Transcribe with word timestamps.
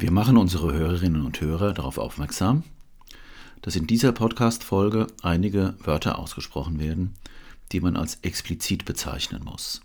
Wir 0.00 0.10
machen 0.10 0.38
unsere 0.38 0.72
Hörerinnen 0.72 1.26
und 1.26 1.42
Hörer 1.42 1.74
darauf 1.74 1.98
aufmerksam, 1.98 2.62
dass 3.60 3.76
in 3.76 3.86
dieser 3.86 4.12
Podcast-Folge 4.12 5.08
einige 5.20 5.74
Wörter 5.84 6.18
ausgesprochen 6.18 6.80
werden, 6.80 7.16
die 7.70 7.80
man 7.80 7.98
als 7.98 8.14
explizit 8.22 8.86
bezeichnen 8.86 9.44
muss. 9.44 9.82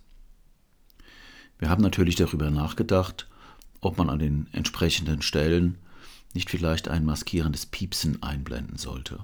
Wir 1.59 1.69
haben 1.69 1.83
natürlich 1.83 2.15
darüber 2.15 2.49
nachgedacht, 2.49 3.27
ob 3.81 3.97
man 3.97 4.09
an 4.09 4.19
den 4.19 4.47
entsprechenden 4.53 5.21
Stellen 5.21 5.77
nicht 6.33 6.49
vielleicht 6.49 6.87
ein 6.87 7.03
maskierendes 7.03 7.65
Piepsen 7.65 8.23
einblenden 8.23 8.77
sollte. 8.77 9.19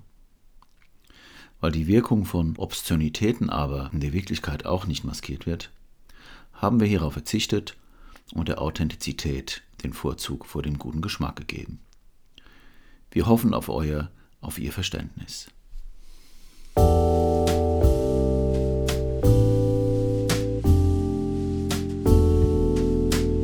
Weil 1.61 1.71
die 1.71 1.87
Wirkung 1.87 2.25
von 2.25 2.57
Obszönitäten 2.57 3.49
aber 3.49 3.91
in 3.93 4.01
der 4.01 4.11
Wirklichkeit 4.11 4.65
auch 4.65 4.85
nicht 4.85 5.05
maskiert 5.05 5.45
wird, 5.45 5.71
haben 6.51 6.81
wir 6.81 6.87
hierauf 6.87 7.13
verzichtet 7.13 7.77
und 8.33 8.49
der 8.49 8.61
Authentizität 8.61 9.63
den 9.83 9.93
Vorzug 9.93 10.45
vor 10.45 10.61
dem 10.61 10.77
guten 10.77 11.01
Geschmack 11.01 11.35
gegeben. 11.35 11.79
Wir 13.11 13.27
hoffen 13.27 13.53
auf 13.53 13.67
euer, 13.69 14.09
auf 14.39 14.57
Ihr 14.57 14.71
Verständnis. 14.71 15.47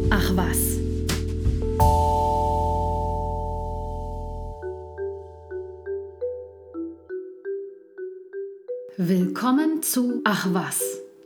Ach 0.09 0.35
was. 0.35 0.77
Willkommen 8.95 9.83
zu 9.83 10.21
Ach 10.23 10.47
was, 10.53 10.81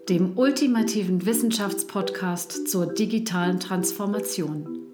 dem 0.09 0.37
ultimativen 0.37 1.25
Wissenschaftspodcast 1.25 2.67
zur 2.67 2.93
digitalen 2.93 3.59
Transformation. 3.59 4.90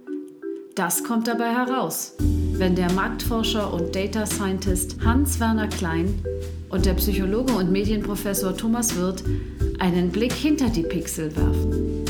Das 0.78 1.04
kommt 1.04 1.28
dabei 1.28 1.50
heraus, 1.50 2.14
wenn 2.20 2.76
der 2.76 2.92
Marktforscher 2.92 3.74
und 3.74 3.96
Data 3.96 4.28
Scientist 4.28 4.98
Hans-Werner 5.04 5.70
Klein 5.70 6.14
und 6.70 6.86
der 6.86 6.94
Psychologe 6.94 7.52
und 7.54 7.72
Medienprofessor 7.72 8.56
Thomas 8.56 8.96
Wirth 8.96 9.24
einen 9.80 10.12
Blick 10.12 10.34
hinter 10.34 10.70
die 10.70 10.84
Pixel 10.84 11.36
werfen. 11.36 12.06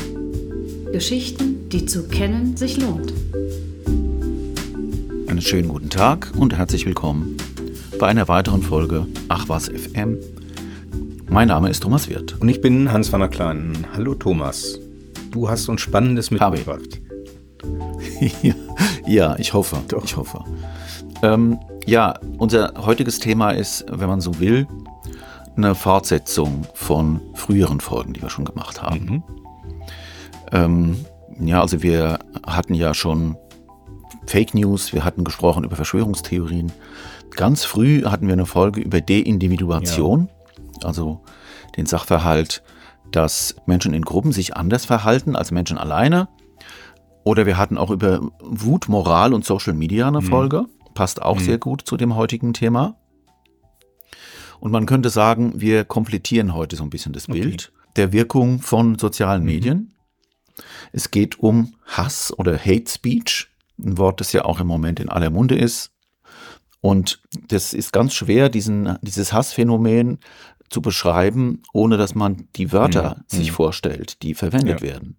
Geschichten, 0.92 1.70
die 1.70 1.86
zu 1.86 2.08
kennen 2.08 2.58
sich 2.58 2.78
lohnt. 2.78 3.14
Einen 5.28 5.40
schönen 5.40 5.68
guten 5.68 5.88
Tag 5.88 6.30
und 6.36 6.54
herzlich 6.54 6.84
willkommen 6.84 7.38
bei 7.98 8.08
einer 8.08 8.28
weiteren 8.28 8.60
Folge 8.60 9.06
Ach 9.28 9.48
was 9.48 9.70
FM. 9.70 10.18
Mein 11.30 11.48
Name 11.48 11.70
ist 11.70 11.84
Thomas 11.84 12.10
Wirth. 12.10 12.36
Und 12.38 12.50
ich 12.50 12.60
bin 12.60 12.92
Hans-Werner 12.92 13.28
Klein. 13.28 13.86
Hallo 13.94 14.14
Thomas. 14.14 14.78
Du 15.30 15.48
hast 15.48 15.70
uns 15.70 15.80
Spannendes 15.80 16.30
mitgebracht. 16.30 17.00
ja, 18.42 18.54
ich 19.36 19.54
hoffe. 19.54 19.78
Doch. 19.88 20.04
Ich 20.04 20.16
hoffe. 20.16 20.44
Ähm, 21.22 21.58
ja, 21.86 22.14
unser 22.36 22.74
heutiges 22.84 23.18
Thema 23.18 23.50
ist, 23.50 23.86
wenn 23.90 24.08
man 24.08 24.20
so 24.20 24.38
will, 24.38 24.66
eine 25.56 25.74
Fortsetzung 25.74 26.66
von 26.74 27.20
früheren 27.34 27.80
Folgen, 27.80 28.12
die 28.12 28.22
wir 28.22 28.30
schon 28.30 28.44
gemacht 28.44 28.82
haben. 28.82 29.04
Mhm. 29.04 29.22
Ähm, 30.52 31.06
ja, 31.40 31.60
also 31.60 31.82
wir 31.82 32.18
hatten 32.46 32.74
ja 32.74 32.94
schon 32.94 33.36
Fake 34.26 34.54
News, 34.54 34.92
wir 34.92 35.04
hatten 35.04 35.24
gesprochen 35.24 35.64
über 35.64 35.76
Verschwörungstheorien. 35.76 36.70
Ganz 37.34 37.64
früh 37.64 38.04
hatten 38.04 38.26
wir 38.26 38.34
eine 38.34 38.46
Folge 38.46 38.80
über 38.80 39.00
Deindividuation, 39.00 40.28
ja. 40.80 40.86
also 40.86 41.20
den 41.76 41.86
Sachverhalt, 41.86 42.62
dass 43.10 43.56
Menschen 43.66 43.94
in 43.94 44.02
Gruppen 44.02 44.32
sich 44.32 44.56
anders 44.56 44.84
verhalten 44.84 45.34
als 45.34 45.50
Menschen 45.50 45.78
alleine. 45.78 46.28
Oder 47.28 47.44
wir 47.44 47.58
hatten 47.58 47.76
auch 47.76 47.90
über 47.90 48.22
Wut, 48.40 48.88
Moral 48.88 49.34
und 49.34 49.44
Social 49.44 49.74
Media 49.74 50.08
eine 50.08 50.22
mhm. 50.22 50.28
Folge. 50.28 50.64
Passt 50.94 51.20
auch 51.20 51.38
mhm. 51.38 51.44
sehr 51.44 51.58
gut 51.58 51.82
zu 51.82 51.98
dem 51.98 52.16
heutigen 52.16 52.54
Thema. 52.54 52.96
Und 54.60 54.70
man 54.72 54.86
könnte 54.86 55.10
sagen, 55.10 55.52
wir 55.60 55.84
komplettieren 55.84 56.54
heute 56.54 56.74
so 56.74 56.84
ein 56.84 56.88
bisschen 56.88 57.12
das 57.12 57.28
okay. 57.28 57.42
Bild 57.42 57.70
der 57.96 58.12
Wirkung 58.12 58.62
von 58.62 58.98
sozialen 58.98 59.42
mhm. 59.42 59.46
Medien. 59.46 59.94
Es 60.92 61.10
geht 61.10 61.38
um 61.38 61.74
Hass 61.84 62.32
oder 62.38 62.56
Hate 62.56 62.88
Speech, 62.88 63.48
ein 63.78 63.98
Wort, 63.98 64.22
das 64.22 64.32
ja 64.32 64.46
auch 64.46 64.58
im 64.58 64.66
Moment 64.66 64.98
in 64.98 65.10
aller 65.10 65.28
Munde 65.28 65.54
ist. 65.54 65.90
Und 66.80 67.20
das 67.48 67.74
ist 67.74 67.92
ganz 67.92 68.14
schwer, 68.14 68.48
diesen, 68.48 68.96
dieses 69.02 69.34
Hassphänomen 69.34 70.18
zu 70.70 70.80
beschreiben, 70.80 71.62
ohne 71.74 71.98
dass 71.98 72.14
man 72.14 72.48
die 72.56 72.72
Wörter 72.72 73.16
mhm. 73.18 73.36
sich 73.36 73.50
mhm. 73.50 73.54
vorstellt, 73.54 74.22
die 74.22 74.32
verwendet 74.32 74.80
ja. 74.80 74.86
werden 74.86 75.18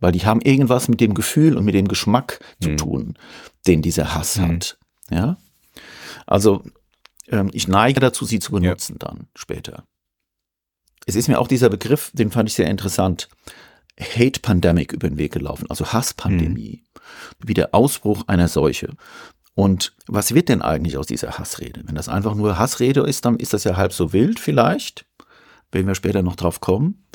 weil 0.00 0.12
die 0.12 0.24
haben 0.24 0.40
irgendwas 0.40 0.88
mit 0.88 1.00
dem 1.00 1.14
Gefühl 1.14 1.56
und 1.56 1.64
mit 1.64 1.74
dem 1.74 1.88
Geschmack 1.88 2.40
zu 2.60 2.70
mhm. 2.70 2.76
tun, 2.76 3.14
den 3.66 3.82
dieser 3.82 4.14
Hass 4.14 4.36
mhm. 4.36 4.48
hat. 4.48 4.78
Ja, 5.10 5.36
also 6.26 6.62
ähm, 7.28 7.50
ich 7.52 7.68
neige 7.68 8.00
dazu, 8.00 8.24
sie 8.24 8.38
zu 8.38 8.52
benutzen 8.52 8.98
ja. 9.00 9.08
dann 9.08 9.28
später. 9.34 9.84
Es 11.06 11.14
ist 11.14 11.28
mir 11.28 11.38
auch 11.38 11.48
dieser 11.48 11.68
Begriff, 11.68 12.10
den 12.14 12.30
fand 12.30 12.48
ich 12.48 12.54
sehr 12.54 12.68
interessant, 12.68 13.28
Hate 13.98 14.40
Pandemic 14.40 14.92
über 14.92 15.08
den 15.08 15.16
Weg 15.16 15.32
gelaufen, 15.32 15.66
also 15.70 15.92
Hasspandemie, 15.92 16.82
mhm. 16.82 17.48
wie 17.48 17.54
der 17.54 17.74
Ausbruch 17.74 18.24
einer 18.26 18.48
Seuche. 18.48 18.90
Und 19.54 19.94
was 20.06 20.34
wird 20.34 20.50
denn 20.50 20.60
eigentlich 20.60 20.98
aus 20.98 21.06
dieser 21.06 21.38
Hassrede? 21.38 21.82
Wenn 21.86 21.94
das 21.94 22.10
einfach 22.10 22.34
nur 22.34 22.58
Hassrede 22.58 23.00
ist, 23.00 23.24
dann 23.24 23.36
ist 23.36 23.54
das 23.54 23.64
ja 23.64 23.76
halb 23.76 23.92
so 23.92 24.12
wild 24.12 24.38
vielleicht 24.38 25.06
werden 25.72 25.86
wir 25.86 25.94
später 25.94 26.22
noch 26.22 26.36
drauf 26.36 26.60
kommen. 26.60 27.05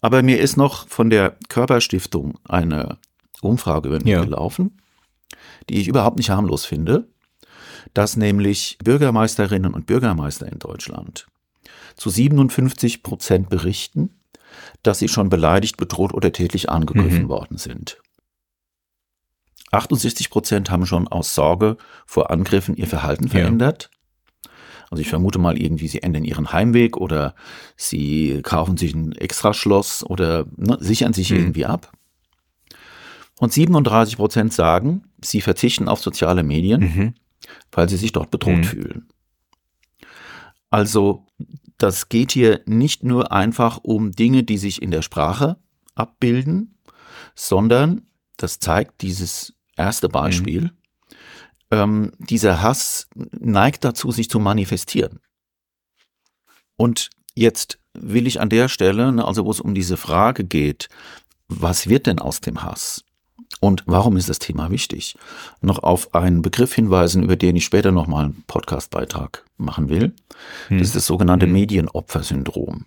Aber 0.00 0.22
mir 0.22 0.40
ist 0.40 0.56
noch 0.56 0.88
von 0.88 1.10
der 1.10 1.36
Körperstiftung 1.48 2.38
eine 2.44 2.98
Umfrage 3.40 3.88
über 3.88 4.06
ja. 4.06 4.22
gelaufen, 4.22 4.80
die 5.68 5.80
ich 5.80 5.88
überhaupt 5.88 6.16
nicht 6.16 6.30
harmlos 6.30 6.64
finde, 6.64 7.08
dass 7.92 8.16
nämlich 8.16 8.78
Bürgermeisterinnen 8.82 9.74
und 9.74 9.86
Bürgermeister 9.86 10.50
in 10.50 10.58
Deutschland 10.58 11.26
zu 11.96 12.10
57 12.10 13.02
Prozent 13.02 13.48
berichten, 13.48 14.10
dass 14.82 14.98
sie 14.98 15.08
schon 15.08 15.28
beleidigt, 15.28 15.76
bedroht 15.76 16.12
oder 16.12 16.32
tätlich 16.32 16.70
angegriffen 16.70 17.24
mhm. 17.24 17.28
worden 17.28 17.58
sind. 17.58 17.98
68 19.70 20.30
Prozent 20.30 20.70
haben 20.70 20.86
schon 20.86 21.08
aus 21.08 21.34
Sorge 21.34 21.76
vor 22.06 22.30
Angriffen 22.30 22.76
ihr 22.76 22.86
Verhalten 22.86 23.28
verändert. 23.28 23.90
Also 24.90 25.00
ich 25.00 25.08
vermute 25.08 25.38
mal 25.38 25.60
irgendwie, 25.60 25.88
sie 25.88 26.02
ändern 26.02 26.24
ihren 26.24 26.52
Heimweg 26.52 26.96
oder 26.96 27.34
sie 27.76 28.40
kaufen 28.42 28.76
sich 28.76 28.94
ein 28.94 29.12
Extraschloss 29.12 30.04
oder 30.04 30.46
ne, 30.56 30.76
sichern 30.80 31.12
sich 31.12 31.30
mhm. 31.30 31.38
irgendwie 31.38 31.66
ab. 31.66 31.92
Und 33.38 33.52
37 33.52 34.16
Prozent 34.16 34.52
sagen, 34.52 35.04
sie 35.20 35.40
verzichten 35.40 35.88
auf 35.88 36.00
soziale 36.00 36.42
Medien, 36.42 36.80
mhm. 36.80 37.14
weil 37.72 37.88
sie 37.88 37.96
sich 37.96 38.12
dort 38.12 38.30
bedroht 38.30 38.58
mhm. 38.58 38.64
fühlen. 38.64 39.08
Also 40.70 41.26
das 41.78 42.08
geht 42.08 42.32
hier 42.32 42.60
nicht 42.66 43.02
nur 43.02 43.32
einfach 43.32 43.78
um 43.82 44.12
Dinge, 44.12 44.44
die 44.44 44.58
sich 44.58 44.82
in 44.82 44.90
der 44.90 45.02
Sprache 45.02 45.56
abbilden, 45.94 46.78
sondern 47.34 48.02
das 48.36 48.60
zeigt 48.60 49.02
dieses 49.02 49.54
erste 49.76 50.08
Beispiel, 50.08 50.62
mhm 50.62 50.70
ähm, 51.74 52.12
dieser 52.18 52.62
Hass 52.62 53.08
neigt 53.14 53.84
dazu, 53.84 54.12
sich 54.12 54.30
zu 54.30 54.38
manifestieren. 54.38 55.20
Und 56.76 57.10
jetzt 57.34 57.78
will 57.92 58.26
ich 58.26 58.40
an 58.40 58.48
der 58.48 58.68
Stelle, 58.68 59.12
ne, 59.12 59.26
also 59.26 59.44
wo 59.44 59.50
es 59.50 59.60
um 59.60 59.74
diese 59.74 59.96
Frage 59.96 60.44
geht, 60.44 60.88
was 61.48 61.88
wird 61.88 62.06
denn 62.06 62.18
aus 62.20 62.40
dem 62.40 62.62
Hass? 62.62 63.04
Und 63.60 63.82
warum 63.86 64.16
ist 64.16 64.28
das 64.28 64.38
Thema 64.38 64.70
wichtig? 64.70 65.16
Noch 65.60 65.82
auf 65.82 66.14
einen 66.14 66.42
Begriff 66.42 66.74
hinweisen, 66.74 67.22
über 67.22 67.36
den 67.36 67.56
ich 67.56 67.64
später 67.64 67.92
nochmal 67.92 68.26
einen 68.26 68.44
Podcastbeitrag 68.46 69.44
machen 69.56 69.88
will. 69.88 70.14
Hm. 70.68 70.78
Das 70.78 70.88
ist 70.88 70.96
das 70.96 71.06
sogenannte 71.06 71.46
hm. 71.46 71.52
Medienopfersyndrom. 71.52 72.86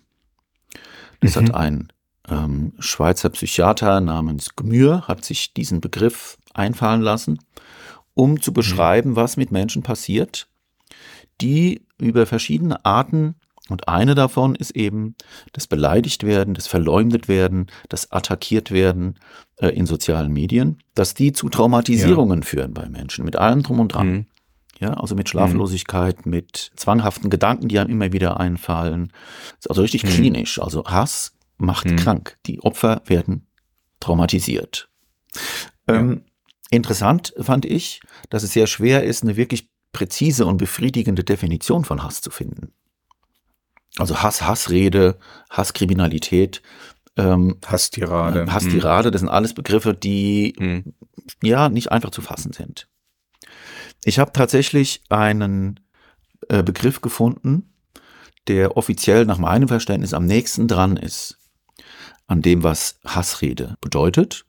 Das 1.20 1.36
mhm. 1.36 1.40
hat 1.40 1.54
ein 1.54 1.92
ähm, 2.28 2.72
Schweizer 2.78 3.30
Psychiater 3.30 4.00
namens 4.00 4.54
Gmür, 4.54 5.08
hat 5.08 5.24
sich 5.24 5.52
diesen 5.52 5.80
Begriff 5.80 6.38
einfallen 6.54 7.00
lassen 7.00 7.38
um 8.18 8.42
zu 8.42 8.50
mhm. 8.50 8.54
beschreiben, 8.54 9.16
was 9.16 9.36
mit 9.36 9.52
Menschen 9.52 9.82
passiert, 9.82 10.48
die 11.40 11.82
über 11.98 12.26
verschiedene 12.26 12.84
Arten 12.84 13.36
und 13.68 13.86
eine 13.86 14.14
davon 14.14 14.56
ist 14.56 14.72
eben 14.72 15.14
das 15.52 15.68
beleidigt 15.68 16.24
werden, 16.24 16.54
das 16.54 16.66
verleumdet 16.66 17.28
werden, 17.28 17.66
das 17.88 18.10
attackiert 18.10 18.72
werden 18.72 19.20
äh, 19.58 19.68
in 19.68 19.86
sozialen 19.86 20.32
Medien, 20.32 20.78
dass 20.94 21.14
die 21.14 21.32
zu 21.32 21.48
Traumatisierungen 21.48 22.40
ja. 22.40 22.46
führen 22.46 22.74
bei 22.74 22.88
Menschen, 22.88 23.24
mit 23.24 23.36
allem 23.36 23.62
drum 23.62 23.78
und 23.78 23.94
dran. 23.94 24.10
Mhm. 24.10 24.26
Ja, 24.80 24.94
also 24.94 25.14
mit 25.14 25.28
Schlaflosigkeit, 25.28 26.24
mhm. 26.24 26.30
mit 26.30 26.70
zwanghaften 26.76 27.30
Gedanken, 27.30 27.68
die 27.68 27.78
einem 27.78 27.90
immer 27.90 28.12
wieder 28.12 28.40
einfallen. 28.40 29.12
Also 29.68 29.82
richtig 29.82 30.04
mhm. 30.04 30.08
klinisch. 30.08 30.60
Also 30.60 30.84
Hass 30.84 31.34
macht 31.56 31.86
mhm. 31.90 31.96
krank. 31.96 32.38
Die 32.46 32.60
Opfer 32.62 33.02
werden 33.06 33.46
traumatisiert. 34.00 34.88
Ähm, 35.88 36.22
Interessant 36.70 37.34
fand 37.38 37.64
ich, 37.64 38.00
dass 38.30 38.42
es 38.42 38.52
sehr 38.52 38.66
schwer 38.66 39.04
ist, 39.04 39.22
eine 39.22 39.36
wirklich 39.36 39.70
präzise 39.92 40.46
und 40.46 40.58
befriedigende 40.58 41.24
Definition 41.24 41.84
von 41.84 42.02
Hass 42.02 42.20
zu 42.20 42.30
finden. 42.30 42.72
Also 43.96 44.22
Hass, 44.22 44.42
Hassrede, 44.42 45.18
Hasskriminalität 45.50 46.62
ähm, 47.16 47.56
Hasstirade. 47.66 48.46
Hasstirade, 48.52 49.10
das 49.10 49.20
sind 49.20 49.28
alles 49.28 49.52
Begriffe, 49.52 49.92
die 49.92 50.54
hm. 50.56 50.94
ja 51.42 51.68
nicht 51.68 51.90
einfach 51.90 52.10
zu 52.10 52.22
fassen 52.22 52.52
sind. 52.52 52.88
Ich 54.04 54.18
habe 54.18 54.32
tatsächlich 54.32 55.02
einen 55.08 55.80
äh, 56.48 56.62
Begriff 56.62 57.00
gefunden, 57.00 57.74
der 58.46 58.76
offiziell 58.76 59.26
nach 59.26 59.38
meinem 59.38 59.68
Verständnis 59.68 60.14
am 60.14 60.26
nächsten 60.26 60.68
dran 60.68 60.96
ist 60.96 61.38
an 62.28 62.42
dem, 62.42 62.62
was 62.62 63.00
Hassrede 63.04 63.76
bedeutet. 63.80 64.44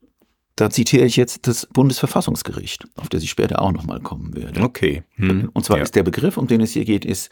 Da 0.60 0.70
zitiere 0.70 1.06
ich 1.06 1.16
jetzt 1.16 1.48
das 1.48 1.68
Bundesverfassungsgericht, 1.72 2.86
auf 2.98 3.08
das 3.08 3.24
ich 3.24 3.30
später 3.30 3.62
auch 3.62 3.72
nochmal 3.72 4.02
kommen 4.02 4.36
werde. 4.36 4.62
Okay. 4.62 5.04
Hm. 5.16 5.50
Und 5.54 5.64
zwar 5.64 5.78
ja. 5.78 5.84
ist 5.84 5.96
der 5.96 6.04
Begriff, 6.04 6.36
um 6.36 6.48
den 6.48 6.60
es 6.60 6.74
hier 6.74 6.84
geht, 6.84 7.06
ist 7.06 7.30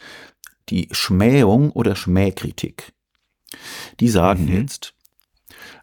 die 0.70 0.88
Schmähung 0.92 1.70
oder 1.72 1.94
Schmähkritik. 1.94 2.94
Die 4.00 4.08
sagen 4.08 4.46
mhm. 4.46 4.60
jetzt, 4.62 4.94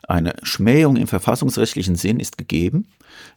eine 0.07 0.33
Schmähung 0.41 0.95
im 0.95 1.05
verfassungsrechtlichen 1.05 1.95
Sinn 1.95 2.19
ist 2.19 2.39
gegeben, 2.39 2.87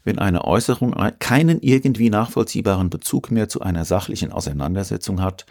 wenn 0.04 0.18
eine 0.18 0.44
Äußerung 0.44 0.94
keinen 1.18 1.60
irgendwie 1.60 2.08
nachvollziehbaren 2.08 2.88
Bezug 2.88 3.30
mehr 3.30 3.50
zu 3.50 3.60
einer 3.60 3.84
sachlichen 3.84 4.32
Auseinandersetzung 4.32 5.20
hat 5.20 5.44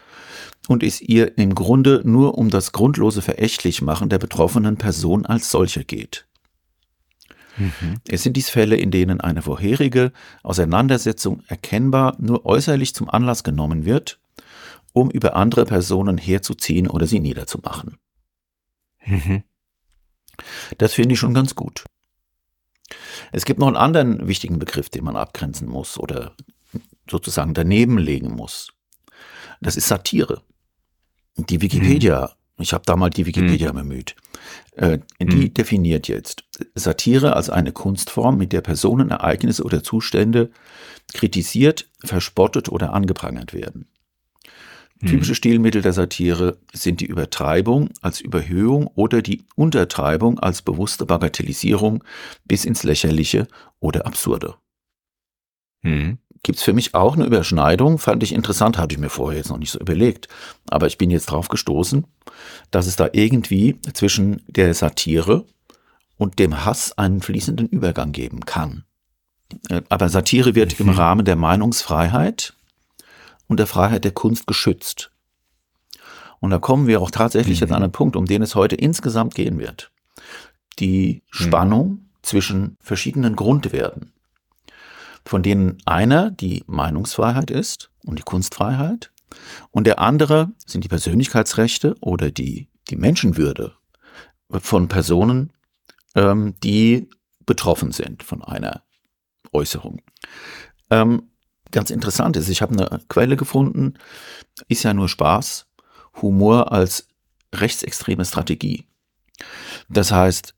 und 0.66 0.82
es 0.82 1.00
ihr 1.00 1.38
im 1.38 1.54
Grunde 1.54 2.02
nur 2.04 2.36
um 2.36 2.50
das 2.50 2.72
grundlose 2.72 3.22
Verächtlichmachen 3.22 4.08
der 4.08 4.18
betroffenen 4.18 4.78
Person 4.78 5.26
als 5.26 5.48
solcher 5.52 5.84
geht. 5.84 6.27
Mhm. 7.58 7.96
Es 8.08 8.22
sind 8.22 8.36
dies 8.36 8.50
Fälle, 8.50 8.76
in 8.76 8.90
denen 8.90 9.20
eine 9.20 9.42
vorherige 9.42 10.12
Auseinandersetzung 10.42 11.42
erkennbar 11.48 12.16
nur 12.18 12.46
äußerlich 12.46 12.94
zum 12.94 13.10
Anlass 13.10 13.44
genommen 13.44 13.84
wird, 13.84 14.20
um 14.92 15.10
über 15.10 15.36
andere 15.36 15.64
Personen 15.64 16.18
herzuziehen 16.18 16.88
oder 16.88 17.06
sie 17.06 17.20
niederzumachen. 17.20 17.98
Mhm. 19.04 19.42
Das 20.78 20.94
finde 20.94 21.14
ich 21.14 21.18
schon 21.18 21.34
ganz 21.34 21.54
gut. 21.54 21.84
Es 23.32 23.44
gibt 23.44 23.60
noch 23.60 23.66
einen 23.66 23.76
anderen 23.76 24.28
wichtigen 24.28 24.58
Begriff, 24.58 24.88
den 24.88 25.04
man 25.04 25.16
abgrenzen 25.16 25.68
muss 25.68 25.98
oder 25.98 26.34
sozusagen 27.10 27.54
daneben 27.54 27.98
legen 27.98 28.34
muss. 28.34 28.72
Das 29.60 29.76
ist 29.76 29.88
Satire. 29.88 30.42
Die 31.36 31.60
Wikipedia, 31.60 32.28
hm. 32.28 32.62
ich 32.62 32.72
habe 32.72 32.84
da 32.86 32.96
mal 32.96 33.10
die 33.10 33.26
Wikipedia 33.26 33.68
hm. 33.68 33.76
bemüht, 33.76 34.16
äh, 34.72 34.98
die 35.20 35.46
hm. 35.46 35.54
definiert 35.54 36.08
jetzt 36.08 36.44
Satire 36.74 37.36
als 37.36 37.50
eine 37.50 37.72
Kunstform, 37.72 38.38
mit 38.38 38.52
der 38.52 38.60
Personen, 38.60 39.10
Ereignisse 39.10 39.64
oder 39.64 39.82
Zustände 39.82 40.50
kritisiert, 41.12 41.88
verspottet 42.04 42.68
oder 42.68 42.92
angeprangert 42.92 43.52
werden. 43.52 43.88
Typische 45.06 45.36
Stilmittel 45.36 45.80
der 45.80 45.92
Satire 45.92 46.58
sind 46.72 47.00
die 47.00 47.06
Übertreibung 47.06 47.90
als 48.02 48.20
Überhöhung 48.20 48.88
oder 48.88 49.22
die 49.22 49.44
Untertreibung 49.54 50.40
als 50.40 50.62
bewusste 50.62 51.06
Bagatellisierung 51.06 52.02
bis 52.44 52.64
ins 52.64 52.82
Lächerliche 52.82 53.46
oder 53.78 54.06
Absurde. 54.06 54.56
Mhm. 55.82 56.18
Gibt 56.42 56.58
es 56.58 56.64
für 56.64 56.72
mich 56.72 56.94
auch 56.94 57.14
eine 57.14 57.24
Überschneidung, 57.24 57.98
fand 57.98 58.22
ich 58.22 58.32
interessant, 58.32 58.78
hatte 58.78 58.94
ich 58.94 59.00
mir 59.00 59.10
vorher 59.10 59.38
jetzt 59.38 59.50
noch 59.50 59.58
nicht 59.58 59.70
so 59.70 59.80
überlegt. 59.80 60.28
Aber 60.70 60.86
ich 60.86 60.98
bin 60.98 61.10
jetzt 61.10 61.26
drauf 61.26 61.48
gestoßen, 61.48 62.06
dass 62.70 62.86
es 62.86 62.96
da 62.96 63.08
irgendwie 63.12 63.78
zwischen 63.92 64.42
der 64.46 64.72
Satire 64.74 65.44
und 66.16 66.38
dem 66.38 66.64
Hass 66.64 66.96
einen 66.96 67.22
fließenden 67.22 67.68
Übergang 67.68 68.12
geben 68.12 68.44
kann. 68.44 68.84
Äh, 69.68 69.82
aber 69.88 70.08
Satire 70.08 70.54
wird 70.54 70.78
mhm. 70.78 70.88
im 70.88 70.94
Rahmen 70.94 71.24
der 71.24 71.36
Meinungsfreiheit 71.36 72.54
und 73.46 73.58
der 73.58 73.66
Freiheit 73.66 74.04
der 74.04 74.12
Kunst 74.12 74.46
geschützt. 74.46 75.10
Und 76.40 76.50
da 76.50 76.58
kommen 76.58 76.86
wir 76.86 77.00
auch 77.00 77.10
tatsächlich 77.10 77.60
mhm. 77.60 77.66
jetzt 77.66 77.72
an 77.72 77.82
einen 77.82 77.92
Punkt, 77.92 78.16
um 78.16 78.26
den 78.26 78.42
es 78.42 78.54
heute 78.54 78.76
insgesamt 78.76 79.34
gehen 79.34 79.58
wird. 79.58 79.90
Die 80.78 81.14
mhm. 81.14 81.20
Spannung 81.30 81.88
mhm. 81.88 82.08
zwischen 82.22 82.76
verschiedenen 82.80 83.36
Grundwerten, 83.36 84.12
von 85.28 85.42
denen 85.42 85.76
einer 85.84 86.30
die 86.30 86.64
Meinungsfreiheit 86.66 87.50
ist 87.50 87.90
und 88.02 88.18
die 88.18 88.22
Kunstfreiheit 88.22 89.12
und 89.70 89.86
der 89.86 89.98
andere 89.98 90.52
sind 90.64 90.84
die 90.84 90.88
Persönlichkeitsrechte 90.88 91.96
oder 92.00 92.30
die, 92.30 92.70
die 92.88 92.96
Menschenwürde 92.96 93.74
von 94.48 94.88
Personen, 94.88 95.52
ähm, 96.14 96.54
die 96.62 97.10
betroffen 97.44 97.92
sind 97.92 98.22
von 98.22 98.42
einer 98.42 98.82
Äußerung. 99.52 100.00
Ähm, 100.88 101.30
ganz 101.72 101.90
interessant 101.90 102.38
ist, 102.38 102.48
ich 102.48 102.62
habe 102.62 102.72
eine 102.72 103.00
Quelle 103.10 103.36
gefunden, 103.36 103.98
ist 104.68 104.82
ja 104.84 104.94
nur 104.94 105.10
Spaß, 105.10 105.66
Humor 106.22 106.72
als 106.72 107.06
rechtsextreme 107.54 108.24
Strategie. 108.24 108.86
Das 109.90 110.10
heißt, 110.10 110.54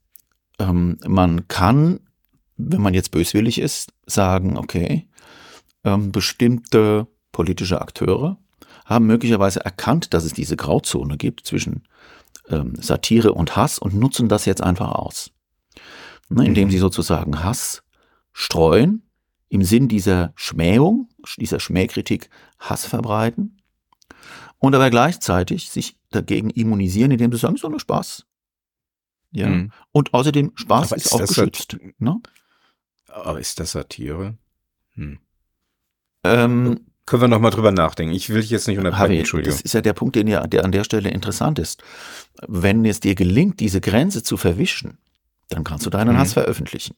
ähm, 0.59 0.97
man 1.05 1.49
kann, 1.49 1.99
wenn 2.69 2.81
man 2.81 2.93
jetzt 2.93 3.11
böswillig 3.11 3.59
ist, 3.59 3.91
sagen, 4.05 4.57
okay, 4.57 5.07
ähm, 5.83 6.11
bestimmte 6.11 7.07
politische 7.31 7.81
Akteure 7.81 8.37
haben 8.85 9.07
möglicherweise 9.07 9.63
erkannt, 9.63 10.13
dass 10.13 10.23
es 10.23 10.33
diese 10.33 10.57
Grauzone 10.57 11.17
gibt 11.17 11.45
zwischen 11.45 11.83
ähm, 12.49 12.75
Satire 12.75 13.33
und 13.33 13.55
Hass 13.55 13.79
und 13.79 13.93
nutzen 13.93 14.29
das 14.29 14.45
jetzt 14.45 14.61
einfach 14.61 14.91
aus. 14.91 15.31
Ne, 16.29 16.45
indem 16.45 16.67
mhm. 16.67 16.71
sie 16.71 16.77
sozusagen 16.77 17.43
Hass 17.43 17.83
streuen 18.31 19.03
im 19.49 19.63
Sinn 19.63 19.89
dieser 19.89 20.31
Schmähung, 20.35 21.09
dieser 21.37 21.59
Schmähkritik 21.59 22.29
Hass 22.57 22.85
verbreiten 22.85 23.57
und 24.59 24.75
aber 24.75 24.89
gleichzeitig 24.89 25.69
sich 25.69 25.97
dagegen 26.09 26.49
immunisieren, 26.49 27.11
indem 27.11 27.31
sie 27.31 27.39
sagen, 27.39 27.57
so 27.57 27.67
nur 27.67 27.79
Spaß. 27.79 28.25
Ja. 29.31 29.47
Mhm. 29.47 29.71
Und 29.91 30.13
außerdem 30.13 30.51
Spaß 30.55 30.91
ist, 30.93 31.07
ist, 31.07 31.13
auch 31.13 31.19
geschützt. 31.19 31.77
Ne? 31.99 32.21
Aber 33.13 33.39
ist 33.39 33.59
das 33.59 33.71
Satire? 33.71 34.35
Hm. 34.95 35.19
Ähm, 36.23 36.81
Können 37.05 37.21
wir 37.21 37.27
noch 37.27 37.39
mal 37.39 37.49
drüber 37.49 37.71
nachdenken. 37.71 38.13
Ich 38.13 38.29
will 38.29 38.41
dich 38.41 38.49
jetzt 38.49 38.67
nicht 38.67 38.77
unterbrechen, 38.77 39.13
Entschuldigung. 39.13 39.55
Das 39.55 39.61
ist 39.61 39.73
ja 39.73 39.81
der 39.81 39.93
Punkt, 39.93 40.15
den 40.15 40.27
ja, 40.27 40.45
der 40.47 40.63
an 40.63 40.71
der 40.71 40.83
Stelle 40.83 41.09
interessant 41.09 41.59
ist. 41.59 41.83
Wenn 42.47 42.85
es 42.85 42.99
dir 42.99 43.15
gelingt, 43.15 43.59
diese 43.59 43.81
Grenze 43.81 44.23
zu 44.23 44.37
verwischen, 44.37 44.97
dann 45.49 45.63
kannst 45.63 45.85
du 45.85 45.89
deinen 45.89 46.13
mhm. 46.13 46.19
Hass 46.19 46.33
veröffentlichen. 46.33 46.95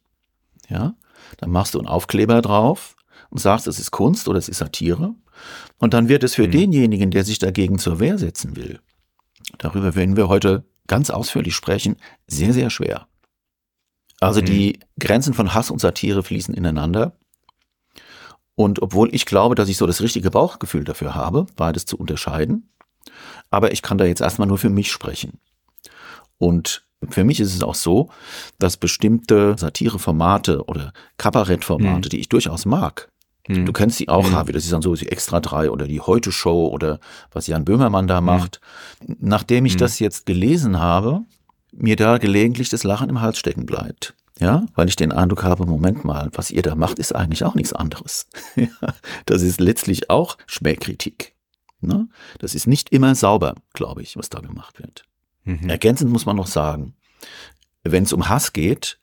Ja? 0.70 0.96
Dann 1.38 1.50
machst 1.50 1.74
du 1.74 1.80
einen 1.80 1.88
Aufkleber 1.88 2.42
drauf 2.42 2.96
und 3.30 3.40
sagst, 3.40 3.68
es 3.68 3.80
ist 3.80 3.92
Kunst 3.92 4.28
oder 4.28 4.38
es 4.38 4.50
ist 4.50 4.60
Satire. 4.60 5.16
Und 5.80 5.94
dann 5.94 6.10
wird 6.10 6.24
es 6.24 6.36
für 6.36 6.48
mhm. 6.48 6.52
denjenigen, 6.52 7.12
der 7.12 7.24
sich 7.24 7.40
dagegen 7.40 7.80
zur 7.80 8.00
Wehr 8.00 8.18
setzen 8.18 8.56
will, 8.56 8.80
darüber 9.58 9.96
werden 9.96 10.16
wir 10.16 10.28
heute 10.28 10.64
ganz 10.88 11.10
ausführlich 11.10 11.56
sprechen, 11.56 11.96
sehr, 12.28 12.54
sehr 12.54 12.70
schwer. 12.70 13.08
Also 14.24 14.42
mhm. 14.42 14.46
die 14.46 14.80
Grenzen 15.00 15.34
von 15.34 15.54
Hass 15.54 15.70
und 15.70 15.80
Satire 15.80 16.24
fließen 16.24 16.54
ineinander. 16.54 17.14
Und 18.56 18.82
obwohl 18.82 19.14
ich 19.14 19.26
glaube, 19.26 19.56
dass 19.56 19.68
ich 19.68 19.78
so 19.78 19.88
das 19.88 20.02
richtige 20.02 20.32
Bauchgefühl 20.32 20.84
dafür 20.84 21.16
habe, 21.16 21.48
beides 21.56 21.86
zu 21.86 21.98
unterscheiden, 21.98 22.70
aber 23.50 23.72
ich 23.72 23.82
kann 23.82 23.98
da 23.98 24.06
jetzt 24.06 24.22
erstmal 24.22 24.48
nur 24.48 24.58
für 24.58 24.70
mich 24.70 24.92
sprechen. 24.92 25.40
Und 26.38 26.86
für 27.10 27.24
mich 27.24 27.40
ist 27.40 27.54
es 27.54 27.64
auch 27.64 27.76
so, 27.76 28.10
dass 28.60 28.78
bestimmte 28.78 29.56
Satireformate 29.58 30.64
oder 30.66 30.94
Kabarettformate, 31.18 32.08
mhm. 32.08 32.12
die 32.12 32.20
ich 32.20 32.30
durchaus 32.30 32.66
mag, 32.66 33.10
mhm. 33.48 33.66
du 33.66 33.74
kennst 33.74 34.00
die 34.00 34.08
auch, 34.08 34.28
mhm. 34.28 34.34
Harvey, 34.34 34.54
das 34.54 34.64
ist 34.64 34.72
dann 34.72 34.82
so 34.82 34.96
die 34.96 35.12
Extra 35.12 35.42
3 35.42 35.70
oder 35.70 35.86
die 35.86 36.00
Heute 36.00 36.32
Show 36.32 36.68
oder 36.68 37.00
was 37.32 37.48
Jan 37.48 37.66
Böhmermann 37.66 38.08
da 38.08 38.22
mhm. 38.22 38.28
macht. 38.28 38.62
Nachdem 39.20 39.66
ich 39.66 39.74
mhm. 39.74 39.80
das 39.80 40.00
jetzt 40.00 40.26
gelesen 40.26 40.80
habe, 40.80 41.24
mir 41.76 41.96
da 41.96 42.18
gelegentlich 42.18 42.70
das 42.70 42.84
Lachen 42.84 43.10
im 43.10 43.22
Hals 43.22 43.38
stecken 43.38 43.66
bleibt. 43.66 44.16
Ja, 44.40 44.66
weil 44.76 44.90
ich 44.90 44.96
den 44.96 45.12
Eindruck 45.12 45.44
habe, 45.44 45.66
Moment 45.66 46.04
mal, 46.06 46.30
was 46.34 46.50
ihr 46.50 46.64
da 46.64 46.76
macht, 46.76 46.98
ist 46.98 47.16
eigentlich 47.16 47.44
auch 47.44 47.56
nichts 47.56 47.74
anderes. 47.74 48.28
das 49.26 49.42
ist 49.44 49.60
letztlich 49.60 50.10
auch 50.10 50.38
Schmähkritik. 50.48 51.36
Ne? 51.82 52.08
Das 52.40 52.56
ist 52.56 52.66
nicht 52.66 52.90
immer 52.90 53.14
sauber, 53.14 53.56
glaube 53.74 54.02
ich, 54.02 54.18
was 54.18 54.30
da 54.30 54.40
gemacht 54.40 54.80
wird. 54.80 55.04
Mhm. 55.44 55.70
Ergänzend 55.70 56.12
muss 56.12 56.26
man 56.26 56.36
noch 56.36 56.48
sagen, 56.48 56.96
wenn 57.84 58.04
es 58.04 58.14
um 58.14 58.28
Hass 58.28 58.54
geht, 58.54 58.98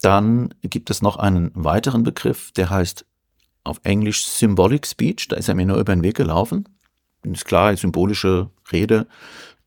dann 0.00 0.54
gibt 0.62 0.90
es 0.90 1.02
noch 1.02 1.16
einen 1.16 1.50
weiteren 1.54 2.02
Begriff, 2.02 2.52
der 2.52 2.70
heißt 2.70 3.04
auf 3.64 3.80
Englisch 3.82 4.24
Symbolic 4.24 4.86
Speech. 4.86 5.28
Da 5.28 5.36
ist 5.36 5.48
er 5.48 5.54
mir 5.54 5.66
nur 5.66 5.78
über 5.78 5.94
den 5.94 6.04
Weg 6.04 6.16
gelaufen. 6.16 6.68
Ist 7.22 7.44
klar, 7.44 7.76
symbolische 7.76 8.50
Rede. 8.72 9.06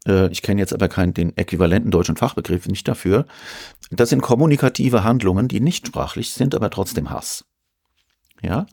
Äh, 0.07 0.27
ich 0.31 0.41
kenne 0.41 0.61
jetzt 0.61 0.73
aber 0.73 0.87
keinen 0.87 1.13
den 1.13 1.35
äquivalenten 1.37 1.91
deutschen 1.91 2.15
Fachbegriff 2.15 2.67
nicht 2.67 2.87
dafür. 2.87 3.25
Das 3.91 4.09
sind 4.09 4.21
kommunikative 4.21 5.03
Handlungen, 5.03 5.47
die 5.47 5.59
nicht 5.59 5.87
sprachlich 5.87 6.31
sind, 6.31 6.55
aber 6.55 6.69
trotzdem 6.69 7.09
Hass. 7.09 7.45
Ja, 8.41 8.65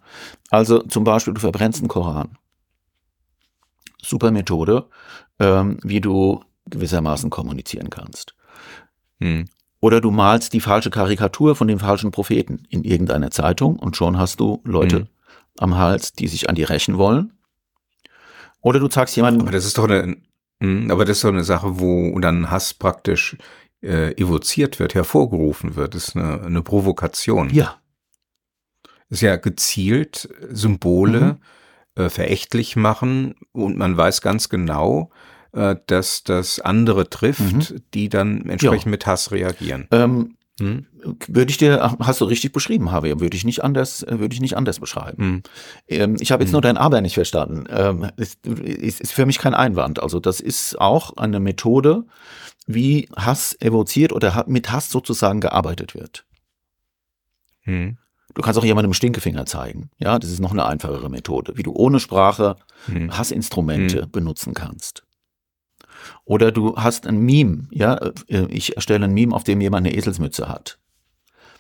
also 0.50 0.80
zum 0.82 1.04
Beispiel 1.04 1.34
du 1.34 1.40
verbrennst 1.40 1.80
einen 1.80 1.88
Koran. 1.88 2.36
Super 4.02 4.30
Methode, 4.30 4.88
ähm, 5.38 5.78
wie 5.82 6.00
du 6.00 6.42
gewissermaßen 6.66 7.30
kommunizieren 7.30 7.90
kannst. 7.90 8.34
Hm. 9.20 9.46
Oder 9.80 10.00
du 10.00 10.10
malst 10.10 10.52
die 10.52 10.60
falsche 10.60 10.90
Karikatur 10.90 11.54
von 11.54 11.68
dem 11.68 11.78
falschen 11.78 12.10
Propheten 12.10 12.64
in 12.68 12.84
irgendeiner 12.84 13.30
Zeitung 13.30 13.78
und 13.78 13.96
schon 13.96 14.18
hast 14.18 14.40
du 14.40 14.60
Leute 14.64 14.96
hm. 14.96 15.08
am 15.58 15.78
Hals, 15.78 16.12
die 16.12 16.28
sich 16.28 16.48
an 16.48 16.56
dir 16.56 16.68
rächen 16.68 16.98
wollen. 16.98 17.32
Oder 18.60 18.78
du 18.78 18.88
zeigst 18.88 19.16
jemanden. 19.16 19.40
Aber 19.40 19.52
das 19.52 19.64
ist 19.64 19.78
doch 19.78 19.84
eine, 19.84 20.16
aber 20.90 21.04
das 21.04 21.18
ist 21.18 21.24
doch 21.24 21.30
eine 21.30 21.44
Sache, 21.44 21.80
wo 21.80 22.18
dann 22.20 22.50
Hass 22.50 22.74
praktisch 22.74 23.36
äh, 23.82 24.12
evoziert 24.20 24.78
wird, 24.78 24.94
hervorgerufen 24.94 25.76
wird, 25.76 25.94
ist 25.94 26.16
eine, 26.16 26.42
eine 26.42 26.62
Provokation. 26.62 27.50
Ja. 27.50 27.80
Ist 29.08 29.22
ja 29.22 29.36
gezielt 29.36 30.28
Symbole 30.50 31.38
mhm. 31.96 32.02
äh, 32.04 32.08
verächtlich 32.08 32.76
machen 32.76 33.34
und 33.52 33.78
man 33.78 33.96
weiß 33.96 34.20
ganz 34.20 34.48
genau, 34.48 35.10
äh, 35.52 35.76
dass 35.86 36.22
das 36.22 36.60
andere 36.60 37.08
trifft, 37.08 37.72
mhm. 37.72 37.82
die 37.94 38.08
dann 38.08 38.48
entsprechend 38.48 38.86
ja. 38.86 38.90
mit 38.90 39.06
Hass 39.06 39.32
reagieren. 39.32 39.88
Ähm, 39.90 40.36
hm? 40.60 40.86
Würde 41.26 41.50
ich 41.50 41.56
dir, 41.56 41.96
hast 42.00 42.20
du 42.20 42.26
richtig 42.26 42.52
beschrieben, 42.52 42.92
habe 42.92 43.18
würde 43.18 43.36
ich 43.36 43.44
nicht 43.44 43.64
anders, 43.64 44.04
würde 44.06 44.34
ich 44.34 44.40
nicht 44.40 44.56
anders 44.56 44.78
beschreiben. 44.78 45.22
Hm. 45.22 45.42
Ähm, 45.88 46.16
ich 46.20 46.30
habe 46.30 46.42
jetzt 46.42 46.50
hm. 46.50 46.52
nur 46.52 46.62
dein 46.62 46.76
Aber 46.76 47.00
nicht 47.00 47.14
verstanden. 47.14 47.64
Ähm, 47.70 48.10
ist, 48.16 48.46
ist, 48.46 49.00
ist 49.00 49.12
für 49.12 49.24
mich 49.24 49.38
kein 49.38 49.54
Einwand. 49.54 50.02
Also 50.02 50.20
das 50.20 50.40
ist 50.40 50.78
auch 50.78 51.16
eine 51.16 51.40
Methode, 51.40 52.04
wie 52.66 53.08
Hass 53.16 53.56
evoziert 53.60 54.12
oder 54.12 54.44
mit 54.46 54.70
Hass 54.70 54.90
sozusagen 54.90 55.40
gearbeitet 55.40 55.94
wird. 55.94 56.26
Hm. 57.62 57.96
Du 58.34 58.42
kannst 58.42 58.58
auch 58.60 58.64
jemandem 58.64 58.92
Stinkefinger 58.92 59.46
zeigen. 59.46 59.90
Ja, 59.98 60.18
das 60.18 60.30
ist 60.30 60.40
noch 60.40 60.52
eine 60.52 60.66
einfachere 60.66 61.08
Methode, 61.08 61.56
wie 61.56 61.62
du 61.62 61.72
ohne 61.72 61.98
Sprache 61.98 62.56
hm. 62.84 63.16
Hassinstrumente 63.16 64.02
hm. 64.02 64.10
benutzen 64.10 64.52
kannst. 64.52 65.04
Oder 66.24 66.52
du 66.52 66.76
hast 66.76 67.06
ein 67.06 67.20
Meme, 67.20 67.68
ja, 67.70 67.98
ich 68.26 68.76
erstelle 68.76 69.04
ein 69.04 69.14
Meme, 69.14 69.34
auf 69.34 69.44
dem 69.44 69.60
jemand 69.60 69.86
eine 69.86 69.96
Eselsmütze 69.96 70.48
hat. 70.48 70.78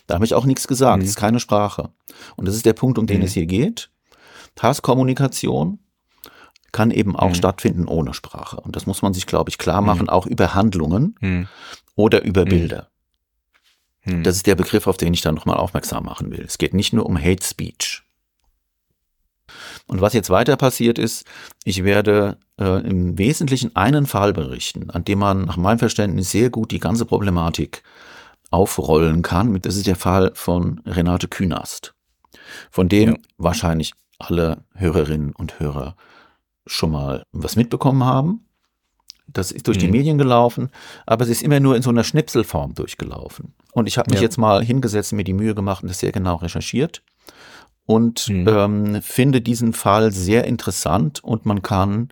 Da 0.06 0.14
habe 0.14 0.24
ich 0.24 0.34
auch 0.34 0.44
nichts 0.44 0.66
gesagt, 0.66 0.98
mhm. 0.98 1.00
das 1.02 1.10
ist 1.10 1.16
keine 1.16 1.40
Sprache. 1.40 1.90
Und 2.36 2.48
das 2.48 2.56
ist 2.56 2.66
der 2.66 2.72
Punkt, 2.72 2.98
um 2.98 3.06
den 3.06 3.18
mhm. 3.18 3.24
es 3.24 3.32
hier 3.32 3.46
geht. 3.46 3.90
Hasskommunikation 4.60 5.78
kann 6.72 6.90
eben 6.90 7.16
auch 7.16 7.30
mhm. 7.30 7.34
stattfinden 7.34 7.86
ohne 7.86 8.14
Sprache. 8.14 8.60
Und 8.60 8.76
das 8.76 8.86
muss 8.86 9.02
man 9.02 9.14
sich, 9.14 9.26
glaube 9.26 9.50
ich, 9.50 9.58
klar 9.58 9.80
machen, 9.80 10.02
mhm. 10.02 10.08
auch 10.10 10.26
über 10.26 10.54
Handlungen 10.54 11.16
mhm. 11.20 11.48
oder 11.94 12.22
über. 12.22 12.44
Bilder. 12.44 12.88
Das 14.22 14.36
ist 14.36 14.46
der 14.46 14.54
Begriff, 14.54 14.86
auf 14.86 14.96
den 14.96 15.14
ich 15.14 15.20
dann 15.20 15.34
nochmal 15.34 15.56
aufmerksam 15.56 16.04
machen 16.04 16.30
will. 16.30 16.42
Es 16.46 16.58
geht 16.58 16.74
nicht 16.74 16.92
nur 16.92 17.06
um 17.06 17.18
Hate 17.18 17.44
Speech. 17.44 18.02
Und 19.86 20.00
was 20.00 20.12
jetzt 20.12 20.30
weiter 20.30 20.56
passiert 20.56 20.98
ist, 20.98 21.26
ich 21.64 21.84
werde 21.84 22.38
äh, 22.58 22.86
im 22.86 23.18
Wesentlichen 23.18 23.74
einen 23.74 24.06
Fall 24.06 24.32
berichten, 24.32 24.90
an 24.90 25.04
dem 25.04 25.18
man 25.18 25.44
nach 25.46 25.56
meinem 25.56 25.78
Verständnis 25.78 26.30
sehr 26.30 26.50
gut 26.50 26.70
die 26.70 26.78
ganze 26.78 27.04
Problematik 27.04 27.82
aufrollen 28.50 29.22
kann. 29.22 29.60
Das 29.62 29.76
ist 29.76 29.86
der 29.86 29.96
Fall 29.96 30.32
von 30.34 30.80
Renate 30.86 31.28
Künast, 31.28 31.94
von 32.70 32.88
dem 32.88 33.10
ja. 33.10 33.16
wahrscheinlich 33.38 33.94
alle 34.18 34.64
Hörerinnen 34.74 35.32
und 35.32 35.58
Hörer 35.60 35.96
schon 36.66 36.92
mal 36.92 37.24
was 37.32 37.56
mitbekommen 37.56 38.04
haben. 38.04 38.46
Das 39.26 39.52
ist 39.52 39.68
durch 39.68 39.78
mhm. 39.78 39.82
die 39.82 39.88
Medien 39.88 40.18
gelaufen, 40.18 40.70
aber 41.06 41.24
es 41.24 41.30
ist 41.30 41.42
immer 41.42 41.60
nur 41.60 41.76
in 41.76 41.82
so 41.82 41.90
einer 41.90 42.04
Schnipselform 42.04 42.74
durchgelaufen. 42.74 43.54
Und 43.72 43.86
ich 43.86 43.96
habe 43.96 44.10
mich 44.10 44.20
ja. 44.20 44.24
jetzt 44.24 44.38
mal 44.38 44.64
hingesetzt, 44.64 45.12
mir 45.12 45.24
die 45.24 45.32
Mühe 45.32 45.54
gemacht 45.54 45.82
und 45.82 45.88
das 45.88 46.00
sehr 46.00 46.12
genau 46.12 46.36
recherchiert 46.36 47.02
und 47.86 48.28
mhm. 48.28 48.48
ähm, 48.48 49.02
finde 49.02 49.40
diesen 49.40 49.72
Fall 49.72 50.12
sehr 50.12 50.44
interessant 50.44 51.22
und 51.24 51.46
man 51.46 51.62
kann 51.62 52.10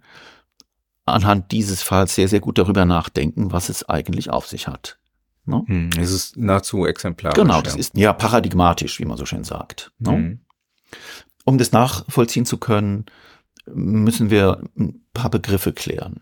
anhand 1.04 1.52
dieses 1.52 1.82
Falls 1.82 2.14
sehr, 2.14 2.28
sehr 2.28 2.40
gut 2.40 2.58
darüber 2.58 2.84
nachdenken, 2.84 3.52
was 3.52 3.68
es 3.68 3.88
eigentlich 3.88 4.30
auf 4.30 4.46
sich 4.46 4.68
hat. 4.68 4.98
Ne? 5.44 5.62
Mhm. 5.66 5.90
Es 5.98 6.12
ist 6.12 6.36
nahezu 6.36 6.86
exemplarisch. 6.86 7.36
Genau, 7.36 7.62
das 7.62 7.74
ja. 7.74 7.80
ist 7.80 7.96
ja 7.96 8.12
paradigmatisch, 8.12 8.98
wie 8.98 9.04
man 9.04 9.16
so 9.16 9.24
schön 9.24 9.44
sagt. 9.44 9.92
Ne? 9.98 10.12
Mhm. 10.12 10.40
Um 11.44 11.58
das 11.58 11.72
nachvollziehen 11.72 12.44
zu 12.44 12.58
können, 12.58 13.06
müssen 13.66 14.30
wir 14.30 14.62
ein 14.78 15.00
paar 15.14 15.30
Begriffe 15.30 15.72
klären. 15.72 16.20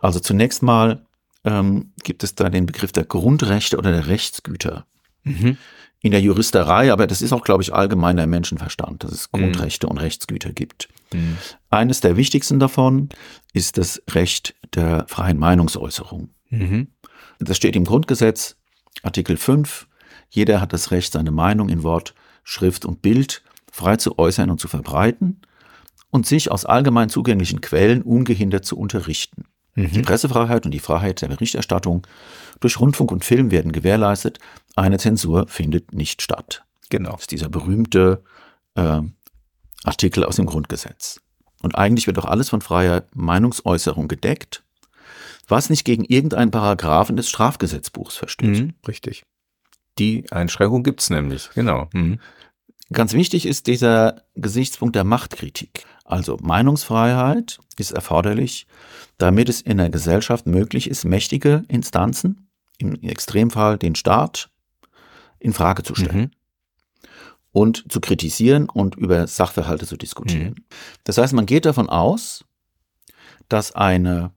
Also 0.00 0.20
zunächst 0.20 0.62
mal 0.62 1.06
ähm, 1.44 1.92
gibt 2.02 2.24
es 2.24 2.34
da 2.34 2.50
den 2.50 2.66
Begriff 2.66 2.92
der 2.92 3.04
Grundrechte 3.04 3.78
oder 3.78 3.92
der 3.92 4.08
Rechtsgüter. 4.08 4.84
Mhm 5.24 5.56
in 6.00 6.12
der 6.12 6.20
Juristerei, 6.20 6.92
aber 6.92 7.06
das 7.06 7.22
ist 7.22 7.32
auch, 7.32 7.42
glaube 7.42 7.62
ich, 7.62 7.74
allgemeiner 7.74 8.26
Menschenverstand, 8.26 9.04
dass 9.04 9.12
es 9.12 9.28
mhm. 9.32 9.38
Grundrechte 9.38 9.86
mhm. 9.86 9.92
und 9.92 9.98
Rechtsgüter 9.98 10.52
gibt. 10.52 10.88
Mhm. 11.12 11.38
Eines 11.70 12.00
der 12.00 12.16
wichtigsten 12.16 12.58
davon 12.58 13.08
ist 13.52 13.78
das 13.78 14.02
Recht 14.10 14.54
der 14.74 15.06
freien 15.08 15.38
Meinungsäußerung. 15.38 16.30
Mhm. 16.50 16.88
Das 17.40 17.56
steht 17.56 17.76
im 17.76 17.84
Grundgesetz, 17.84 18.56
Artikel 19.02 19.36
5. 19.36 19.88
Jeder 20.30 20.60
hat 20.60 20.72
das 20.72 20.90
Recht, 20.90 21.12
seine 21.12 21.30
Meinung 21.30 21.68
in 21.68 21.82
Wort, 21.82 22.14
Schrift 22.44 22.84
und 22.84 23.02
Bild 23.02 23.42
frei 23.70 23.96
zu 23.96 24.18
äußern 24.18 24.50
und 24.50 24.60
zu 24.60 24.68
verbreiten 24.68 25.40
und 26.10 26.26
sich 26.26 26.50
aus 26.50 26.64
allgemein 26.64 27.08
zugänglichen 27.08 27.60
Quellen 27.60 28.02
ungehindert 28.02 28.64
zu 28.64 28.78
unterrichten. 28.78 29.44
Mhm. 29.78 29.92
Die 29.92 30.02
Pressefreiheit 30.02 30.64
und 30.64 30.72
die 30.72 30.80
Freiheit 30.80 31.22
der 31.22 31.28
Berichterstattung 31.28 32.06
durch 32.58 32.80
Rundfunk 32.80 33.12
und 33.12 33.24
Film 33.24 33.50
werden 33.52 33.70
gewährleistet. 33.70 34.38
Eine 34.74 34.98
Zensur 34.98 35.46
findet 35.46 35.92
nicht 35.92 36.20
statt. 36.20 36.64
Genau. 36.90 37.12
Das 37.12 37.22
ist 37.22 37.30
dieser 37.30 37.48
berühmte 37.48 38.24
äh, 38.74 39.02
Artikel 39.84 40.24
aus 40.24 40.36
dem 40.36 40.46
Grundgesetz. 40.46 41.20
Und 41.62 41.76
eigentlich 41.76 42.06
wird 42.08 42.16
doch 42.16 42.24
alles 42.24 42.48
von 42.48 42.60
freier 42.60 43.04
Meinungsäußerung 43.14 44.08
gedeckt, 44.08 44.64
was 45.46 45.70
nicht 45.70 45.84
gegen 45.84 46.04
irgendeinen 46.04 46.50
Paragraphen 46.50 47.16
des 47.16 47.28
Strafgesetzbuchs 47.28 48.16
verstößt. 48.16 48.62
Mhm, 48.62 48.74
richtig. 48.86 49.24
Die 49.98 50.30
Einschränkung 50.30 50.82
gibt's 50.82 51.10
nämlich, 51.10 51.50
genau. 51.54 51.88
Mhm. 51.92 52.20
Ganz 52.92 53.12
wichtig 53.12 53.46
ist 53.46 53.66
dieser 53.66 54.22
Gesichtspunkt 54.34 54.96
der 54.96 55.04
Machtkritik. 55.04 55.84
Also 56.04 56.38
Meinungsfreiheit 56.40 57.58
ist 57.76 57.90
erforderlich, 57.90 58.66
damit 59.18 59.48
es 59.48 59.60
in 59.60 59.78
der 59.78 59.90
Gesellschaft 59.90 60.46
möglich 60.46 60.88
ist, 60.88 61.04
mächtige 61.04 61.64
Instanzen, 61.68 62.48
im 62.78 62.94
Extremfall 63.02 63.76
den 63.76 63.94
Staat, 63.94 64.50
in 65.40 65.52
Frage 65.52 65.82
zu 65.82 65.94
stellen. 65.94 66.20
Mhm. 66.20 66.30
Und 67.50 67.90
zu 67.90 68.00
kritisieren 68.00 68.68
und 68.68 68.94
über 68.94 69.26
Sachverhalte 69.26 69.86
zu 69.86 69.96
diskutieren. 69.96 70.54
Mhm. 70.58 70.64
Das 71.04 71.18
heißt, 71.18 71.32
man 71.32 71.46
geht 71.46 71.64
davon 71.64 71.88
aus, 71.88 72.44
dass 73.48 73.72
eine 73.74 74.30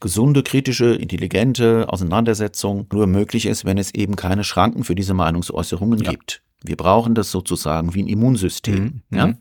gesunde, 0.00 0.42
kritische, 0.44 0.94
intelligente 0.94 1.86
Auseinandersetzung 1.88 2.86
nur 2.92 3.06
möglich 3.06 3.46
ist, 3.46 3.64
wenn 3.64 3.78
es 3.78 3.92
eben 3.94 4.14
keine 4.14 4.44
Schranken 4.44 4.84
für 4.84 4.94
diese 4.94 5.14
Meinungsäußerungen 5.14 6.00
ja. 6.04 6.10
gibt. 6.10 6.42
Wir 6.62 6.76
brauchen 6.76 7.14
das 7.14 7.30
sozusagen 7.30 7.94
wie 7.94 8.02
ein 8.02 8.08
Immunsystem. 8.08 9.02
Mhm. 9.10 9.16
Ja? 9.16 9.26
Mhm. 9.28 9.38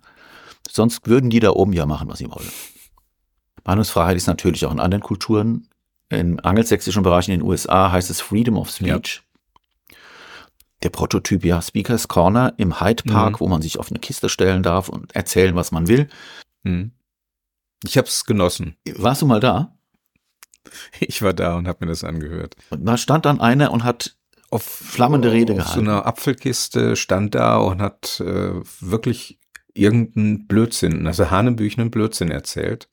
Sonst 0.70 1.06
würden 1.08 1.30
die 1.30 1.40
da 1.40 1.52
oben 1.52 1.74
ja 1.74 1.86
machen, 1.86 2.10
was 2.10 2.20
sie 2.20 2.30
wollen. 2.30 2.48
Meinungsfreiheit 3.68 4.18
ist 4.18 4.28
natürlich 4.28 4.66
auch 4.66 4.72
in 4.72 4.80
anderen 4.80 5.04
Kulturen. 5.04 5.68
Im 6.10 6.40
angelsächsischen 6.44 7.04
Bereich 7.04 7.28
in 7.28 7.40
den 7.40 7.48
USA 7.48 7.92
heißt 7.92 8.10
es 8.10 8.22
Freedom 8.22 8.58
of 8.58 8.70
Speech. 8.70 9.24
Ja. 9.90 9.96
Der 10.84 10.90
Prototyp, 10.90 11.44
ja, 11.44 11.62
Speakers 11.62 12.08
Corner 12.08 12.54
im 12.58 12.80
Hyde 12.80 13.04
Park, 13.04 13.34
mhm. 13.34 13.40
wo 13.42 13.48
man 13.48 13.62
sich 13.62 13.78
auf 13.78 13.92
eine 13.92 14.00
Kiste 14.00 14.30
stellen 14.30 14.64
darf 14.64 14.90
und 14.90 15.14
erzählen, 15.16 15.56
was 15.56 15.72
man 15.72 15.88
will. 15.88 16.08
Mhm. 16.64 16.92
Ich 17.84 17.98
habe 17.98 18.08
es 18.08 18.26
genossen. 18.26 18.78
Warst 18.96 19.22
du 19.22 19.26
mal 19.26 19.40
da? 19.40 19.78
Ich 21.00 21.22
war 21.22 21.34
da 21.34 21.56
und 21.56 21.68
habe 21.68 21.86
mir 21.86 21.92
das 21.92 22.04
angehört. 22.04 22.56
Und 22.70 22.86
da 22.86 22.98
stand 22.98 23.26
dann 23.26 23.40
einer 23.40 23.72
und 23.72 23.84
hat 23.84 24.18
auf 24.50 24.64
flammende 24.64 25.32
Rede 25.32 25.56
gehalten. 25.56 25.86
So 25.86 25.92
eine 25.92 26.06
Apfelkiste 26.06 26.96
stand 26.96 27.36
da 27.36 27.58
und 27.58 27.82
hat 27.82 28.22
äh, 28.22 28.54
wirklich 28.80 29.40
irgendeinen 29.74 30.48
Blödsinn, 30.48 31.06
also 31.08 31.30
hanebüchenen 31.30 31.92
Blödsinn 31.92 32.32
erzählt. 32.32 32.90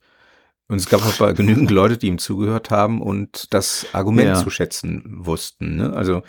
Und 0.68 0.76
es 0.76 0.88
gab 0.88 1.02
aber 1.04 1.34
genügend 1.34 1.70
Leute, 1.70 1.98
die 1.98 2.06
ihm 2.06 2.18
zugehört 2.18 2.70
haben 2.70 3.02
und 3.02 3.52
das 3.52 3.86
Argument 3.92 4.28
ja. 4.28 4.42
zu 4.42 4.48
schätzen 4.50 5.02
wussten. 5.06 5.76
Ne? 5.76 5.92
Also 5.92 6.22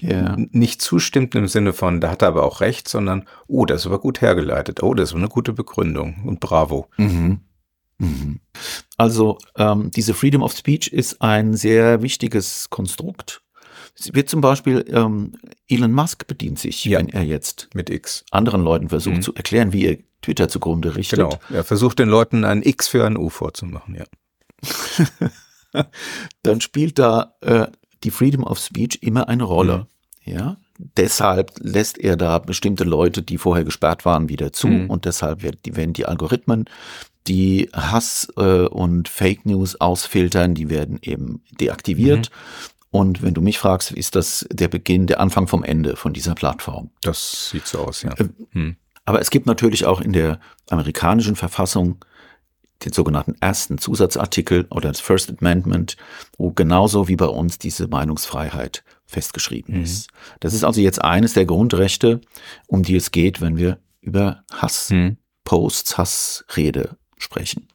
ja. 0.00 0.36
nicht 0.36 0.80
zustimmt 0.80 1.34
im 1.34 1.46
Sinne 1.46 1.72
von, 1.72 2.00
da 2.00 2.10
hat 2.10 2.22
er 2.22 2.28
aber 2.28 2.44
auch 2.44 2.60
recht, 2.60 2.88
sondern, 2.88 3.28
oh, 3.46 3.66
das 3.66 3.82
ist 3.82 3.86
aber 3.86 4.00
gut 4.00 4.20
hergeleitet. 4.20 4.82
Oh, 4.82 4.94
das 4.94 5.10
ist 5.10 5.16
eine 5.16 5.28
gute 5.28 5.52
Begründung 5.52 6.22
und 6.24 6.40
bravo. 6.40 6.88
Mhm. 6.96 7.40
Mhm. 7.98 8.40
Also 8.96 9.38
ähm, 9.56 9.90
diese 9.90 10.14
Freedom 10.14 10.42
of 10.42 10.56
Speech 10.56 10.88
ist 10.88 11.22
ein 11.22 11.54
sehr 11.54 12.02
wichtiges 12.02 12.68
Konstrukt. 12.70 13.42
Es 13.94 14.14
wird 14.14 14.28
zum 14.28 14.40
Beispiel 14.40 14.84
ähm, 14.88 15.32
Elon 15.68 15.92
Musk 15.92 16.26
bedient 16.26 16.58
sich, 16.58 16.84
ja. 16.84 16.98
wenn 16.98 17.08
er 17.08 17.22
jetzt 17.22 17.68
mit 17.74 17.90
X 17.90 18.24
anderen 18.30 18.62
Leuten 18.62 18.88
versucht 18.88 19.16
mhm. 19.16 19.22
zu 19.22 19.34
erklären, 19.34 19.72
wie 19.72 19.86
er 19.86 19.98
Twitter 20.22 20.48
zugrunde 20.48 20.96
richtet. 20.96 21.18
Genau. 21.18 21.38
Er 21.50 21.64
versucht 21.64 21.98
den 21.98 22.08
Leuten 22.08 22.44
ein 22.44 22.62
X 22.62 22.88
für 22.88 23.04
ein 23.04 23.16
U 23.16 23.28
vorzumachen, 23.28 23.96
ja. 23.96 24.04
Dann 26.42 26.60
spielt 26.60 26.98
da 26.98 27.34
äh, 27.40 27.66
die 28.04 28.10
Freedom 28.10 28.44
of 28.44 28.58
Speech 28.58 28.98
immer 29.02 29.28
eine 29.28 29.44
Rolle. 29.44 29.86
Mhm. 30.24 30.32
Ja. 30.32 30.56
Deshalb 30.78 31.52
lässt 31.60 31.98
er 31.98 32.16
da 32.16 32.38
bestimmte 32.38 32.84
Leute, 32.84 33.22
die 33.22 33.38
vorher 33.38 33.64
gesperrt 33.64 34.04
waren, 34.04 34.28
wieder 34.28 34.52
zu. 34.52 34.68
Mhm. 34.68 34.90
Und 34.90 35.04
deshalb 35.04 35.42
werden 35.42 35.58
die, 35.64 35.76
werden 35.76 35.92
die 35.92 36.06
Algorithmen, 36.06 36.66
die 37.26 37.68
Hass 37.72 38.32
äh, 38.36 38.66
und 38.66 39.08
Fake 39.08 39.46
News 39.46 39.80
ausfiltern, 39.80 40.54
die 40.54 40.68
werden 40.68 40.98
eben 41.02 41.42
deaktiviert. 41.60 42.30
Mhm. 42.30 42.71
Und 42.92 43.22
wenn 43.22 43.32
du 43.32 43.40
mich 43.40 43.58
fragst, 43.58 43.90
ist 43.90 44.14
das 44.16 44.46
der 44.50 44.68
Beginn, 44.68 45.06
der 45.06 45.18
Anfang 45.18 45.48
vom 45.48 45.64
Ende 45.64 45.96
von 45.96 46.12
dieser 46.12 46.34
Plattform? 46.34 46.90
Das 47.00 47.48
sieht 47.50 47.66
so 47.66 47.78
aus, 47.80 48.02
ja. 48.02 48.12
Äh, 48.12 48.28
hm. 48.52 48.76
Aber 49.06 49.20
es 49.20 49.30
gibt 49.30 49.46
natürlich 49.46 49.86
auch 49.86 50.00
in 50.00 50.12
der 50.12 50.38
amerikanischen 50.68 51.34
Verfassung 51.34 52.04
den 52.84 52.92
sogenannten 52.92 53.34
ersten 53.40 53.78
Zusatzartikel 53.78 54.66
oder 54.70 54.88
das 54.88 55.00
First 55.00 55.32
Amendment, 55.40 55.96
wo 56.36 56.50
genauso 56.50 57.08
wie 57.08 57.16
bei 57.16 57.26
uns 57.26 57.58
diese 57.58 57.88
Meinungsfreiheit 57.88 58.84
festgeschrieben 59.06 59.76
mhm. 59.76 59.84
ist. 59.84 60.10
Das 60.40 60.52
ist 60.52 60.64
also 60.64 60.80
jetzt 60.80 61.02
eines 61.02 61.32
der 61.32 61.46
Grundrechte, 61.46 62.20
um 62.66 62.82
die 62.82 62.96
es 62.96 63.10
geht, 63.10 63.40
wenn 63.40 63.56
wir 63.56 63.78
über 64.00 64.42
Hassposts, 64.52 65.92
mhm. 65.92 65.96
Hassrede 65.96 66.96
sprechen. 67.16 67.68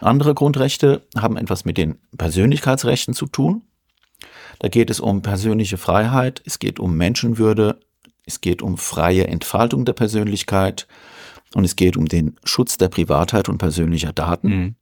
Andere 0.00 0.34
Grundrechte 0.34 1.06
haben 1.16 1.36
etwas 1.36 1.64
mit 1.64 1.78
den 1.78 1.98
Persönlichkeitsrechten 2.16 3.14
zu 3.14 3.26
tun. 3.26 3.62
Da 4.58 4.68
geht 4.68 4.90
es 4.90 5.00
um 5.00 5.22
persönliche 5.22 5.76
Freiheit, 5.76 6.42
es 6.44 6.58
geht 6.58 6.80
um 6.80 6.96
Menschenwürde, 6.96 7.80
es 8.24 8.40
geht 8.40 8.62
um 8.62 8.76
freie 8.76 9.26
Entfaltung 9.26 9.84
der 9.84 9.92
Persönlichkeit 9.92 10.86
und 11.54 11.64
es 11.64 11.76
geht 11.76 11.96
um 11.96 12.06
den 12.06 12.36
Schutz 12.44 12.76
der 12.76 12.88
Privatheit 12.88 13.48
und 13.48 13.58
persönlicher 13.58 14.12
Daten. 14.12 14.48
Mhm. 14.48 14.74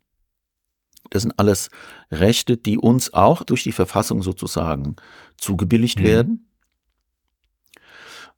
Das 1.11 1.23
sind 1.23 1.39
alles 1.39 1.71
Rechte, 2.11 2.57
die 2.57 2.79
uns 2.79 3.13
auch 3.13 3.43
durch 3.43 3.63
die 3.63 3.73
Verfassung 3.73 4.23
sozusagen 4.23 4.97
zugebilligt 5.37 6.01
mhm. 6.01 6.05
werden 6.05 6.49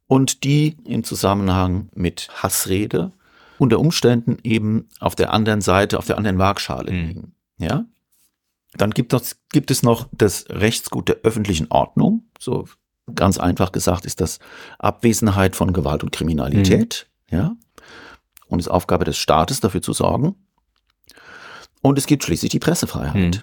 und 0.06 0.44
die 0.44 0.76
im 0.84 1.04
Zusammenhang 1.04 1.88
mit 1.94 2.28
Hassrede 2.42 3.12
unter 3.58 3.78
Umständen 3.78 4.38
eben 4.42 4.88
auf 5.00 5.14
der 5.14 5.32
anderen 5.32 5.60
Seite, 5.60 5.98
auf 5.98 6.06
der 6.06 6.18
anderen 6.18 6.38
Waagschale 6.38 6.92
mhm. 6.92 7.06
liegen. 7.06 7.34
Ja? 7.58 7.86
Dann 8.76 8.90
gibt 8.90 9.12
es, 9.12 9.38
gibt 9.50 9.70
es 9.70 9.82
noch 9.82 10.08
das 10.12 10.46
Rechtsgut 10.48 11.08
der 11.08 11.16
öffentlichen 11.22 11.66
Ordnung. 11.70 12.24
So 12.38 12.66
ganz 13.14 13.38
einfach 13.38 13.72
gesagt 13.72 14.04
ist 14.04 14.20
das 14.20 14.38
Abwesenheit 14.78 15.56
von 15.56 15.72
Gewalt 15.72 16.02
und 16.02 16.12
Kriminalität. 16.12 17.08
Mhm. 17.30 17.38
Ja? 17.38 17.56
Und 18.48 18.60
es 18.60 18.66
ist 18.66 18.72
Aufgabe 18.72 19.04
des 19.04 19.16
Staates, 19.16 19.60
dafür 19.60 19.82
zu 19.82 19.92
sorgen. 19.92 20.34
Und 21.82 21.98
es 21.98 22.06
gibt 22.06 22.24
schließlich 22.24 22.50
die 22.50 22.58
Pressefreiheit. 22.58 23.14
Mhm. 23.14 23.42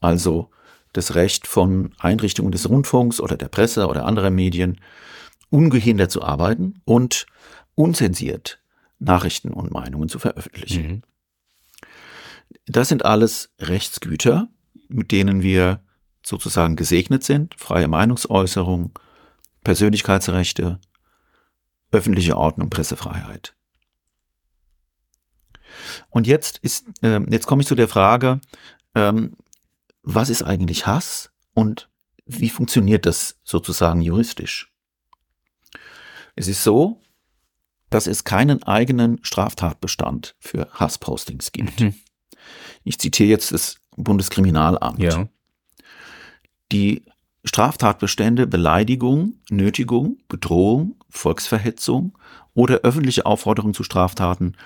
Also 0.00 0.50
das 0.92 1.14
Recht 1.14 1.46
von 1.46 1.94
Einrichtungen 1.98 2.52
des 2.52 2.68
Rundfunks 2.68 3.20
oder 3.20 3.36
der 3.36 3.48
Presse 3.48 3.86
oder 3.86 4.04
anderer 4.04 4.30
Medien, 4.30 4.80
ungehindert 5.50 6.10
zu 6.10 6.22
arbeiten 6.22 6.80
und 6.84 7.26
unzensiert 7.74 8.60
Nachrichten 8.98 9.52
und 9.52 9.70
Meinungen 9.70 10.08
zu 10.08 10.18
veröffentlichen. 10.18 10.86
Mhm. 10.86 11.02
Das 12.66 12.88
sind 12.88 13.04
alles 13.04 13.52
Rechtsgüter, 13.58 14.48
mit 14.88 15.10
denen 15.10 15.42
wir 15.42 15.82
sozusagen 16.24 16.76
gesegnet 16.76 17.24
sind. 17.24 17.54
Freie 17.58 17.88
Meinungsäußerung, 17.88 18.96
Persönlichkeitsrechte, 19.64 20.80
öffentliche 21.90 22.36
Ordnung, 22.36 22.70
Pressefreiheit. 22.70 23.54
Und 26.10 26.26
jetzt 26.26 26.58
ist, 26.58 26.86
äh, 27.02 27.20
jetzt 27.30 27.46
komme 27.46 27.62
ich 27.62 27.68
zu 27.68 27.74
der 27.74 27.88
Frage, 27.88 28.40
ähm, 28.94 29.36
was 30.02 30.30
ist 30.30 30.42
eigentlich 30.42 30.86
Hass 30.86 31.30
und 31.54 31.88
wie 32.26 32.50
funktioniert 32.50 33.06
das 33.06 33.40
sozusagen 33.44 34.00
juristisch? 34.00 34.72
Es 36.34 36.48
ist 36.48 36.62
so, 36.62 37.00
dass 37.90 38.06
es 38.06 38.24
keinen 38.24 38.62
eigenen 38.62 39.22
Straftatbestand 39.22 40.34
für 40.38 40.68
Hasspostings 40.72 41.52
gibt. 41.52 41.80
Mhm. 41.80 41.94
Ich 42.84 42.98
zitiere 42.98 43.28
jetzt 43.28 43.52
das 43.52 43.76
Bundeskriminalamt. 43.96 45.02
Ja. 45.02 45.28
Die 46.70 47.02
Straftatbestände 47.44 48.46
Beleidigung, 48.46 49.34
Nötigung, 49.50 50.18
Bedrohung, 50.28 50.96
Volksverhetzung 51.10 52.16
oder 52.54 52.80
öffentliche 52.80 53.26
Aufforderung 53.26 53.74
zu 53.74 53.82
Straftaten 53.82 54.56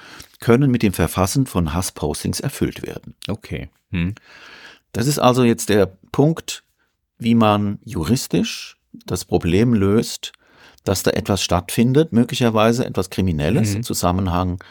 können 0.41 0.71
mit 0.71 0.83
dem 0.83 0.93
Verfassen 0.93 1.47
von 1.47 1.73
Hasspostings 1.73 2.41
erfüllt 2.41 2.83
werden. 2.83 3.15
Okay. 3.29 3.71
Hm. 3.91 4.15
Das 4.93 5.07
ist 5.07 5.19
also 5.19 5.45
jetzt 5.45 5.69
der 5.69 5.87
Punkt, 6.13 6.65
wie 7.19 7.35
man 7.35 7.79
juristisch 7.85 8.77
das 8.93 9.25
Problem 9.25 9.75
löst, 9.75 10.33
dass 10.85 11.03
da 11.03 11.11
etwas 11.11 11.43
stattfindet, 11.43 12.13
möglicherweise 12.13 12.85
etwas 12.87 13.11
Kriminelles 13.11 13.71
mhm. 13.71 13.77
im 13.77 13.83
Zusammenhang 13.83 14.63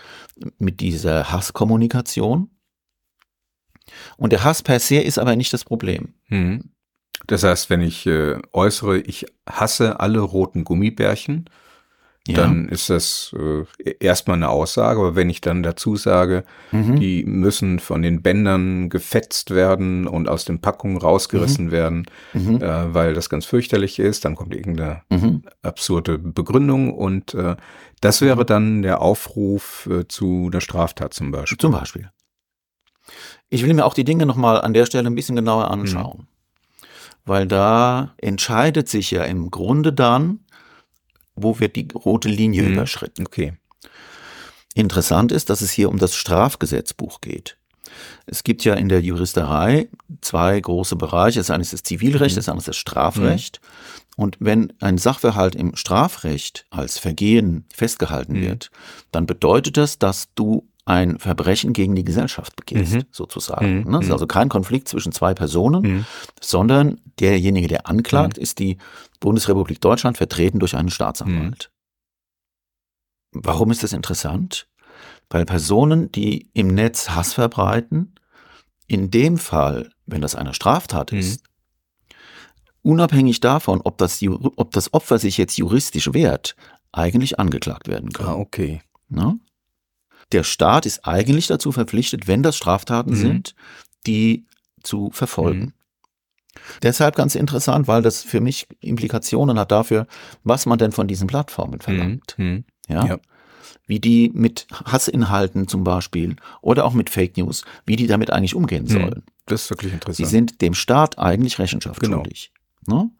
mit 0.57 0.79
dieser 0.79 1.31
Hasskommunikation. 1.31 2.49
Und 4.17 4.31
der 4.31 4.43
Hass 4.43 4.61
per 4.61 4.79
se 4.79 4.97
ist 4.97 5.19
aber 5.19 5.35
nicht 5.35 5.53
das 5.53 5.63
Problem. 5.63 6.13
Mhm. 6.27 6.71
Das 7.27 7.43
heißt, 7.43 7.69
wenn 7.69 7.81
ich 7.81 8.05
äh, 8.05 8.37
äußere, 8.53 8.99
ich 8.99 9.25
hasse 9.47 9.99
alle 9.99 10.19
roten 10.19 10.63
Gummibärchen, 10.63 11.49
ja. 12.27 12.35
dann 12.35 12.67
ist 12.67 12.89
das 12.89 13.35
äh, 13.37 13.95
erstmal 13.99 14.37
eine 14.37 14.49
Aussage. 14.49 14.99
Aber 14.99 15.15
wenn 15.15 15.29
ich 15.29 15.41
dann 15.41 15.63
dazu 15.63 15.95
sage, 15.95 16.43
mhm. 16.71 16.99
die 16.99 17.23
müssen 17.23 17.79
von 17.79 18.01
den 18.01 18.21
Bändern 18.21 18.89
gefetzt 18.89 19.51
werden 19.51 20.07
und 20.07 20.27
aus 20.27 20.45
den 20.45 20.59
Packungen 20.59 20.97
rausgerissen 20.97 21.67
mhm. 21.67 21.71
werden, 21.71 22.05
mhm. 22.33 22.61
Äh, 22.61 22.93
weil 22.93 23.13
das 23.13 23.29
ganz 23.29 23.45
fürchterlich 23.45 23.99
ist, 23.99 24.25
dann 24.25 24.35
kommt 24.35 24.55
irgendeine 24.55 25.01
mhm. 25.09 25.43
absurde 25.61 26.17
Begründung 26.17 26.93
und 26.93 27.33
äh, 27.33 27.55
das 28.01 28.21
wäre 28.21 28.41
mhm. 28.41 28.47
dann 28.47 28.81
der 28.81 29.01
Aufruf 29.01 29.87
äh, 29.91 30.07
zu 30.07 30.49
einer 30.51 30.61
Straftat 30.61 31.13
zum 31.13 31.31
Beispiel. 31.31 31.57
Zum 31.57 31.71
Beispiel. 31.71 32.09
Ich 33.49 33.63
will 33.63 33.73
mir 33.73 33.85
auch 33.85 33.93
die 33.93 34.03
Dinge 34.03 34.25
nochmal 34.25 34.61
an 34.61 34.73
der 34.73 34.85
Stelle 34.85 35.07
ein 35.07 35.15
bisschen 35.15 35.35
genauer 35.35 35.71
anschauen. 35.71 36.21
Mhm. 36.21 36.87
Weil 37.25 37.47
da 37.47 38.13
entscheidet 38.17 38.87
sich 38.89 39.11
ja 39.11 39.23
im 39.23 39.49
Grunde 39.49 39.93
dann, 39.93 40.39
wo 41.35 41.59
wird 41.59 41.75
die 41.75 41.87
rote 41.93 42.29
Linie 42.29 42.63
mhm. 42.63 42.73
überschritten. 42.73 43.25
Okay. 43.25 43.53
Interessant 44.73 45.31
ist, 45.31 45.49
dass 45.49 45.61
es 45.61 45.71
hier 45.71 45.89
um 45.89 45.97
das 45.97 46.15
Strafgesetzbuch 46.15 47.21
geht. 47.21 47.57
Es 48.25 48.43
gibt 48.43 48.63
ja 48.65 48.73
in 48.73 48.89
der 48.89 49.01
Juristerei 49.01 49.87
zwei 50.21 50.59
große 50.59 50.95
Bereiche. 50.95 51.39
Das 51.39 51.49
eine 51.49 51.61
ist 51.61 51.73
das 51.73 51.83
Zivilrecht, 51.83 52.35
mhm. 52.35 52.39
das 52.39 52.49
andere 52.49 52.61
ist 52.61 52.67
das 52.67 52.77
Strafrecht. 52.77 53.61
Mhm. 53.61 54.23
Und 54.23 54.37
wenn 54.39 54.73
ein 54.79 54.97
Sachverhalt 54.97 55.55
im 55.55 55.75
Strafrecht 55.75 56.65
als 56.69 56.97
Vergehen 56.97 57.65
festgehalten 57.73 58.33
mhm. 58.33 58.41
wird, 58.41 58.71
dann 59.11 59.25
bedeutet 59.25 59.77
das, 59.77 59.99
dass 59.99 60.33
du 60.35 60.67
ein 60.85 61.17
Verbrechen 61.17 61.73
gegen 61.73 61.95
die 61.95 62.03
Gesellschaft 62.03 62.55
begehst, 62.55 62.93
mhm. 62.93 63.03
sozusagen. 63.11 63.79
Mhm. 63.79 63.91
Das 63.91 64.01
ist 64.01 64.07
mhm. 64.07 64.13
also 64.13 64.27
kein 64.27 64.49
Konflikt 64.49 64.87
zwischen 64.87 65.11
zwei 65.11 65.33
Personen, 65.33 65.81
mhm. 65.81 66.05
sondern 66.39 67.01
derjenige, 67.19 67.67
der 67.67 67.87
anklagt, 67.87 68.37
mhm. 68.37 68.43
ist 68.43 68.59
die 68.59 68.77
Bundesrepublik 69.19 69.81
Deutschland 69.81 70.17
vertreten 70.17 70.59
durch 70.59 70.75
einen 70.75 70.91
Staatsanwalt. 70.91 71.71
Mhm. 73.33 73.41
Warum 73.43 73.71
ist 73.71 73.83
das 73.83 73.93
interessant? 73.93 74.67
Weil 75.29 75.45
Personen, 75.45 76.11
die 76.11 76.49
im 76.53 76.67
Netz 76.67 77.09
Hass 77.09 77.33
verbreiten, 77.33 78.13
in 78.87 79.09
dem 79.09 79.37
Fall, 79.37 79.89
wenn 80.05 80.21
das 80.21 80.35
eine 80.35 80.53
Straftat 80.53 81.11
ist, 81.11 81.43
unabhängig 82.83 83.39
davon, 83.39 83.81
ob 83.83 83.97
das, 83.97 84.21
ob 84.23 84.71
das 84.71 84.93
Opfer 84.93 85.17
sich 85.17 85.37
jetzt 85.37 85.57
juristisch 85.57 86.13
wehrt, 86.13 86.55
eigentlich 86.91 87.39
angeklagt 87.39 87.87
werden 87.87 88.13
kann. 88.13 88.27
Ah, 88.27 88.35
okay. 88.35 88.81
Na? 89.09 89.37
Der 90.31 90.43
Staat 90.43 90.85
ist 90.85 91.05
eigentlich 91.05 91.47
dazu 91.47 91.71
verpflichtet, 91.71 92.27
wenn 92.27 92.43
das 92.43 92.55
Straftaten 92.55 93.11
mhm. 93.11 93.15
sind, 93.15 93.55
die 94.07 94.45
zu 94.83 95.11
verfolgen. 95.11 95.59
Mhm. 95.59 95.73
Deshalb 96.81 97.15
ganz 97.15 97.35
interessant, 97.35 97.87
weil 97.87 98.01
das 98.01 98.23
für 98.23 98.41
mich 98.41 98.67
Implikationen 98.79 99.59
hat 99.59 99.71
dafür, 99.71 100.07
was 100.43 100.65
man 100.65 100.77
denn 100.77 100.91
von 100.91 101.07
diesen 101.07 101.27
Plattformen 101.27 101.81
verlangt. 101.81 102.35
Mhm. 102.37 102.45
mhm. 102.45 102.63
Ja? 102.87 103.05
ja? 103.05 103.17
Wie 103.87 103.99
die 103.99 104.31
mit 104.33 104.67
Hassinhalten 104.85 105.67
zum 105.67 105.83
Beispiel 105.83 106.35
oder 106.61 106.85
auch 106.85 106.93
mit 106.93 107.09
Fake 107.09 107.37
News, 107.37 107.63
wie 107.85 107.95
die 107.95 108.07
damit 108.07 108.31
eigentlich 108.31 108.55
umgehen 108.55 108.83
mhm. 108.83 108.89
sollen. 108.89 109.23
Das 109.45 109.63
ist 109.63 109.69
wirklich 109.69 109.93
interessant. 109.93 110.15
Sie 110.15 110.31
sind 110.31 110.61
dem 110.61 110.73
Staat 110.73 111.19
eigentlich 111.19 111.59
Rechenschaft 111.59 111.99
genau. 111.99 112.17
schuldig. 112.17 112.51
Ne? 112.87 113.11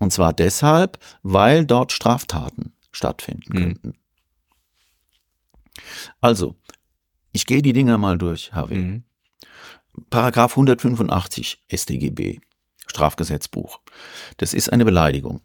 Und 0.00 0.12
zwar 0.12 0.32
deshalb, 0.32 0.98
weil 1.22 1.64
dort 1.64 1.92
Straftaten 1.92 2.72
stattfinden 2.90 3.52
mhm. 3.52 3.58
könnten. 3.58 3.94
Also, 6.20 6.56
ich 7.32 7.46
gehe 7.46 7.62
die 7.62 7.72
Dinger 7.72 7.98
mal 7.98 8.18
durch, 8.18 8.52
Harvey. 8.52 8.78
Mhm. 8.78 9.04
Paragraph 10.10 10.52
185 10.52 11.64
StGB, 11.72 12.40
Strafgesetzbuch. 12.86 13.80
Das 14.38 14.54
ist 14.54 14.72
eine 14.72 14.84
Beleidigung. 14.84 15.42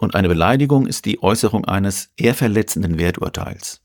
Und 0.00 0.14
eine 0.14 0.28
Beleidigung 0.28 0.86
ist 0.86 1.04
die 1.04 1.22
Äußerung 1.22 1.64
eines 1.64 2.10
ehrverletzenden 2.16 2.98
Werturteils. 2.98 3.80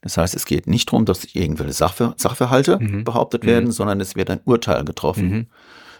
Das 0.00 0.16
heißt, 0.16 0.34
es 0.34 0.44
geht 0.44 0.66
nicht 0.66 0.88
darum, 0.88 1.06
dass 1.06 1.24
irgendwelche 1.34 1.72
Sachver 1.72 2.14
Sachverhalte 2.18 2.78
mhm. 2.78 3.04
behauptet 3.04 3.46
werden, 3.46 3.66
mhm. 3.66 3.72
sondern 3.72 4.00
es 4.00 4.16
wird 4.16 4.30
ein 4.30 4.40
Urteil 4.44 4.84
getroffen, 4.84 5.30
mhm. 5.30 5.46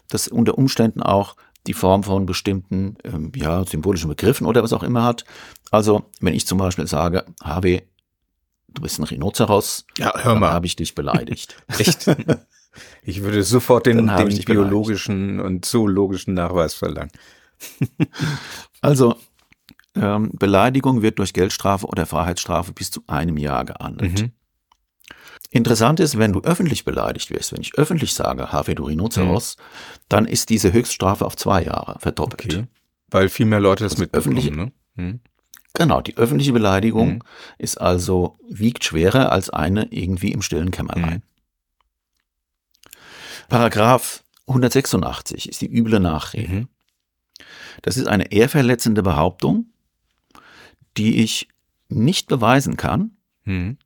das 0.08 0.28
unter 0.28 0.58
Umständen 0.58 1.02
auch 1.02 1.36
die 1.66 1.72
Form 1.72 2.02
von 2.02 2.26
bestimmten 2.26 2.96
ähm, 3.04 3.32
ja, 3.34 3.64
symbolischen 3.64 4.08
Begriffen 4.08 4.46
oder 4.46 4.62
was 4.62 4.74
auch 4.74 4.82
immer 4.82 5.04
hat. 5.04 5.24
Also, 5.70 6.04
wenn 6.20 6.34
ich 6.34 6.46
zum 6.46 6.58
Beispiel 6.58 6.86
sage, 6.86 7.24
HW, 7.42 7.80
du 8.74 8.82
bist 8.82 8.98
ein 8.98 9.04
Rhinoceros, 9.04 9.86
ja, 9.98 10.12
hör 10.22 10.34
mal. 10.36 10.50
habe 10.52 10.66
ich 10.66 10.76
dich 10.76 10.94
beleidigt. 10.94 11.56
Echt? 11.78 12.06
Ich 13.04 13.22
würde 13.22 13.44
sofort 13.44 13.86
den, 13.86 13.98
den 14.08 14.44
biologischen 14.46 15.36
beleidigt. 15.36 15.46
und 15.46 15.64
zoologischen 15.64 16.34
Nachweis 16.34 16.74
verlangen. 16.74 17.12
also, 18.80 19.14
ähm, 19.94 20.30
Beleidigung 20.32 21.00
wird 21.00 21.20
durch 21.20 21.32
Geldstrafe 21.32 21.86
oder 21.86 22.04
Freiheitsstrafe 22.04 22.72
bis 22.72 22.90
zu 22.90 23.02
einem 23.06 23.36
Jahr 23.36 23.64
geahndet. 23.64 24.20
Mhm. 24.20 24.32
Interessant 25.50 26.00
ist, 26.00 26.18
wenn 26.18 26.32
du 26.32 26.40
öffentlich 26.40 26.84
beleidigt 26.84 27.30
wirst, 27.30 27.52
wenn 27.52 27.60
ich 27.60 27.78
öffentlich 27.78 28.12
sage, 28.12 28.50
Harvey 28.50 28.74
du 28.74 28.86
Rhinoceros, 28.86 29.56
dann 30.08 30.26
ist 30.26 30.50
diese 30.50 30.72
Höchststrafe 30.72 31.24
auf 31.24 31.36
zwei 31.36 31.62
Jahre 31.62 31.96
verdoppelt. 32.00 32.54
Okay. 32.54 32.66
Weil 33.08 33.28
viel 33.28 33.46
mehr 33.46 33.60
Leute 33.60 33.84
das 33.84 33.92
Das 33.92 34.00
mitbekommen, 34.00 34.36
öffentliche- 34.38 34.56
ne? 34.56 34.72
Hm. 34.96 35.20
Genau, 35.74 36.00
die 36.00 36.16
öffentliche 36.16 36.52
Beleidigung 36.52 37.14
Mhm. 37.14 37.22
ist 37.58 37.80
also, 37.80 38.38
wiegt 38.48 38.84
schwerer 38.84 39.32
als 39.32 39.50
eine 39.50 39.86
irgendwie 39.90 40.30
im 40.32 40.40
stillen 40.40 40.70
Kämmerlein. 40.70 41.22
Paragraph 43.48 44.22
186 44.46 45.48
ist 45.48 45.60
die 45.62 45.66
üble 45.72 46.00
Nachrede. 46.00 46.52
Mhm. 46.52 46.68
Das 47.82 47.96
ist 47.96 48.06
eine 48.06 48.30
ehrverletzende 48.32 49.02
Behauptung, 49.02 49.66
die 50.96 51.22
ich 51.22 51.48
nicht 51.88 52.28
beweisen 52.28 52.76
kann, 52.76 53.16
Mhm. 53.44 53.76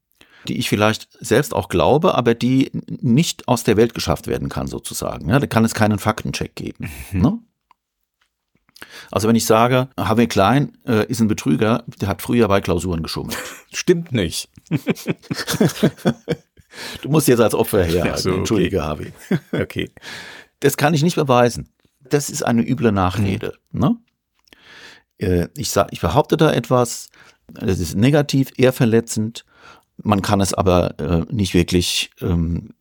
die 0.46 0.58
ich 0.58 0.68
vielleicht 0.68 1.08
selbst 1.20 1.54
auch 1.54 1.68
glaube, 1.68 2.14
aber 2.14 2.34
die 2.34 2.70
nicht 2.86 3.48
aus 3.48 3.64
der 3.64 3.76
Welt 3.76 3.94
geschafft 3.94 4.26
werden 4.26 4.48
kann, 4.50 4.66
sozusagen. 4.66 5.28
Ja, 5.30 5.38
da 5.40 5.46
kann 5.46 5.64
es 5.64 5.74
keinen 5.74 5.98
Faktencheck 5.98 6.54
geben. 6.54 6.90
Ne? 7.12 7.38
Also 9.10 9.28
wenn 9.28 9.36
ich 9.36 9.46
sage, 9.46 9.88
Harvey 9.98 10.26
Klein 10.26 10.76
äh, 10.86 11.06
ist 11.06 11.20
ein 11.20 11.28
Betrüger, 11.28 11.84
der 12.00 12.08
hat 12.08 12.22
früher 12.22 12.48
bei 12.48 12.60
Klausuren 12.60 13.02
geschummelt. 13.02 13.36
Stimmt 13.72 14.12
nicht. 14.12 14.48
Du 17.02 17.08
musst 17.08 17.26
jetzt 17.28 17.40
als 17.40 17.54
Opfer. 17.54 17.86
Ach 18.04 18.18
so, 18.18 18.28
okay. 18.30 18.38
Entschuldige, 18.38 18.84
Harvey. 18.84 19.12
Okay. 19.52 19.90
Das 20.60 20.76
kann 20.76 20.94
ich 20.94 21.02
nicht 21.02 21.16
beweisen. 21.16 21.70
Das 22.08 22.30
ist 22.30 22.42
eine 22.42 22.62
üble 22.62 22.92
Nachrede. 22.92 23.54
Ne? 23.72 23.96
Äh, 25.18 25.48
Ich, 25.56 25.70
sag, 25.70 25.92
ich 25.92 26.00
behaupte 26.00 26.36
da 26.36 26.52
etwas, 26.52 27.08
das 27.48 27.80
ist 27.80 27.96
negativ, 27.96 28.50
eher 28.56 28.72
verletzend. 28.72 29.44
Man 29.96 30.22
kann 30.22 30.40
es 30.40 30.54
aber 30.54 30.98
äh, 31.00 31.24
nicht 31.34 31.54
wirklich 31.54 32.10
ähm, 32.20 32.74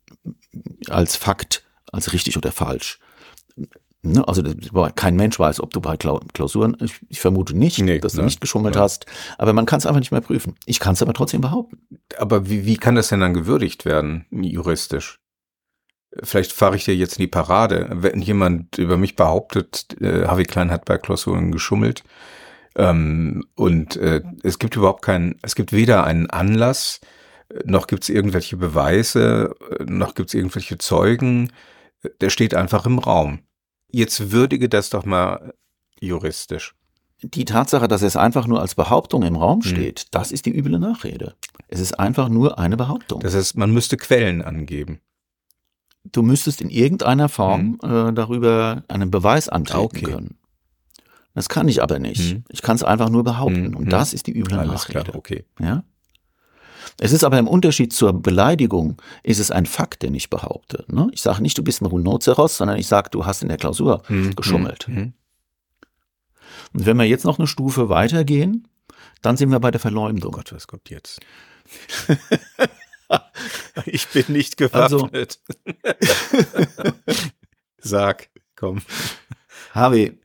als 0.90 1.16
Fakt, 1.16 1.64
als 1.92 2.14
richtig 2.14 2.38
oder 2.38 2.52
falsch. 2.52 3.00
Ne? 4.12 4.28
Also 4.28 4.43
kein 4.96 5.15
Mensch 5.15 5.38
weiß, 5.39 5.62
ob 5.62 5.72
du 5.72 5.82
bei 5.82 5.96
Klau- 5.96 6.22
Klausuren, 6.34 6.76
ich, 6.82 6.93
ich 7.10 7.20
vermute 7.20 7.58
nicht, 7.58 7.80
Nee, 7.80 8.00
dass 8.00 8.13
du 8.13 8.20
ne? 8.20 8.26
nicht 8.26 8.41
geschummelt 8.41 8.76
Ja. 8.76 8.82
hast, 8.82 9.06
aber 9.38 9.54
man 9.54 9.65
kann 9.65 9.80
es 9.80 9.86
einfach 9.86 10.00
nicht 10.00 10.12
mehr 10.12 10.22
prüfen. 10.22 10.56
Ich 10.65 10.80
kann 10.80 10.93
es 10.93 11.02
aber 11.02 11.13
trotzdem 11.13 11.41
behaupten. 11.41 11.80
Aber 12.17 12.50
wie, 12.50 12.65
wie 12.65 12.78
kann 12.78 12.96
das 12.96 13.10
denn 13.10 13.20
dann 13.20 13.34
gewürdigt 13.34 13.86
werden, 13.86 14.26
juristisch? 14.32 15.20
Vielleicht 16.24 16.52
fahre 16.54 16.76
ich 16.78 16.86
dir 16.86 16.96
jetzt 16.96 17.17
in 17.17 17.24
die 17.24 17.28
Parade. 17.28 17.88
Wenn 17.91 18.22
jemand 18.22 18.78
über 18.78 18.98
mich 18.98 19.15
behauptet, 19.15 19.98
äh, 20.02 20.26
Harvey 20.26 20.46
Klein 20.46 20.72
hat 20.72 20.86
bei 20.86 20.98
Klausuren 20.98 21.52
geschummelt, 21.52 22.04
ähm, 22.76 23.43
und 23.56 23.98
äh, 23.98 24.22
es 24.43 24.60
gibt 24.60 24.76
überhaupt 24.76 25.02
keinen, 25.04 25.36
es 25.41 25.56
gibt 25.56 25.74
weder 25.74 26.04
einen 26.06 26.30
Anlass, 26.30 27.02
noch 27.65 27.88
gibt 27.88 28.04
es 28.04 28.10
irgendwelche 28.10 28.58
Beweise, 28.58 29.54
noch 29.86 30.15
gibt 30.15 30.30
es 30.30 30.34
irgendwelche 30.34 30.78
Zeugen, 30.78 31.52
der 32.22 32.30
steht 32.30 32.54
einfach 32.56 32.86
im 32.86 33.00
Raum. 33.00 33.39
Jetzt 33.91 34.32
würdige 34.32 34.69
das 34.69 34.89
doch 34.89 35.06
mal 35.06 35.54
juristisch. 36.00 36.73
Die 37.23 37.45
Tatsache, 37.45 37.88
dass 37.88 38.04
es 38.04 38.15
einfach 38.15 38.45
nur 38.45 38.62
als 38.62 38.76
Behauptung 38.76 39.23
im 39.23 39.36
Raum 39.36 39.62
Hm. 39.63 39.69
steht, 39.69 40.08
das 40.12 40.32
ist 40.32 40.45
die 40.45 40.56
üble 40.56 40.78
Nachrede. 40.78 41.36
Es 41.67 41.80
ist 41.80 42.00
einfach 42.00 42.30
nur 42.30 42.60
eine 42.60 42.78
Behauptung. 42.78 43.21
Das 43.21 43.34
heißt, 43.34 43.58
man 43.58 43.71
müsste 43.71 43.97
Quellen 43.97 44.41
angeben. 44.41 45.00
du 46.10 46.21
müsstest 46.21 46.62
in 46.62 46.69
irgendeiner 46.69 47.28
Form 47.28 47.80
äh, 47.84 48.13
darüber 48.13 48.84
einen 48.88 49.12
Beweis 49.12 49.50
antreten 49.50 49.84
okay. 49.84 50.02
können. 50.06 50.38
Das 51.34 51.50
kann 51.50 51.67
ich 51.67 51.84
aber 51.84 52.00
nicht. 52.00 52.34
Mhm. 52.34 52.43
Ich 52.50 52.62
kann 52.62 52.76
es 52.78 52.84
einfach 52.84 53.10
nur 53.10 53.23
behaupten. 53.26 53.69
Mhm. 53.71 53.76
Und 53.76 53.89
das 53.91 54.13
ist 54.13 54.26
die 54.28 54.32
üble 54.38 54.58
Alles 54.58 54.71
Nachrede. 54.71 55.04
klar, 55.04 55.15
okay. 55.15 55.43
Ja? 55.60 55.84
Es 57.00 57.12
ist 57.12 57.24
aber 57.24 57.38
im 57.38 57.48
Unterschied 57.48 57.94
zur 57.94 58.14
Beleidigung, 58.14 59.00
ist 59.24 59.40
es 59.40 59.52
ein 59.52 59.66
Fakt, 59.68 60.02
den 60.02 60.16
ich 60.16 60.30
behaupte. 60.32 60.84
Ne? 60.88 61.10
Ich 61.12 61.22
sage 61.22 61.42
nicht, 61.44 61.58
du 61.58 61.64
bist 61.64 61.82
ein 61.82 61.86
Rhinoceros, 61.86 62.58
sondern 62.58 62.78
ich 62.78 62.88
sage, 62.88 63.10
du 63.12 63.26
hast 63.26 63.44
in 63.44 63.50
der 63.50 63.58
Klausur 63.58 64.02
Mhm. 64.10 64.36
geschummelt. 64.36 64.88
Mhm. 64.88 65.14
Und 66.74 66.86
wenn 66.86 66.98
wir 66.98 67.06
jetzt 67.06 67.24
noch 67.26 67.38
eine 67.38 67.48
Stufe 67.48 67.90
weitergehen, 67.90 68.68
dann 69.22 69.38
sind 69.38 69.52
wir 69.52 69.60
bei 69.60 69.72
der 69.72 69.80
Oh 69.80 69.84
Verleumdung. 69.84 70.32
Gott, 70.32 70.52
was 70.54 70.68
kommt 70.68 70.90
jetzt? 70.90 71.20
ich 73.86 74.08
bin 74.10 74.26
nicht 74.30 74.60
Also- 74.74 74.98
gewappnet. 74.98 75.40
Sag, 77.80 78.30
komm. 78.56 78.82
Harvey, 79.74 80.20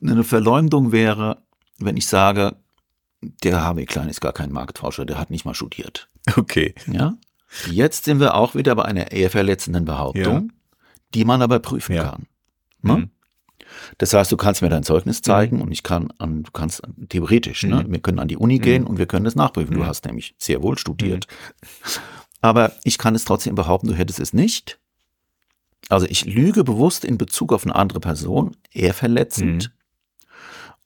eine 0.00 0.24
Verleumdung 0.24 0.92
wäre, 0.92 1.42
wenn 1.78 1.96
ich 1.96 2.06
sage, 2.06 2.56
der 3.20 3.62
Harvey 3.62 3.86
Klein 3.86 4.08
ist 4.08 4.20
gar 4.20 4.32
kein 4.32 4.52
Marktforscher, 4.52 5.04
der 5.04 5.18
hat 5.18 5.30
nicht 5.30 5.44
mal 5.44 5.54
studiert. 5.54 6.08
Okay. 6.36 6.74
Ja? 6.90 7.14
Jetzt 7.70 8.04
sind 8.04 8.20
wir 8.20 8.34
auch 8.34 8.54
wieder 8.54 8.74
bei 8.74 8.84
einer 8.84 9.10
eher 9.12 9.28
verletzenden 9.30 9.84
Behauptung, 9.84 10.52
die 11.14 11.24
man 11.24 11.42
aber 11.42 11.58
prüfen 11.58 11.94
Ja. 11.96 12.04
kann. 12.12 12.26
Ne? 12.82 12.96
Mhm. 12.96 13.10
Das 13.98 14.12
heißt, 14.14 14.30
du 14.30 14.36
kannst 14.36 14.62
mir 14.62 14.68
dein 14.68 14.82
Zeugnis 14.84 15.22
zeigen 15.22 15.60
und 15.62 15.70
ich 15.72 15.82
kann 15.82 16.12
an, 16.18 16.42
du 16.44 16.50
kannst 16.50 16.84
an- 16.84 17.08
theoretisch, 17.08 17.62
ne? 17.64 17.84
Mhm. 17.84 17.92
wir 17.92 18.00
können 18.00 18.18
an 18.18 18.28
die 18.28 18.36
Uni 18.36 18.58
gehen 18.58 18.84
und 18.86 18.98
wir 18.98 19.06
können 19.06 19.24
das 19.24 19.34
nachprüfen. 19.34 19.74
Du 19.74 19.80
Mhm. 19.80 19.86
hast 19.86 20.04
nämlich 20.04 20.34
sehr 20.38 20.62
wohl 20.62 20.78
studiert. 20.78 21.26
Aber 22.40 22.72
ich 22.84 22.98
kann 22.98 23.14
es 23.14 23.24
trotzdem 23.24 23.54
behaupten, 23.54 23.88
du 23.88 23.94
hättest 23.94 24.18
es 24.20 24.32
nicht. 24.32 24.78
Also 25.88 26.06
ich 26.06 26.24
lüge 26.24 26.64
bewusst 26.64 27.04
in 27.04 27.18
Bezug 27.18 27.52
auf 27.52 27.64
eine 27.64 27.74
andere 27.74 28.00
Person, 28.00 28.56
eher 28.72 28.94
verletzend. 28.94 29.72
Mhm. 29.74 30.32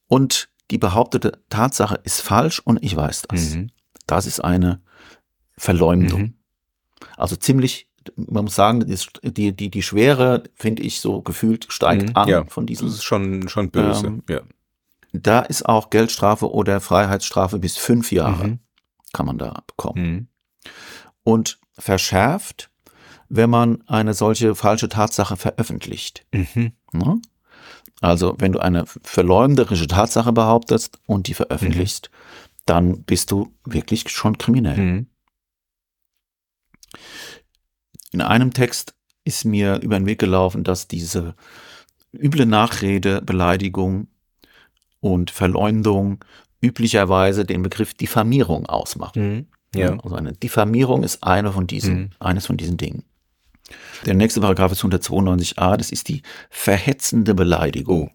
Und 0.08 0.48
die 0.70 0.78
behauptete 0.78 1.32
Tatsache 1.48 2.00
ist 2.04 2.20
falsch 2.20 2.60
und 2.60 2.82
ich 2.82 2.94
weiß 2.96 3.22
das. 3.28 3.54
Mhm. 3.54 3.70
Das 4.06 4.26
ist 4.26 4.40
eine 4.40 4.80
Verleumdung. 5.58 6.20
Mhm. 6.20 6.34
Also 7.16 7.36
ziemlich, 7.36 7.88
man 8.16 8.44
muss 8.44 8.54
sagen, 8.54 8.84
die, 9.22 9.52
die, 9.56 9.70
die 9.70 9.82
Schwere, 9.82 10.44
finde 10.54 10.82
ich, 10.82 11.00
so 11.00 11.22
gefühlt 11.22 11.66
steigt 11.68 12.10
Mhm. 12.10 12.16
an 12.16 12.28
Ja, 12.28 12.44
von 12.46 12.66
diesem. 12.66 12.86
Das 12.88 12.96
ist 12.96 13.04
schon, 13.04 13.48
schon 13.48 13.70
böse. 13.70 14.06
Ähm, 14.06 14.22
ja. 14.28 14.40
Da 15.12 15.40
ist 15.40 15.66
auch 15.66 15.90
Geldstrafe 15.90 16.50
oder 16.52 16.80
Freiheitsstrafe 16.80 17.58
bis 17.58 17.76
fünf 17.76 18.12
Jahre 18.12 18.48
Mhm. 18.48 18.58
kann 19.12 19.26
man 19.26 19.38
da 19.38 19.62
bekommen. 19.66 20.04
Mhm. 20.12 20.28
Und 21.24 21.58
verschärft, 21.78 22.70
wenn 23.28 23.50
man 23.50 23.82
eine 23.86 24.14
solche 24.14 24.54
falsche 24.54 24.88
Tatsache 24.88 25.36
veröffentlicht. 25.36 26.26
Mhm. 26.32 26.72
Ne? 26.92 27.20
Also 28.00 28.36
wenn 28.38 28.52
du 28.52 28.58
eine 28.60 28.84
verleumderische 28.86 29.86
Tatsache 29.86 30.32
behauptest 30.32 30.98
und 31.06 31.26
die 31.28 31.34
veröffentlichst, 31.34 32.10
dann 32.66 33.02
bist 33.04 33.30
du 33.30 33.54
wirklich 33.64 34.08
schon 34.10 34.38
kriminell. 34.38 34.76
Mhm. 34.78 35.06
In 38.12 38.20
einem 38.20 38.52
Text 38.52 38.94
ist 39.24 39.44
mir 39.44 39.80
über 39.82 39.98
den 39.98 40.06
Weg 40.06 40.18
gelaufen, 40.18 40.64
dass 40.64 40.88
diese 40.88 41.34
üble 42.12 42.46
Nachrede, 42.46 43.20
Beleidigung 43.20 44.08
und 45.00 45.30
Verleumdung 45.30 46.24
üblicherweise 46.60 47.44
den 47.44 47.62
Begriff 47.62 47.94
Diffamierung 47.94 48.66
ausmachen. 48.66 49.22
Mhm. 49.22 49.46
Ja. 49.78 49.98
Also 50.02 50.16
eine 50.16 50.32
Diffamierung 50.32 51.02
ist 51.02 51.22
eine 51.22 51.52
von 51.52 51.66
diesen, 51.66 51.94
Mhm. 51.98 52.10
eines 52.18 52.46
von 52.46 52.56
diesen 52.56 52.76
Dingen. 52.76 53.04
Der 54.06 54.14
nächste 54.14 54.40
Paragraph 54.40 54.72
ist 54.72 54.82
192a, 54.82 55.76
das 55.76 55.90
ist 55.90 56.08
die 56.08 56.22
verhetzende 56.50 57.34
Beleidigung. 57.34 58.12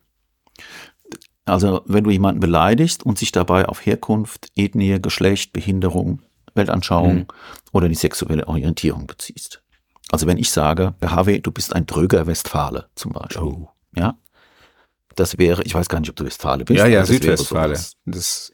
Also 1.46 1.82
wenn 1.86 2.04
du 2.04 2.10
jemanden 2.12 2.40
beleidigst 2.40 3.04
und 3.06 3.20
sich 3.20 3.32
dabei 3.32 3.66
auf 3.68 3.86
Herkunft, 3.86 4.48
Ethnie, 4.56 5.02
Geschlecht, 5.02 5.54
Behinderung, 5.54 6.22
Weltanschauung 6.56 7.16
Mhm. 7.16 7.26
oder 7.72 7.90
die 7.90 7.96
sexuelle 7.96 8.48
Orientierung 8.48 9.08
beziehst. 9.08 9.62
Also 10.12 10.28
wenn 10.28 10.38
ich 10.38 10.52
sage, 10.52 10.94
Harvey, 11.04 11.42
du 11.42 11.52
bist 11.52 11.74
ein 11.74 11.86
dröger 11.86 12.28
Westfale 12.28 12.88
zum 12.96 13.14
Beispiel. 13.14 13.42
Oh. 13.42 13.70
Ja. 13.96 14.18
Das 15.16 15.38
wäre, 15.38 15.64
ich 15.64 15.74
weiß 15.74 15.90
gar 15.90 16.00
nicht, 16.00 16.10
ob 16.10 16.16
du 16.16 16.26
Westfale 16.26 16.66
bist. 16.66 16.78
Ja, 16.78 16.86
ja, 16.88 17.06
Südwestfale. 17.06 17.74
Das 18.06 18.54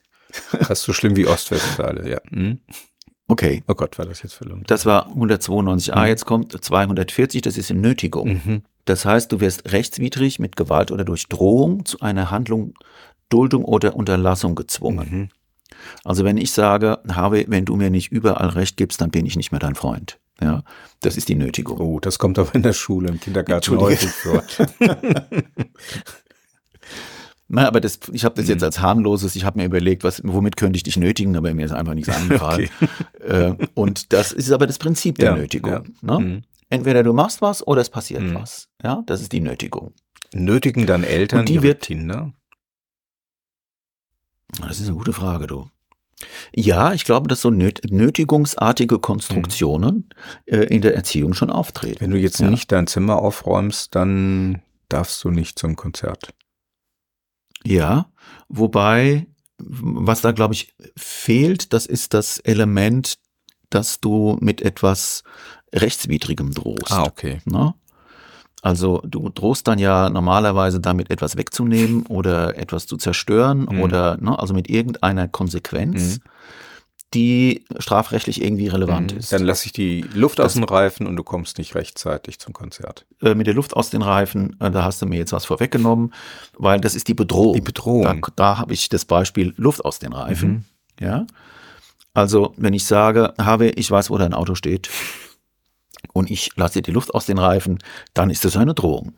ist 0.70 0.82
so 0.84 0.94
schlimm 0.94 1.16
wie 1.16 1.28
Ostwestfale, 1.28 2.10
ja. 2.10 2.20
Mhm. 2.30 2.60
Okay. 3.28 3.64
Oh 3.68 3.74
Gott, 3.76 3.98
war 3.98 4.06
das 4.06 4.24
jetzt 4.24 4.34
verloren. 4.34 4.64
Das 4.68 4.86
war 4.86 5.08
192a, 5.16 6.06
jetzt 6.08 6.26
kommt 6.26 6.64
240, 6.64 7.42
das 7.42 7.58
ist 7.58 7.70
in 7.70 7.82
Nötigung. 7.82 8.28
Mhm. 8.46 8.62
Das 8.86 9.06
heißt, 9.06 9.32
du 9.32 9.40
wirst 9.42 9.72
rechtswidrig 9.72 10.40
mit 10.40 10.56
Gewalt 10.56 10.92
oder 10.92 11.04
durch 11.04 11.28
Drohung 11.28 11.86
zu 11.86 12.00
einer 12.00 12.32
Handlung, 12.32 12.74
Duldung 13.30 13.66
oder 13.66 13.96
Unterlassung 13.96 14.56
gezwungen. 14.56 15.30
Mhm. 15.88 16.00
Also 16.06 16.24
wenn 16.24 16.38
ich 16.38 16.52
sage, 16.52 17.00
Harvey, 17.10 17.46
wenn 17.48 17.66
du 17.66 17.76
mir 17.76 17.90
nicht 17.90 18.12
überall 18.12 18.50
Recht 18.50 18.78
gibst, 18.78 19.02
dann 19.02 19.12
bin 19.12 19.26
ich 19.26 19.36
nicht 19.36 19.52
mehr 19.52 19.60
dein 19.60 19.76
Freund. 19.76 20.20
Ja, 20.42 20.64
das 21.02 21.18
ist 21.18 21.30
die 21.30 21.36
Nötigung. 21.36 21.80
Oh, 21.80 22.00
das 22.00 22.20
kommt 22.20 22.38
aber 22.38 22.54
in 22.54 22.62
der 22.62 22.74
Schule, 22.74 23.10
im 23.10 23.20
Kindergarten 23.20 23.78
häufig 23.80 24.10
vor. 24.12 24.44
Na, 27.50 27.66
aber 27.68 27.80
das, 27.80 28.00
ich 28.12 28.26
habe 28.26 28.34
Mhm. 28.34 28.42
das 28.44 28.50
jetzt 28.50 28.64
als 28.64 28.80
harmloses, 28.82 29.36
ich 29.38 29.46
habe 29.46 29.58
mir 29.60 29.66
überlegt, 29.66 30.04
was, 30.04 30.22
womit 30.24 30.58
könnte 30.58 30.76
ich 30.78 30.84
dich 30.84 30.98
nötigen, 30.98 31.36
aber 31.38 31.54
mir 31.54 31.66
ist 31.66 31.72
einfach 31.72 31.94
nichts 31.94 32.10
eingefallen. 32.16 32.70
äh, 33.22 33.54
und 33.74 34.12
das 34.14 34.34
ist 34.34 34.52
aber 34.52 34.68
das 34.68 34.78
Prinzip 34.80 35.18
der 35.18 35.32
Ja, 35.32 35.36
Nötigung. 35.38 35.72
ja. 35.72 35.84
Ne? 36.02 36.20
Mhm. 36.20 36.42
Entweder 36.70 37.04
du 37.04 37.14
machst 37.14 37.42
was 37.42 37.66
oder 37.66 37.82
es 37.82 37.90
passiert 37.90 38.22
Mhm. 38.22 38.36
was. 38.36 38.68
Ja, 38.84 39.02
das 39.06 39.22
ist 39.22 39.32
die 39.32 39.40
Nötigung. 39.40 39.94
Nötigen 40.34 40.86
dann 40.86 41.04
Eltern 41.06 41.40
Und 41.42 41.50
die 41.50 41.54
ihre 41.54 41.64
wird- 41.64 41.82
Kinder? 41.84 42.34
Das 44.62 44.80
ist 44.82 44.88
eine 44.88 44.98
gute 44.98 45.14
Frage, 45.14 45.48
du. 45.48 45.70
Ja, 46.56 46.94
ich 46.94 47.06
glaube, 47.06 47.28
dass 47.28 47.42
so 47.42 47.52
nötigungsartige 47.52 49.00
Konstruktionen 49.00 50.10
mhm. 50.48 50.54
äh, 50.54 50.64
in 50.64 50.82
der 50.82 50.96
Erziehung 50.96 51.34
schon 51.34 51.50
auftreten. 51.50 52.02
Wenn 52.02 52.12
du 52.12 52.18
jetzt 52.18 52.40
ja. 52.40 52.50
nicht 52.50 52.72
dein 52.72 52.88
Zimmer 52.88 53.18
aufräumst, 53.22 53.94
dann 53.96 54.62
darfst 54.90 55.24
du 55.24 55.30
nicht 55.30 55.60
zum 55.60 55.76
Konzert. 55.76 56.34
Ja, 57.64 58.12
wobei, 58.48 59.28
was 59.58 60.22
da, 60.22 60.32
glaube 60.32 60.54
ich, 60.54 60.74
fehlt, 60.96 61.74
das 61.74 61.86
ist 61.86 62.14
das 62.14 62.40
Element, 62.40 63.20
dass 63.70 64.00
du 64.00 64.38
mit 64.40 64.62
etwas 64.62 65.24
Rechtswidrigem 65.74 66.54
drohst. 66.54 66.92
Ah, 66.92 67.04
okay. 67.04 67.42
Ne? 67.46 67.74
Also 68.62 69.02
du 69.06 69.30
drohst 69.30 69.68
dann 69.68 69.80
ja 69.80 70.10
normalerweise 70.10 70.80
damit 70.80 71.12
etwas 71.12 71.38
wegzunehmen 71.38 72.06
oder 72.08 72.58
etwas 72.58 72.88
zu 72.88 72.98
zerstören 72.98 73.68
mhm. 73.70 73.82
oder 73.82 74.18
ne, 74.20 74.38
also 74.38 74.54
mit 74.54 74.70
irgendeiner 74.70 75.28
Konsequenz, 75.28 76.18
mhm. 76.18 76.22
die 77.14 77.66
strafrechtlich 77.78 78.42
irgendwie 78.44 78.68
relevant 78.68 79.14
mhm. 79.14 79.20
ist. 79.20 79.32
Dann 79.32 79.44
lasse 79.44 79.68
ich 79.68 79.74
die 79.74 80.02
Luft 80.14 80.40
das, 80.40 80.48
aus 80.48 80.54
den 80.56 80.64
Reifen 80.64 81.06
und 81.06 81.16
du 81.18 81.24
kommst 81.24 81.60
nicht 81.60 81.76
rechtzeitig 81.76 82.40
zum 82.40 82.54
Konzert. 82.54 83.06
Äh, 83.22 83.36
mit 83.36 83.46
der 83.46 83.54
Luft 83.54 83.76
aus 83.76 83.92
den 83.92 84.02
Reifen, 84.02 84.58
äh, 84.60 84.72
da 84.72 84.84
hast 84.84 85.04
du 85.04 85.06
mir 85.06 85.20
jetzt 85.20 85.34
was 85.34 85.46
vorweggenommen, 85.46 86.14
weil 86.58 86.82
das 86.82 86.96
ist 86.96 87.08
die 87.08 87.14
Bedrohung. 87.14 87.54
Die 87.54 87.62
Bedrohung. 87.62 88.22
Da, 88.22 88.32
da 88.36 88.58
habe 88.58 88.74
ich 88.74 88.90
das 88.90 89.06
Beispiel 89.06 89.54
Luft 89.58 89.86
aus 89.86 90.00
den 90.00 90.14
Reifen. 90.14 90.66
Mhm. 91.00 91.06
Ja. 91.06 91.28
Also 92.16 92.56
wenn 92.58 92.74
ich 92.74 92.86
sage, 92.86 93.36
habe 93.38 93.70
ich 93.70 93.92
weiß, 93.92 94.10
wo 94.10 94.18
dein 94.18 94.34
Auto 94.34 94.56
steht 94.56 94.90
und 96.14 96.30
ich 96.32 96.56
lasse 96.56 96.82
die 96.82 96.92
Luft 96.92 97.14
aus 97.14 97.26
den 97.26 97.38
Reifen, 97.38 97.80
dann 98.14 98.30
ist 98.30 98.46
das 98.46 98.58
eine 98.58 98.74
Drohung. 98.74 99.14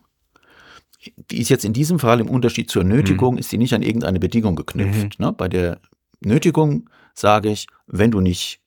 Die 1.32 1.40
ist 1.40 1.50
jetzt 1.50 1.64
in 1.64 1.74
diesem 1.74 2.00
Fall 2.00 2.20
im 2.20 2.30
Unterschied 2.30 2.70
zur 2.70 2.84
Nötigung, 2.84 3.36
mhm. 3.36 3.40
ist 3.40 3.50
sie 3.50 3.58
nicht 3.58 3.74
an 3.74 3.82
irgendeine 3.82 4.20
Bedingung 4.20 4.56
geknüpft. 4.56 5.20
Mhm. 5.20 5.26
Ne? 5.26 5.32
Bei 5.34 5.48
der 5.48 5.80
Nötigung 6.20 6.90
sage 7.14 7.50
ich, 7.50 7.68
wenn 7.88 8.12
du 8.12 8.20
nicht 8.20 8.60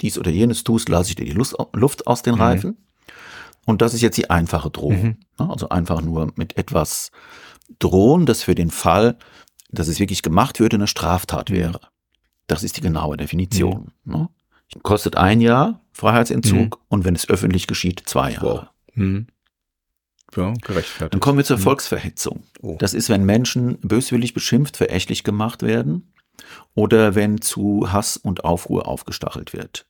dies 0.00 0.18
oder 0.18 0.30
jenes 0.30 0.64
tust, 0.64 0.88
lasse 0.88 1.10
ich 1.10 1.16
dir 1.16 1.24
die 1.24 1.32
Luft 1.32 2.06
aus 2.06 2.22
den 2.22 2.36
mhm. 2.36 2.40
Reifen. 2.40 2.76
Und 3.64 3.82
das 3.82 3.94
ist 3.94 4.00
jetzt 4.00 4.16
die 4.16 4.30
einfache 4.30 4.70
Drohung. 4.70 5.02
Mhm. 5.02 5.16
Ne? 5.38 5.50
Also 5.50 5.68
einfach 5.68 6.00
nur 6.00 6.32
mit 6.36 6.56
etwas 6.56 7.10
drohen, 7.78 8.26
das 8.26 8.42
für 8.42 8.54
den 8.54 8.70
Fall, 8.70 9.16
dass 9.70 9.88
es 9.88 9.98
wirklich 9.98 10.22
gemacht 10.22 10.60
würde, 10.60 10.76
eine 10.76 10.86
Straftat 10.86 11.50
mhm. 11.50 11.54
wäre. 11.54 11.80
Das 12.46 12.62
ist 12.62 12.76
die 12.76 12.80
genaue 12.80 13.16
Definition. 13.16 13.92
Ne? 14.04 14.28
Kostet 14.82 15.16
ein 15.16 15.40
Jahr 15.40 15.81
Freiheitsentzug 15.92 16.76
mhm. 16.76 16.84
und 16.88 17.04
wenn 17.04 17.14
es 17.14 17.28
öffentlich 17.28 17.66
geschieht, 17.66 18.02
zwei 18.06 18.32
Jahre. 18.32 18.70
Wow. 18.94 18.94
Mhm. 18.94 19.26
Ja, 20.34 20.54
gerechtfertigt. 20.62 21.12
Dann 21.12 21.20
kommen 21.20 21.38
wir 21.38 21.44
zur. 21.44 21.58
Volksverhetzung. 21.58 22.44
Oh. 22.62 22.76
Das 22.78 22.94
ist, 22.94 23.10
wenn 23.10 23.24
Menschen 23.24 23.78
böswillig 23.80 24.32
beschimpft, 24.32 24.78
verächtlich 24.78 25.24
gemacht 25.24 25.62
werden 25.62 26.14
oder 26.74 27.14
wenn 27.14 27.42
zu 27.42 27.92
Hass 27.92 28.16
und 28.16 28.44
Aufruhr 28.44 28.88
aufgestachelt 28.88 29.52
wird 29.52 29.86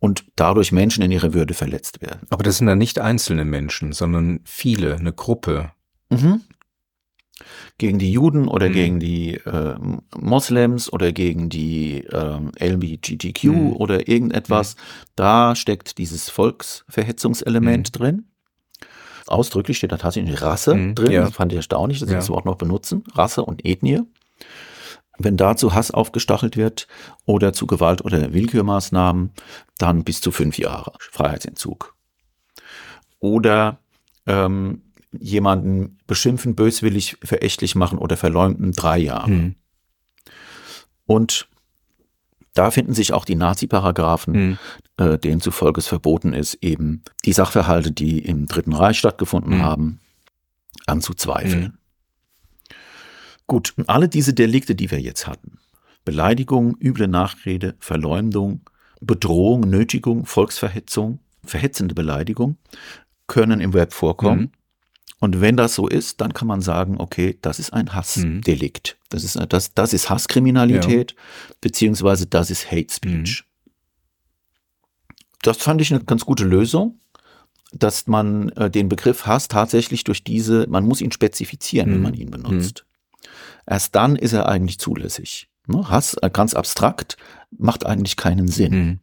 und 0.00 0.24
dadurch 0.34 0.72
Menschen 0.72 1.04
in 1.04 1.12
ihrer 1.12 1.32
Würde 1.32 1.54
verletzt 1.54 2.02
werden. 2.02 2.26
Aber 2.30 2.42
das 2.42 2.58
sind 2.58 2.66
dann 2.66 2.78
nicht 2.78 2.98
einzelne 2.98 3.44
Menschen, 3.44 3.92
sondern 3.92 4.40
viele, 4.44 4.96
eine 4.96 5.12
Gruppe. 5.12 5.70
Mhm 6.08 6.42
gegen 7.78 7.98
die 7.98 8.12
Juden 8.12 8.48
oder 8.48 8.68
mhm. 8.68 8.72
gegen 8.72 9.00
die 9.00 9.34
äh, 9.34 9.76
Moslems 10.16 10.92
oder 10.92 11.12
gegen 11.12 11.48
die 11.48 12.04
äh, 12.04 12.38
LGBTQ 12.58 13.44
mhm. 13.44 13.72
oder 13.72 14.08
irgendetwas, 14.08 14.76
mhm. 14.76 14.80
da 15.16 15.56
steckt 15.56 15.98
dieses 15.98 16.30
Volksverhetzungselement 16.30 17.88
mhm. 17.88 17.98
drin. 17.98 18.24
Ausdrücklich 19.26 19.76
steht 19.76 19.92
da 19.92 19.96
tatsächlich 19.96 20.42
Rasse 20.42 20.74
mhm. 20.74 20.94
drin. 20.94 21.12
Ja. 21.12 21.22
Das 21.22 21.34
fand 21.34 21.52
ich 21.52 21.56
erstaunlich, 21.56 22.00
dass 22.00 22.08
sie 22.08 22.14
ja. 22.14 22.20
das 22.20 22.30
Wort 22.30 22.46
noch 22.46 22.56
benutzen. 22.56 23.04
Rasse 23.14 23.44
und 23.44 23.64
Ethnie. 23.64 24.00
Wenn 25.18 25.36
dazu 25.36 25.74
Hass 25.74 25.90
aufgestachelt 25.90 26.56
wird 26.56 26.88
oder 27.26 27.52
zu 27.52 27.66
Gewalt- 27.66 28.04
oder 28.04 28.32
Willkürmaßnahmen, 28.32 29.32
dann 29.76 30.02
bis 30.02 30.20
zu 30.22 30.32
fünf 30.32 30.58
Jahre 30.58 30.92
Freiheitsentzug. 30.98 31.94
Oder 33.20 33.78
ähm, 34.26 34.82
jemanden 35.12 35.98
beschimpfen, 36.06 36.54
böswillig, 36.54 37.16
verächtlich 37.22 37.74
machen 37.74 37.98
oder 37.98 38.16
verleumden, 38.16 38.72
drei 38.72 38.98
Jahre. 38.98 39.30
Mhm. 39.30 39.54
Und 41.06 41.48
da 42.54 42.70
finden 42.70 42.94
sich 42.94 43.12
auch 43.12 43.24
die 43.24 43.36
Nazi-Paragraphen, 43.36 44.32
mhm. 44.32 44.58
äh, 44.96 45.18
denen 45.18 45.40
zufolge 45.40 45.80
es 45.80 45.86
verboten 45.86 46.32
ist, 46.32 46.54
eben 46.62 47.02
die 47.24 47.32
Sachverhalte, 47.32 47.92
die 47.92 48.20
im 48.20 48.46
Dritten 48.46 48.72
Reich 48.72 48.98
stattgefunden 48.98 49.58
mhm. 49.58 49.62
haben, 49.62 50.00
anzuzweifeln. 50.86 51.62
Mhm. 51.62 51.72
Gut, 53.46 53.74
und 53.76 53.88
alle 53.88 54.08
diese 54.08 54.34
Delikte, 54.34 54.74
die 54.74 54.90
wir 54.90 55.00
jetzt 55.00 55.26
hatten, 55.26 55.58
Beleidigung, 56.04 56.76
üble 56.80 57.08
Nachrede, 57.08 57.74
Verleumdung, 57.80 58.62
Bedrohung, 59.00 59.62
Nötigung, 59.62 60.26
Volksverhetzung, 60.26 61.20
verhetzende 61.44 61.94
Beleidigung, 61.94 62.56
können 63.26 63.60
im 63.60 63.72
Web 63.74 63.92
vorkommen. 63.92 64.52
Mhm. 65.20 65.24
Und 65.24 65.40
wenn 65.40 65.56
das 65.56 65.74
so 65.74 65.86
ist, 65.86 66.20
dann 66.20 66.32
kann 66.34 66.48
man 66.48 66.60
sagen, 66.60 66.96
okay, 66.98 67.38
das 67.42 67.58
ist 67.58 67.72
ein 67.72 67.94
Hassdelikt. 67.94 68.96
Mhm. 68.98 69.04
Das 69.10 69.24
ist, 69.24 69.38
das, 69.48 69.74
das 69.74 69.92
ist 69.92 70.10
Hasskriminalität, 70.10 71.12
ja. 71.12 71.54
beziehungsweise 71.60 72.26
das 72.26 72.50
ist 72.50 72.70
Hate 72.70 72.92
Speech. 72.92 73.44
Mhm. 73.44 73.50
Das 75.42 75.56
fand 75.58 75.80
ich 75.80 75.92
eine 75.92 76.04
ganz 76.04 76.24
gute 76.26 76.44
Lösung, 76.44 76.98
dass 77.72 78.06
man 78.06 78.50
äh, 78.50 78.70
den 78.70 78.88
Begriff 78.88 79.26
Hass 79.26 79.48
tatsächlich 79.48 80.04
durch 80.04 80.24
diese, 80.24 80.66
man 80.68 80.84
muss 80.84 81.00
ihn 81.00 81.12
spezifizieren, 81.12 81.90
mhm. 81.90 81.94
wenn 81.94 82.02
man 82.02 82.14
ihn 82.14 82.30
benutzt. 82.30 82.84
Erst 83.66 83.94
dann 83.94 84.16
ist 84.16 84.32
er 84.32 84.48
eigentlich 84.48 84.78
zulässig. 84.78 85.48
Ne? 85.66 85.88
Hass, 85.88 86.14
äh, 86.14 86.30
ganz 86.30 86.54
abstrakt, 86.54 87.16
macht 87.56 87.86
eigentlich 87.86 88.16
keinen 88.16 88.48
Sinn. 88.48 88.72
Mhm. 88.72 88.98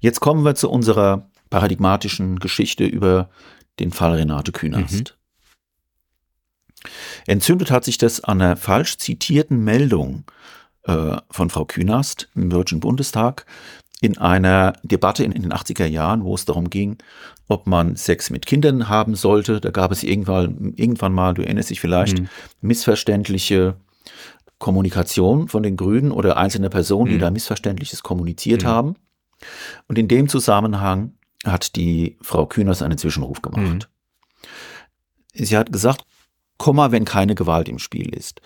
Jetzt 0.00 0.20
kommen 0.20 0.44
wir 0.44 0.54
zu 0.54 0.70
unserer 0.70 1.30
paradigmatischen 1.50 2.38
Geschichte 2.38 2.84
über 2.84 3.30
den 3.80 3.92
Fall 3.92 4.14
Renate 4.14 4.52
Künast. 4.52 5.14
Mhm. 5.14 5.18
Entzündet 7.26 7.70
hat 7.70 7.84
sich 7.84 7.98
das 7.98 8.22
an 8.22 8.40
einer 8.40 8.56
falsch 8.56 8.98
zitierten 8.98 9.62
Meldung 9.64 10.24
äh, 10.84 11.16
von 11.30 11.50
Frau 11.50 11.64
Künast 11.64 12.28
im 12.34 12.50
Deutschen 12.50 12.80
Bundestag 12.80 13.46
in 14.00 14.16
einer 14.18 14.74
Debatte 14.82 15.24
in, 15.24 15.32
in, 15.32 15.42
den 15.42 15.52
80er 15.52 15.86
Jahren, 15.86 16.22
wo 16.24 16.34
es 16.34 16.44
darum 16.44 16.70
ging, 16.70 16.98
ob 17.48 17.66
man 17.66 17.96
Sex 17.96 18.30
mit 18.30 18.46
Kindern 18.46 18.88
haben 18.88 19.16
sollte. 19.16 19.60
Da 19.60 19.70
gab 19.70 19.90
es 19.90 20.04
irgendwann, 20.04 20.74
irgendwann 20.76 21.12
mal, 21.12 21.34
du 21.34 21.42
erinnerst 21.42 21.70
dich 21.70 21.80
vielleicht, 21.80 22.20
mhm. 22.20 22.28
missverständliche 22.60 23.76
Kommunikation 24.58 25.48
von 25.48 25.62
den 25.62 25.76
Grünen 25.76 26.12
oder 26.12 26.36
einzelne 26.36 26.70
Personen, 26.70 27.10
mhm. 27.10 27.14
die 27.14 27.18
da 27.18 27.30
Missverständliches 27.30 28.02
kommuniziert 28.02 28.62
mhm. 28.62 28.66
haben. 28.66 28.94
Und 29.86 29.98
in 29.98 30.08
dem 30.08 30.28
Zusammenhang 30.28 31.12
hat 31.44 31.76
die 31.76 32.16
Frau 32.20 32.46
Kühners 32.46 32.82
einen 32.82 32.98
Zwischenruf 32.98 33.42
gemacht. 33.42 33.88
Mhm. 35.34 35.44
Sie 35.46 35.56
hat 35.56 35.72
gesagt, 35.72 36.04
Komma, 36.58 36.90
wenn 36.90 37.04
keine 37.04 37.34
Gewalt 37.34 37.68
im 37.68 37.78
Spiel 37.78 38.14
ist. 38.14 38.40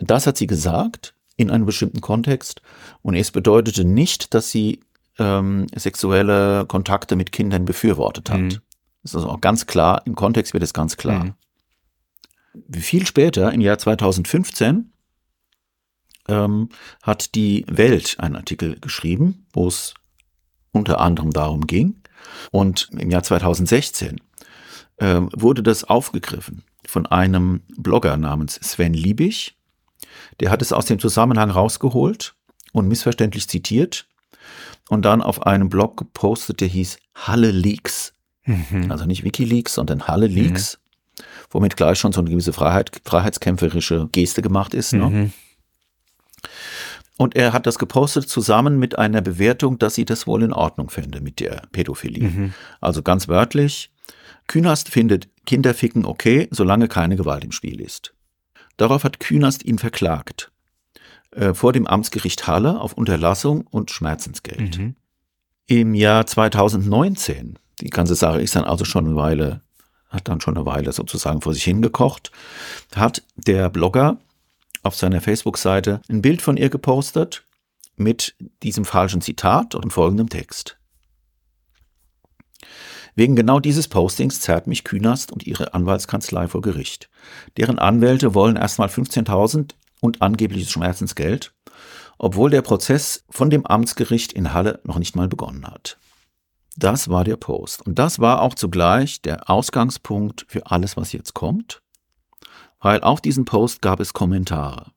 Das 0.00 0.26
hat 0.26 0.36
sie 0.36 0.46
gesagt 0.46 1.14
in 1.36 1.50
einem 1.50 1.64
bestimmten 1.64 2.00
Kontext 2.00 2.60
und 3.02 3.14
es 3.14 3.30
bedeutete 3.30 3.84
nicht, 3.84 4.34
dass 4.34 4.50
sie 4.50 4.80
ähm, 5.18 5.66
sexuelle 5.74 6.66
Kontakte 6.66 7.16
mit 7.16 7.32
Kindern 7.32 7.64
befürwortet 7.64 8.30
hat. 8.30 8.40
Mhm. 8.40 8.60
Das 9.02 9.12
ist 9.12 9.16
also 9.16 9.30
auch 9.30 9.40
ganz 9.40 9.66
klar, 9.66 10.02
im 10.04 10.14
Kontext 10.14 10.52
wird 10.52 10.62
es 10.62 10.74
ganz 10.74 10.96
klar. 10.96 11.24
Mhm. 11.24 11.34
Viel 12.72 13.06
später, 13.06 13.52
im 13.52 13.60
Jahr 13.60 13.78
2015, 13.78 14.92
ähm, 16.28 16.68
hat 17.02 17.34
die 17.34 17.64
Welt 17.68 18.16
einen 18.18 18.36
Artikel 18.36 18.78
geschrieben, 18.80 19.46
wo 19.52 19.68
es 19.68 19.94
unter 20.72 21.00
anderem 21.00 21.32
darum 21.32 21.66
ging, 21.66 22.02
und 22.50 22.88
im 22.92 23.10
Jahr 23.10 23.22
2016 23.22 24.20
äh, 24.98 25.20
wurde 25.36 25.62
das 25.62 25.84
aufgegriffen 25.84 26.64
von 26.86 27.06
einem 27.06 27.62
Blogger 27.76 28.16
namens 28.16 28.54
Sven 28.54 28.94
Liebig. 28.94 29.56
Der 30.40 30.50
hat 30.50 30.62
es 30.62 30.72
aus 30.72 30.86
dem 30.86 30.98
Zusammenhang 30.98 31.50
rausgeholt 31.50 32.34
und 32.72 32.88
missverständlich 32.88 33.48
zitiert 33.48 34.06
und 34.88 35.04
dann 35.04 35.22
auf 35.22 35.46
einem 35.46 35.68
Blog 35.68 35.96
gepostet, 35.96 36.60
der 36.60 36.68
hieß 36.68 36.98
Halle 37.14 37.50
Leaks. 37.50 38.14
Mhm. 38.44 38.90
Also 38.90 39.04
nicht 39.04 39.24
Wikileaks, 39.24 39.74
sondern 39.74 40.06
Halle 40.06 40.26
Leaks, 40.26 40.78
mhm. 40.78 41.24
womit 41.50 41.76
gleich 41.76 41.98
schon 41.98 42.12
so 42.12 42.20
eine 42.20 42.30
gewisse 42.30 42.52
Freiheit, 42.52 43.00
freiheitskämpferische 43.04 44.08
Geste 44.12 44.40
gemacht 44.40 44.74
ist. 44.74 44.94
Ne? 44.94 45.30
Und 47.18 47.34
er 47.34 47.52
hat 47.52 47.66
das 47.66 47.80
gepostet 47.80 48.28
zusammen 48.28 48.78
mit 48.78 48.96
einer 48.96 49.20
Bewertung, 49.20 49.78
dass 49.78 49.96
sie 49.96 50.04
das 50.04 50.28
wohl 50.28 50.44
in 50.44 50.52
Ordnung 50.52 50.88
fände 50.88 51.20
mit 51.20 51.40
der 51.40 51.62
Pädophilie. 51.72 52.28
Mhm. 52.28 52.54
Also 52.80 53.02
ganz 53.02 53.26
wörtlich, 53.26 53.90
Künast 54.46 54.88
findet 54.88 55.28
Kinderficken 55.44 56.06
okay, 56.06 56.48
solange 56.52 56.86
keine 56.86 57.16
Gewalt 57.16 57.44
im 57.44 57.50
Spiel 57.50 57.80
ist. 57.80 58.14
Darauf 58.76 59.02
hat 59.02 59.18
Künast 59.18 59.64
ihn 59.64 59.78
verklagt. 59.78 60.52
Äh, 61.32 61.54
vor 61.54 61.72
dem 61.72 61.88
Amtsgericht 61.88 62.46
Halle 62.46 62.80
auf 62.80 62.92
Unterlassung 62.92 63.66
und 63.66 63.90
Schmerzensgeld. 63.90 64.78
Mhm. 64.78 64.94
Im 65.66 65.94
Jahr 65.94 66.24
2019, 66.24 67.58
die 67.80 67.90
ganze 67.90 68.14
Sache 68.14 68.40
ist 68.40 68.54
dann 68.54 68.64
also 68.64 68.84
schon 68.84 69.06
eine 69.06 69.16
Weile, 69.16 69.62
hat 70.08 70.28
dann 70.28 70.40
schon 70.40 70.56
eine 70.56 70.66
Weile 70.66 70.92
sozusagen 70.92 71.42
vor 71.42 71.52
sich 71.52 71.64
hingekocht, 71.64 72.30
hat 72.94 73.24
der 73.34 73.70
Blogger 73.70 74.18
auf 74.82 74.94
seiner 74.94 75.20
Facebook-Seite 75.20 76.00
ein 76.08 76.22
Bild 76.22 76.42
von 76.42 76.56
ihr 76.56 76.70
gepostet 76.70 77.44
mit 77.96 78.36
diesem 78.62 78.84
falschen 78.84 79.20
Zitat 79.20 79.74
und 79.74 79.92
folgendem 79.92 80.28
Text. 80.28 80.78
Wegen 83.14 83.34
genau 83.34 83.58
dieses 83.58 83.88
Postings 83.88 84.40
zerrt 84.40 84.68
mich 84.68 84.84
Künast 84.84 85.32
und 85.32 85.44
ihre 85.44 85.74
Anwaltskanzlei 85.74 86.46
vor 86.46 86.60
Gericht. 86.60 87.10
Deren 87.56 87.78
Anwälte 87.78 88.32
wollen 88.34 88.54
erstmal 88.54 88.88
15.000 88.88 89.72
und 90.00 90.22
angebliches 90.22 90.70
Schmerzensgeld, 90.70 91.52
obwohl 92.18 92.50
der 92.50 92.62
Prozess 92.62 93.24
von 93.28 93.50
dem 93.50 93.66
Amtsgericht 93.66 94.32
in 94.32 94.52
Halle 94.52 94.80
noch 94.84 94.98
nicht 94.98 95.16
mal 95.16 95.26
begonnen 95.26 95.66
hat. 95.66 95.98
Das 96.76 97.08
war 97.08 97.24
der 97.24 97.36
Post. 97.36 97.84
Und 97.84 97.98
das 97.98 98.20
war 98.20 98.40
auch 98.40 98.54
zugleich 98.54 99.20
der 99.20 99.50
Ausgangspunkt 99.50 100.46
für 100.48 100.70
alles, 100.70 100.96
was 100.96 101.12
jetzt 101.12 101.34
kommt, 101.34 101.82
weil 102.80 103.00
auf 103.00 103.20
diesen 103.20 103.44
Post 103.44 103.82
gab 103.82 104.00
es 104.00 104.12
Kommentare. 104.12 104.92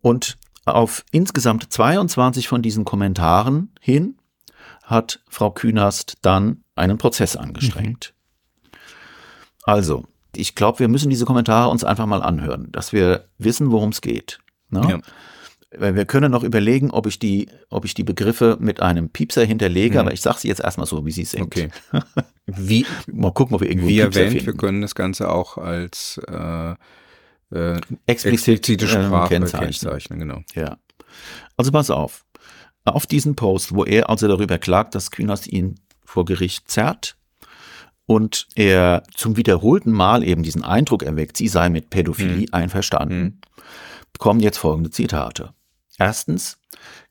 Und 0.00 0.36
auf 0.64 1.04
insgesamt 1.10 1.72
22 1.72 2.48
von 2.48 2.62
diesen 2.62 2.84
Kommentaren 2.84 3.72
hin 3.80 4.18
hat 4.82 5.20
Frau 5.28 5.50
Künast 5.50 6.18
dann 6.22 6.64
einen 6.74 6.98
Prozess 6.98 7.36
angestrengt. 7.36 8.14
Mhm. 8.14 8.78
Also, 9.64 10.04
ich 10.34 10.54
glaube, 10.54 10.78
wir 10.78 10.88
müssen 10.88 11.10
diese 11.10 11.24
Kommentare 11.24 11.68
uns 11.68 11.84
einfach 11.84 12.06
mal 12.06 12.22
anhören, 12.22 12.70
dass 12.72 12.92
wir 12.92 13.28
wissen, 13.38 13.70
worum 13.70 13.90
es 13.90 14.00
geht. 14.00 14.38
Ne? 14.70 14.82
Ja. 14.88 14.98
Wir 15.70 16.06
können 16.06 16.32
noch 16.32 16.44
überlegen, 16.44 16.90
ob 16.90 17.06
ich 17.06 17.18
die, 17.18 17.48
ob 17.68 17.84
ich 17.84 17.92
die 17.92 18.04
Begriffe 18.04 18.56
mit 18.58 18.80
einem 18.80 19.10
Piepser 19.10 19.44
hinterlege, 19.44 19.94
mhm. 19.94 20.00
aber 20.00 20.12
ich 20.12 20.22
sage 20.22 20.38
sie 20.38 20.48
jetzt 20.48 20.60
erstmal 20.60 20.86
so, 20.86 21.04
wie 21.04 21.10
sie 21.10 21.24
sind. 21.24 21.42
Okay. 21.42 21.68
Wie, 22.46 22.86
mal 23.12 23.30
gucken, 23.32 23.54
ob 23.54 23.60
wir 23.60 23.68
irgendwo 23.68 23.88
Wie 23.88 23.98
erwähnt, 23.98 24.30
finden. 24.30 24.46
wir 24.46 24.54
können 24.54 24.80
das 24.80 24.94
Ganze 24.94 25.30
auch 25.30 25.58
als 25.58 26.18
äh, 26.26 26.74
äh, 27.54 27.80
explizite 28.06 28.86
äh, 28.86 28.88
Sprache 28.88 29.28
kennzeichnen. 29.28 29.68
kennzeichnen. 29.68 30.18
Genau. 30.18 30.42
Ja. 30.54 30.78
Also 31.58 31.70
pass 31.72 31.90
auf 31.90 32.24
auf 32.94 33.06
diesen 33.06 33.36
Post, 33.36 33.74
wo 33.74 33.84
er 33.84 34.08
also 34.08 34.28
darüber 34.28 34.58
klagt, 34.58 34.94
dass 34.94 35.10
Kühners 35.10 35.46
ihn 35.46 35.76
vor 36.04 36.24
Gericht 36.24 36.70
zerrt 36.70 37.16
und 38.06 38.48
er 38.54 39.02
zum 39.14 39.36
wiederholten 39.36 39.92
Mal 39.92 40.24
eben 40.24 40.42
diesen 40.42 40.64
Eindruck 40.64 41.02
erweckt, 41.02 41.36
sie 41.36 41.48
sei 41.48 41.68
mit 41.68 41.90
Pädophilie 41.90 42.46
hm. 42.46 42.54
einverstanden, 42.54 43.20
hm. 43.20 43.38
kommen 44.18 44.40
jetzt 44.40 44.58
folgende 44.58 44.90
Zitate. 44.90 45.50
Erstens, 45.98 46.58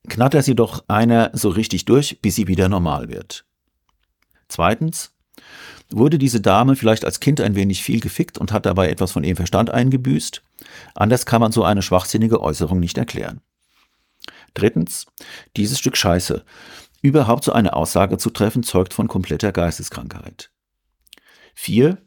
knattert 0.08 0.46
sie 0.46 0.56
doch 0.56 0.86
einer 0.88 1.32
so 1.34 1.50
richtig 1.50 1.86
durch, 1.86 2.22
bis 2.22 2.36
sie 2.36 2.48
wieder 2.48 2.70
normal 2.70 3.10
wird. 3.10 3.46
Zweitens, 4.48 5.14
wurde 5.90 6.18
diese 6.18 6.42
Dame 6.42 6.76
vielleicht 6.76 7.06
als 7.06 7.20
Kind 7.20 7.42
ein 7.42 7.56
wenig 7.56 7.84
viel 7.84 8.00
gefickt 8.00 8.38
und 8.38 8.52
hat 8.52 8.66
dabei 8.66 8.90
etwas 8.90 9.12
von 9.12 9.24
ihrem 9.24 9.36
Verstand 9.36 9.70
eingebüßt? 9.70 10.42
Anders 10.96 11.26
kann 11.26 11.42
man 11.42 11.52
so 11.52 11.64
eine 11.64 11.82
schwachsinnige 11.82 12.42
Äußerung 12.42 12.80
nicht 12.80 12.98
erklären. 12.98 13.42
Drittens, 14.54 15.06
dieses 15.56 15.80
Stück 15.80 15.98
Scheiße. 15.98 16.44
Überhaupt 17.02 17.44
so 17.44 17.52
eine 17.52 17.74
Aussage 17.74 18.18
zu 18.18 18.30
treffen, 18.30 18.64
zeugt 18.64 18.94
von 18.94 19.08
kompletter 19.08 19.52
Geisteskrankheit. 19.52 20.50
Vier, 21.54 22.02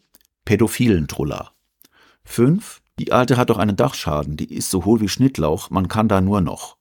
Pädophilen 0.45 1.07
Truller. 1.07 1.53
Fünf, 2.25 2.80
die 3.01 3.13
Alte 3.13 3.39
hat 3.39 3.49
doch 3.49 3.57
einen 3.57 3.77
Dachschaden, 3.77 4.37
die 4.37 4.53
ist 4.55 4.69
so 4.69 4.85
hohl 4.85 5.01
wie 5.01 5.09
Schnittlauch, 5.09 5.71
man 5.71 5.89
kann 5.89 6.07
da 6.07 6.21
nur 6.21 6.43
noch. 6.43 6.77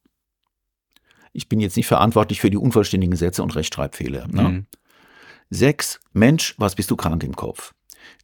Ich 1.32 1.48
bin 1.48 1.62
jetzt 1.62 1.78
nicht 1.78 1.88
verantwortlich 1.88 2.42
für 2.42 2.50
die 2.50 2.58
unvollständigen 2.58 3.16
Sätze 3.16 3.42
und 3.42 3.56
Rechtschreibfehler. 3.56 4.28
Ne? 4.28 4.42
Mhm. 4.42 4.66
Sechs, 5.50 6.02
Mensch, 6.12 6.56
was 6.58 6.76
bist 6.76 6.92
du 6.92 6.98
krank 6.98 7.24
im 7.24 7.38
Kopf? 7.38 7.74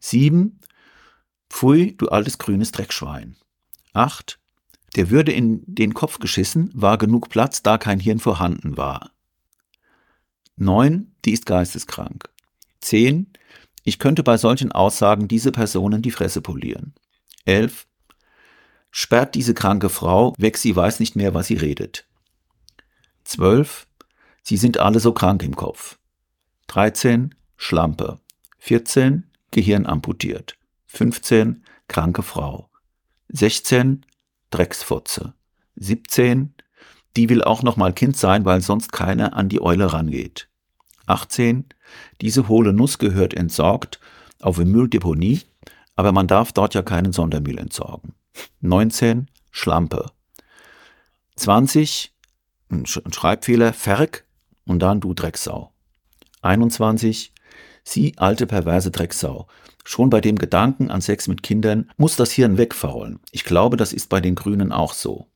Sieben, 0.01 0.59
Pfui, 1.49 1.95
du 1.95 2.09
altes 2.09 2.37
grünes 2.37 2.73
Dreckschwein. 2.73 3.37
Acht, 3.93 4.39
der 4.97 5.09
würde 5.09 5.31
in 5.31 5.63
den 5.65 5.93
Kopf 5.93 6.19
geschissen, 6.19 6.71
war 6.73 6.97
genug 6.97 7.29
Platz, 7.29 7.63
da 7.63 7.77
kein 7.77 8.01
Hirn 8.01 8.19
vorhanden 8.19 8.75
war. 8.75 9.11
9. 10.57 11.15
Die 11.23 11.31
ist 11.31 11.45
geisteskrank. 11.45 12.29
10. 12.81 13.31
Ich 13.85 13.99
könnte 13.99 14.21
bei 14.21 14.35
solchen 14.35 14.73
Aussagen 14.73 15.29
diese 15.29 15.53
Personen 15.53 16.01
die 16.01 16.11
Fresse 16.11 16.41
polieren. 16.41 16.93
11. 17.45 17.87
Sperrt 18.91 19.35
diese 19.35 19.53
kranke 19.53 19.89
Frau 19.89 20.33
weg, 20.37 20.57
sie 20.57 20.75
weiß 20.75 20.99
nicht 20.99 21.15
mehr, 21.15 21.33
was 21.33 21.47
sie 21.47 21.55
redet. 21.55 22.05
12. 23.25 23.87
Sie 24.41 24.57
sind 24.57 24.79
alle 24.79 24.99
so 24.99 25.11
krank 25.11 25.43
im 25.43 25.55
Kopf. 25.55 25.97
13. 26.67 27.35
Schlampe. 27.57 28.19
14. 28.59 29.29
Gehirn 29.51 29.85
amputiert. 29.85 30.57
15. 30.87 31.63
Kranke 31.87 32.23
Frau. 32.23 32.69
16. 33.29 34.05
Drecksfotze. 34.49 35.33
17. 35.75 36.53
Die 37.15 37.29
will 37.29 37.43
auch 37.43 37.63
noch 37.63 37.77
mal 37.77 37.93
Kind 37.93 38.17
sein, 38.17 38.45
weil 38.45 38.61
sonst 38.61 38.91
keiner 38.91 39.33
an 39.33 39.49
die 39.49 39.61
Eule 39.61 39.93
rangeht. 39.93 40.47
18. 41.05 41.65
Diese 42.21 42.47
hohle 42.47 42.73
Nuss 42.73 42.97
gehört 42.97 43.33
entsorgt 43.33 43.99
auf 44.41 44.59
eine 44.59 44.69
Mülldeponie, 44.69 45.41
aber 45.95 46.11
man 46.11 46.27
darf 46.27 46.51
dort 46.51 46.73
ja 46.73 46.81
keinen 46.81 47.13
Sondermüll 47.13 47.57
entsorgen. 47.57 48.13
19. 48.61 49.29
Schlampe. 49.51 50.11
20. 51.35 52.13
Ein 52.69 52.85
Schreibfehler, 52.85 53.73
Ferg 53.73 54.25
und 54.65 54.79
dann 54.79 54.99
du 54.99 55.13
Drecksau. 55.13 55.71
21. 56.41 57.33
Sie, 57.83 58.17
alte 58.17 58.47
perverse 58.47 58.91
Drecksau. 58.91 59.47
Schon 59.83 60.09
bei 60.09 60.19
dem 60.19 60.37
Gedanken 60.37 60.89
an 60.89 61.01
Sex 61.01 61.27
mit 61.27 61.43
Kindern 61.43 61.91
muss 61.97 62.15
das 62.15 62.31
Hirn 62.31 62.57
wegfaulen. 62.57 63.19
Ich 63.31 63.43
glaube, 63.43 63.77
das 63.77 63.93
ist 63.93 64.09
bei 64.09 64.19
den 64.19 64.35
Grünen 64.35 64.71
auch 64.71 64.93
so. 64.93 65.27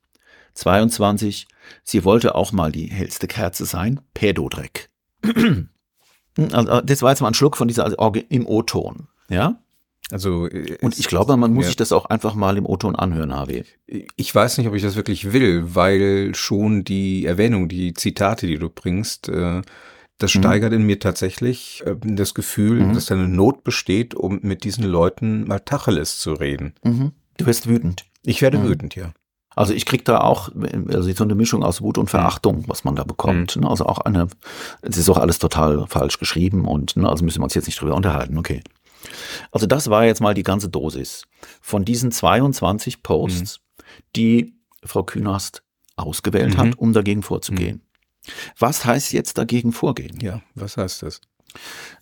22. 0.56 1.48
Sie 1.84 2.04
wollte 2.04 2.34
auch 2.34 2.52
mal 2.52 2.72
die 2.72 2.88
hellste 2.88 3.28
Kerze 3.28 3.66
sein. 3.66 4.02
Pädodreck. 4.14 4.90
Also, 6.54 6.80
das 6.80 7.02
war 7.02 7.10
jetzt 7.10 7.20
mal 7.20 7.28
ein 7.28 7.34
Schluck 7.34 7.58
von 7.58 7.68
dieser 7.68 7.84
also 7.84 8.14
im 8.30 8.48
O-Ton. 8.48 9.10
Ja? 9.28 9.62
Also 10.12 10.48
und 10.82 10.98
ich 10.98 11.08
glaube, 11.08 11.38
man 11.38 11.54
muss 11.54 11.66
ja. 11.66 11.68
sich 11.68 11.76
das 11.76 11.92
auch 11.92 12.06
einfach 12.06 12.34
mal 12.34 12.58
im 12.58 12.66
O-Ton 12.66 12.96
anhören, 12.96 13.34
HW. 13.34 13.64
Ich 14.16 14.34
weiß 14.34 14.58
nicht, 14.58 14.68
ob 14.68 14.74
ich 14.74 14.82
das 14.82 14.96
wirklich 14.96 15.34
will, 15.34 15.76
weil 15.76 16.34
schon 16.34 16.84
die 16.84 17.26
Erwähnung, 17.26 17.70
die 17.70 17.94
Zitate, 17.94 18.48
die 18.48 18.58
du 18.58 18.70
bringst, 18.70 19.30
äh, 19.30 19.62
das 20.18 20.36
mhm. 20.36 20.40
steigert 20.40 20.74
in 20.74 20.84
mir 20.84 21.00
tatsächlich 21.00 21.84
äh, 21.86 21.96
das 22.02 22.34
Gefühl, 22.34 22.82
mhm. 22.82 22.94
dass 22.94 23.08
da 23.08 23.16
eine 23.16 23.28
Not 23.28 23.64
besteht, 23.64 24.16
um 24.16 24.40
mit 24.42 24.64
diesen 24.64 24.84
Leuten 24.84 25.48
mal 25.48 25.60
Tacheles 25.60 26.20
zu 26.20 26.34
reden. 26.34 26.74
Mhm. 26.84 27.12
Du 27.38 27.46
wirst 27.46 27.68
wütend. 27.68 28.06
Ich 28.24 28.42
werde 28.42 28.58
mhm. 28.58 28.68
wütend, 28.68 28.96
ja. 28.96 29.14
Also 29.56 29.74
ich 29.74 29.86
krieg 29.86 30.06
da 30.06 30.22
auch 30.22 30.50
also 30.90 31.12
so 31.12 31.24
eine 31.24 31.36
Mischung 31.36 31.64
aus 31.64 31.82
Wut 31.82 31.98
und 31.98 32.06
mhm. 32.06 32.10
Verachtung, 32.10 32.64
was 32.68 32.84
man 32.84 32.96
da 32.96 33.04
bekommt. 33.04 33.56
Ne? 33.56 33.68
Also 33.68 33.86
auch 33.86 34.00
eine, 34.00 34.28
es 34.82 34.98
ist 34.98 35.10
auch 35.10 35.18
alles 35.18 35.40
total 35.40 35.86
falsch 35.88 36.20
geschrieben 36.20 36.66
und 36.66 36.96
ne, 36.96 37.10
also 37.10 37.26
müssen 37.26 37.40
wir 37.40 37.46
uns 37.46 37.56
jetzt 37.56 37.66
nicht 37.66 37.82
drüber 37.82 37.96
unterhalten, 37.96 38.38
okay. 38.38 38.62
Also 39.52 39.66
das 39.66 39.90
war 39.90 40.06
jetzt 40.06 40.22
mal 40.22 40.34
die 40.34 40.44
ganze 40.44 40.70
Dosis 40.70 41.24
von 41.62 41.86
diesen 41.86 42.12
22 42.12 43.04
Posts, 43.04 43.62
die 44.16 44.54
Frau 44.84 45.04
Künast 45.04 45.64
ausgewählt 45.96 46.58
hat, 46.58 46.78
um 46.78 46.94
dagegen 46.94 47.24
vorzugehen. 47.24 47.82
Was 48.58 48.86
heißt 48.86 49.14
jetzt 49.14 49.38
dagegen 49.38 49.72
vorgehen? 49.72 50.20
Ja, 50.22 50.42
was 50.56 50.78
heißt 50.78 51.04
das? 51.04 51.22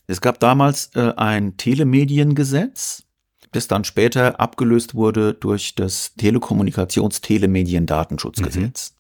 Es 0.07 0.21
gab 0.21 0.39
damals 0.39 0.89
äh, 0.95 1.13
ein 1.15 1.57
Telemediengesetz, 1.57 3.03
das 3.51 3.67
dann 3.67 3.83
später 3.83 4.39
abgelöst 4.39 4.95
wurde 4.95 5.33
durch 5.33 5.75
das 5.75 6.13
Telekommunikations-Telemedien-Datenschutzgesetz. 6.15 8.91
Mhm. 8.91 8.95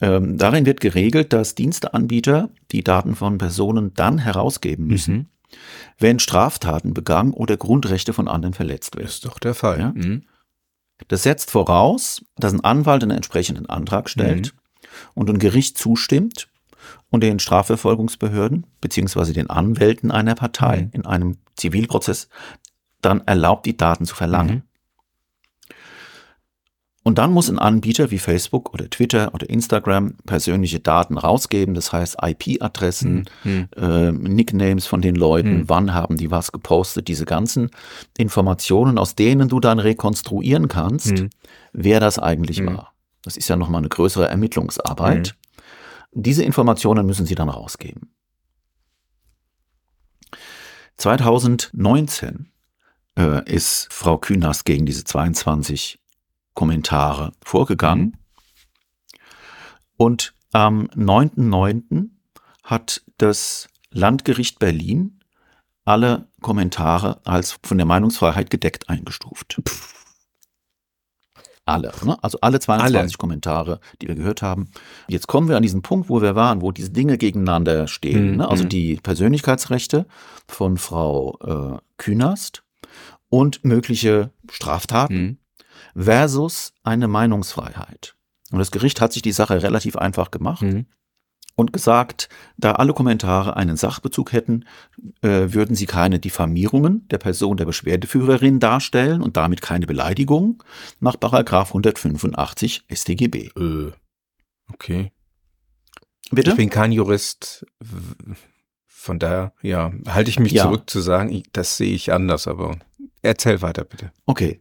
Ähm, 0.00 0.38
darin 0.38 0.64
wird 0.64 0.80
geregelt, 0.80 1.32
dass 1.32 1.56
Diensteanbieter 1.56 2.50
die 2.70 2.84
Daten 2.84 3.16
von 3.16 3.38
Personen 3.38 3.94
dann 3.94 4.18
herausgeben 4.18 4.84
mhm. 4.84 4.90
müssen, 4.90 5.14
mhm. 5.14 5.26
Wenn 5.98 6.18
Straftaten 6.18 6.94
begangen 6.94 7.32
oder 7.32 7.56
Grundrechte 7.56 8.12
von 8.12 8.28
anderen 8.28 8.54
verletzt 8.54 8.96
werden. 8.96 9.06
Das 9.06 9.14
ist 9.14 9.24
doch 9.24 9.38
der 9.38 9.54
Fall. 9.54 9.80
Ja? 9.80 9.92
Mhm. 9.94 10.24
Das 11.08 11.22
setzt 11.22 11.50
voraus, 11.50 12.24
dass 12.36 12.52
ein 12.52 12.64
Anwalt 12.64 13.02
einen 13.02 13.12
entsprechenden 13.12 13.66
Antrag 13.66 14.10
stellt 14.10 14.52
mhm 14.54 14.58
und 15.14 15.30
ein 15.30 15.38
Gericht 15.38 15.78
zustimmt 15.78 16.48
und 17.10 17.22
den 17.22 17.38
Strafverfolgungsbehörden 17.38 18.66
beziehungsweise 18.80 19.32
den 19.32 19.50
Anwälten 19.50 20.10
einer 20.10 20.34
Partei 20.34 20.82
mhm. 20.82 20.90
in 20.92 21.06
einem 21.06 21.38
Zivilprozess 21.56 22.28
dann 23.00 23.26
erlaubt, 23.26 23.66
die 23.66 23.76
Daten 23.76 24.04
zu 24.04 24.14
verlangen. 24.14 24.62
Mhm. 27.08 27.10
Und 27.10 27.18
dann 27.18 27.32
muss 27.32 27.48
ein 27.48 27.58
Anbieter 27.58 28.10
wie 28.10 28.18
Facebook 28.18 28.74
oder 28.74 28.90
Twitter 28.90 29.32
oder 29.34 29.48
Instagram 29.48 30.14
persönliche 30.26 30.78
Daten 30.80 31.16
rausgeben, 31.16 31.74
das 31.74 31.92
heißt 31.92 32.18
IP-Adressen, 32.22 33.24
mhm. 33.44 33.68
äh, 33.76 34.12
Nicknames 34.12 34.86
von 34.86 35.00
den 35.00 35.14
Leuten, 35.14 35.58
mhm. 35.58 35.68
wann 35.68 35.94
haben 35.94 36.16
die 36.16 36.30
was 36.30 36.52
gepostet, 36.52 37.08
diese 37.08 37.24
ganzen 37.24 37.70
Informationen, 38.18 38.98
aus 38.98 39.14
denen 39.14 39.48
du 39.48 39.58
dann 39.58 39.78
rekonstruieren 39.78 40.68
kannst, 40.68 41.12
mhm. 41.12 41.30
wer 41.72 42.00
das 42.00 42.18
eigentlich 42.18 42.60
mhm. 42.60 42.76
war. 42.76 42.92
Das 43.22 43.36
ist 43.36 43.48
ja 43.48 43.56
nochmal 43.56 43.80
eine 43.80 43.88
größere 43.88 44.28
Ermittlungsarbeit. 44.28 45.34
Mhm. 45.34 46.22
Diese 46.22 46.44
Informationen 46.44 47.06
müssen 47.06 47.26
Sie 47.26 47.34
dann 47.34 47.48
rausgeben. 47.48 48.12
2019 50.96 52.50
äh, 53.16 53.44
ist 53.50 53.88
Frau 53.90 54.18
Künast 54.18 54.64
gegen 54.64 54.84
diese 54.84 55.04
22 55.04 55.98
Kommentare 56.58 57.30
vorgegangen. 57.40 58.16
Und 59.96 60.34
am 60.52 60.86
9.9. 60.88 62.08
hat 62.64 63.02
das 63.16 63.68
Landgericht 63.92 64.58
Berlin 64.58 65.20
alle 65.84 66.26
Kommentare 66.40 67.20
als 67.24 67.60
von 67.62 67.78
der 67.78 67.86
Meinungsfreiheit 67.86 68.50
gedeckt 68.50 68.88
eingestuft. 68.88 69.62
Alle, 71.64 71.92
ne? 72.02 72.16
also 72.24 72.38
alle 72.40 72.58
22 72.58 72.96
alle. 72.96 73.08
Kommentare, 73.18 73.78
die 74.00 74.08
wir 74.08 74.16
gehört 74.16 74.40
haben. 74.42 74.70
Jetzt 75.06 75.28
kommen 75.28 75.48
wir 75.48 75.56
an 75.58 75.62
diesen 75.62 75.82
Punkt, 75.82 76.08
wo 76.08 76.22
wir 76.22 76.34
waren, 76.34 76.62
wo 76.62 76.72
diese 76.72 76.90
Dinge 76.90 77.18
gegeneinander 77.18 77.86
stehen. 77.86 78.30
Mhm. 78.30 78.36
Ne? 78.38 78.48
Also 78.48 78.64
mhm. 78.64 78.70
die 78.70 78.96
Persönlichkeitsrechte 78.96 80.06
von 80.48 80.76
Frau 80.78 81.38
äh, 81.76 81.78
Künast 81.98 82.64
und 83.28 83.64
mögliche 83.64 84.32
Straftaten 84.50 85.22
mhm. 85.22 85.38
Versus 85.98 86.72
eine 86.82 87.08
Meinungsfreiheit. 87.08 88.14
Und 88.50 88.58
das 88.58 88.70
Gericht 88.70 89.00
hat 89.00 89.12
sich 89.12 89.22
die 89.22 89.32
Sache 89.32 89.62
relativ 89.62 89.96
einfach 89.96 90.30
gemacht. 90.30 90.62
Mhm 90.62 90.86
und 91.58 91.72
gesagt, 91.72 92.28
da 92.56 92.72
alle 92.72 92.94
Kommentare 92.94 93.56
einen 93.56 93.76
Sachbezug 93.76 94.32
hätten, 94.32 94.64
äh, 95.22 95.52
würden 95.52 95.74
sie 95.74 95.86
keine 95.86 96.20
Diffamierungen 96.20 97.08
der 97.08 97.18
Person 97.18 97.56
der 97.56 97.64
Beschwerdeführerin 97.64 98.60
darstellen 98.60 99.22
und 99.22 99.36
damit 99.36 99.60
keine 99.60 99.86
Beleidigung 99.86 100.62
nach 101.00 101.18
Paragraph 101.18 101.70
185 101.70 102.84
StGB. 102.88 103.50
Äh, 103.56 103.90
okay. 104.72 105.10
Bitte? 106.30 106.50
Ich 106.50 106.56
bin 106.56 106.70
kein 106.70 106.92
Jurist. 106.92 107.66
Von 108.86 109.18
daher, 109.18 109.52
ja, 109.60 109.90
halte 110.06 110.30
ich 110.30 110.38
mich 110.38 110.52
ja. 110.52 110.62
zurück 110.62 110.88
zu 110.88 111.00
sagen, 111.00 111.42
das 111.52 111.76
sehe 111.76 111.92
ich 111.92 112.12
anders, 112.12 112.46
aber 112.46 112.78
erzähl 113.22 113.62
weiter 113.62 113.82
bitte. 113.82 114.12
Okay. 114.26 114.60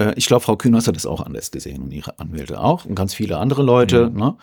Äh, 0.00 0.14
ich 0.16 0.26
glaube, 0.26 0.42
Frau 0.42 0.56
Kühners 0.56 0.88
hat 0.88 0.96
es 0.96 1.06
auch 1.06 1.20
anders 1.20 1.50
gesehen 1.50 1.82
und 1.82 1.92
ihre 1.92 2.18
Anwälte 2.18 2.60
auch 2.60 2.84
und 2.84 2.94
ganz 2.94 3.14
viele 3.14 3.38
andere 3.38 3.62
Leute. 3.62 4.10
Mhm. 4.10 4.18
Ne? 4.18 4.36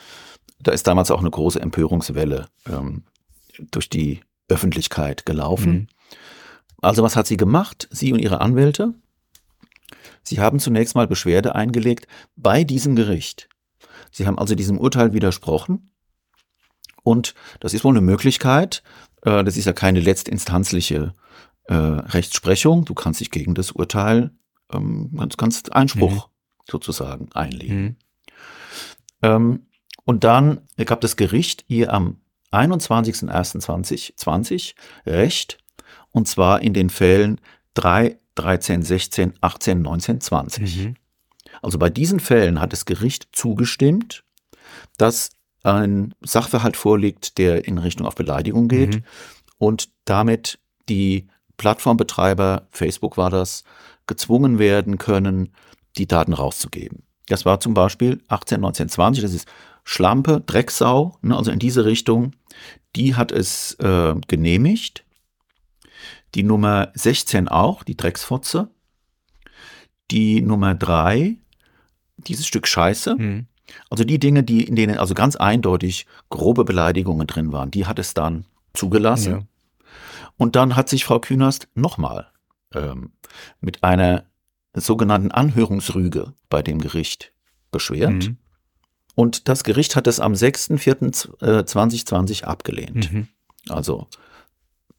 Da 0.61 0.71
ist 0.71 0.87
damals 0.87 1.11
auch 1.11 1.19
eine 1.19 1.31
große 1.31 1.59
Empörungswelle 1.59 2.47
ähm, 2.71 3.03
durch 3.71 3.89
die 3.89 4.21
Öffentlichkeit 4.47 5.25
gelaufen. 5.25 5.71
Mhm. 5.71 5.87
Also 6.81 7.03
was 7.03 7.15
hat 7.15 7.27
sie 7.27 7.37
gemacht, 7.37 7.87
sie 7.91 8.13
und 8.13 8.19
ihre 8.19 8.39
Anwälte? 8.39 8.93
Sie 10.23 10.39
haben 10.39 10.59
zunächst 10.59 10.95
mal 10.95 11.07
Beschwerde 11.07 11.55
eingelegt 11.55 12.07
bei 12.35 12.63
diesem 12.63 12.95
Gericht. 12.95 13.49
Sie 14.11 14.27
haben 14.27 14.37
also 14.37 14.55
diesem 14.55 14.77
Urteil 14.77 15.13
widersprochen. 15.13 15.91
Und 17.03 17.33
das 17.61 17.73
ist 17.73 17.83
wohl 17.83 17.93
eine 17.93 18.01
Möglichkeit. 18.01 18.83
Äh, 19.23 19.43
das 19.43 19.57
ist 19.57 19.65
ja 19.65 19.73
keine 19.73 19.99
letztinstanzliche 19.99 21.15
äh, 21.65 21.73
Rechtsprechung. 21.73 22.85
Du 22.85 22.93
kannst 22.93 23.21
dich 23.21 23.31
gegen 23.31 23.55
das 23.55 23.71
Urteil, 23.71 24.31
ähm, 24.71 25.11
kannst, 25.17 25.37
kannst 25.37 25.73
Einspruch 25.73 26.27
mhm. 26.27 26.31
sozusagen 26.69 27.29
einlegen. 27.33 27.81
Mhm. 27.81 27.95
Ähm, 29.23 29.65
und 30.05 30.23
dann 30.23 30.61
gab 30.77 31.01
das 31.01 31.17
Gericht 31.17 31.65
ihr 31.67 31.91
am 31.93 32.21
21.01.2020 32.51 34.73
Recht, 35.05 35.57
und 36.11 36.27
zwar 36.27 36.61
in 36.61 36.73
den 36.73 36.89
Fällen 36.89 37.39
3, 37.73 38.17
13, 38.35 38.83
16, 38.83 39.33
18, 39.41 39.81
19, 39.81 40.21
20. 40.21 40.77
Mhm. 40.77 40.95
Also 41.61 41.77
bei 41.77 41.89
diesen 41.89 42.19
Fällen 42.19 42.61
hat 42.61 42.73
das 42.73 42.85
Gericht 42.85 43.29
zugestimmt, 43.31 44.23
dass 44.97 45.29
ein 45.63 46.13
Sachverhalt 46.21 46.77
vorliegt, 46.77 47.37
der 47.37 47.67
in 47.67 47.77
Richtung 47.77 48.07
auf 48.07 48.15
Beleidigung 48.15 48.67
geht 48.67 48.95
mhm. 48.95 49.03
und 49.57 49.89
damit 50.05 50.59
die 50.87 51.27
Plattformbetreiber, 51.57 52.67
Facebook 52.69 53.17
war 53.17 53.29
das, 53.29 53.63
gezwungen 54.07 54.59
werden 54.59 54.97
können, 54.97 55.49
die 55.97 56.07
Daten 56.07 56.33
rauszugeben. 56.33 57.03
Das 57.27 57.45
war 57.45 57.59
zum 57.59 57.73
Beispiel 57.73 58.21
18, 58.27 58.61
19, 58.61 58.89
20, 58.89 59.21
das 59.21 59.33
ist 59.33 59.47
Schlampe, 59.83 60.41
Drecksau, 60.45 61.17
ne, 61.21 61.35
also 61.35 61.51
in 61.51 61.59
diese 61.59 61.85
Richtung, 61.85 62.33
die 62.95 63.15
hat 63.15 63.31
es 63.31 63.73
äh, 63.75 64.15
genehmigt. 64.27 65.05
Die 66.35 66.43
Nummer 66.43 66.91
16 66.93 67.47
auch, 67.47 67.83
die 67.83 67.95
Drecksfotze. 67.95 68.69
Die 70.11 70.41
Nummer 70.41 70.75
3, 70.75 71.37
dieses 72.17 72.47
Stück 72.47 72.67
Scheiße. 72.67 73.15
Mhm. 73.15 73.47
Also 73.89 74.03
die 74.03 74.19
Dinge, 74.19 74.43
die 74.43 74.63
in 74.63 74.75
denen 74.75 74.97
also 74.97 75.13
ganz 75.13 75.35
eindeutig 75.35 76.05
grobe 76.29 76.63
Beleidigungen 76.63 77.27
drin 77.27 77.51
waren, 77.51 77.71
die 77.71 77.85
hat 77.85 77.99
es 77.99 78.13
dann 78.13 78.45
zugelassen. 78.73 79.31
Ja. 79.31 79.41
Und 80.37 80.55
dann 80.55 80.75
hat 80.75 80.87
sich 80.87 81.03
Frau 81.03 81.19
Künast 81.19 81.67
nochmal 81.75 82.27
ähm, 82.73 83.11
mit 83.59 83.83
einer 83.83 84.23
sogenannten 84.73 85.31
Anhörungsrüge 85.31 86.33
bei 86.49 86.61
dem 86.61 86.79
Gericht 86.79 87.33
beschwert. 87.71 88.27
Mhm. 88.27 88.37
Und 89.15 89.49
das 89.49 89.63
Gericht 89.63 89.95
hat 89.95 90.05
es 90.07 90.19
am 90.19 90.33
6.4.2020 90.33 92.43
abgelehnt. 92.43 93.11
Mhm. 93.11 93.27
Also, 93.69 94.07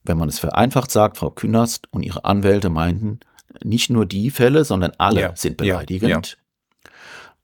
wenn 0.03 0.19
man 0.19 0.29
es 0.29 0.41
vereinfacht 0.41 0.91
sagt, 0.91 1.19
Frau 1.19 1.31
Künast 1.31 1.87
und 1.93 2.03
ihre 2.03 2.25
Anwälte 2.25 2.71
meinten, 2.71 3.21
nicht 3.63 3.91
nur 3.91 4.07
die 4.07 4.31
Fälle, 4.31 4.65
sondern 4.65 4.93
alle 4.99 5.21
ja. 5.21 5.37
sind 5.37 5.57
beleidigend. 5.57 6.11
Ja. 6.11 6.19
Ja. 6.19 6.91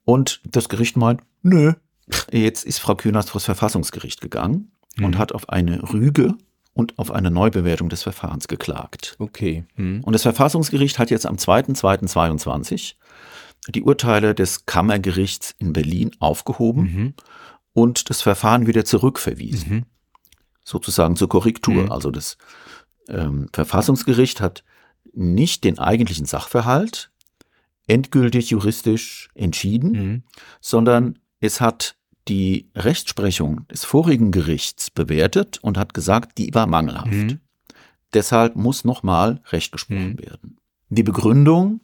Und 0.04 0.40
das 0.44 0.68
Gericht 0.68 0.96
meint, 0.96 1.22
nö. 1.42 1.74
Jetzt 2.30 2.64
ist 2.64 2.80
Frau 2.80 2.94
Künast 2.94 3.30
vor 3.30 3.38
das 3.38 3.46
Verfassungsgericht 3.46 4.20
gegangen 4.20 4.72
mhm. 4.96 5.04
und 5.04 5.18
hat 5.18 5.32
auf 5.32 5.48
eine 5.48 5.82
Rüge 5.92 6.34
und 6.74 6.98
auf 6.98 7.10
eine 7.10 7.30
Neubewertung 7.30 7.88
des 7.88 8.02
Verfahrens 8.02 8.48
geklagt. 8.48 9.16
Okay. 9.18 9.64
Mhm. 9.76 10.02
Und 10.02 10.12
das 10.12 10.22
Verfassungsgericht 10.22 10.98
hat 10.98 11.10
jetzt 11.10 11.26
am 11.26 11.36
2.2.22 11.36 12.94
die 13.68 13.82
Urteile 13.82 14.34
des 14.34 14.66
Kammergerichts 14.66 15.54
in 15.58 15.72
Berlin 15.72 16.10
aufgehoben 16.18 16.82
mhm. 16.82 17.14
und 17.72 18.10
das 18.10 18.20
Verfahren 18.20 18.66
wieder 18.66 18.84
zurückverwiesen. 18.84 19.72
Mhm. 19.72 19.84
Sozusagen 20.64 21.16
zur 21.16 21.28
Korrektur. 21.28 21.84
Mhm. 21.84 21.92
Also 21.92 22.10
das 22.10 22.36
ähm, 23.08 23.48
Verfassungsgericht 23.52 24.40
hat 24.40 24.64
nicht 25.12 25.64
den 25.64 25.78
eigentlichen 25.78 26.26
Sachverhalt 26.26 27.10
endgültig 27.86 28.50
juristisch 28.50 29.28
entschieden, 29.34 29.92
mhm. 29.92 30.22
sondern 30.60 31.18
es 31.40 31.60
hat 31.60 31.96
die 32.28 32.70
Rechtsprechung 32.74 33.66
des 33.68 33.84
vorigen 33.84 34.30
Gerichts 34.30 34.90
bewertet 34.90 35.58
und 35.62 35.76
hat 35.76 35.94
gesagt, 35.94 36.38
die 36.38 36.54
war 36.54 36.66
mangelhaft. 36.66 37.12
Mhm. 37.12 37.40
Deshalb 38.14 38.56
muss 38.56 38.84
nochmal 38.84 39.40
Recht 39.50 39.72
gesprochen 39.72 40.12
mhm. 40.12 40.20
werden. 40.20 40.56
Die 40.88 41.02
Begründung 41.02 41.80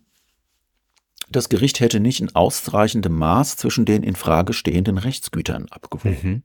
das 1.31 1.49
Gericht 1.49 1.79
hätte 1.79 2.01
nicht 2.01 2.21
in 2.21 2.35
ausreichendem 2.35 3.17
Maß 3.17 3.57
zwischen 3.57 3.85
den 3.85 4.03
in 4.03 4.17
Frage 4.17 4.53
stehenden 4.53 4.99
Rechtsgütern 4.99 5.67
abgewogen. 5.71 6.19
Mhm. 6.23 6.43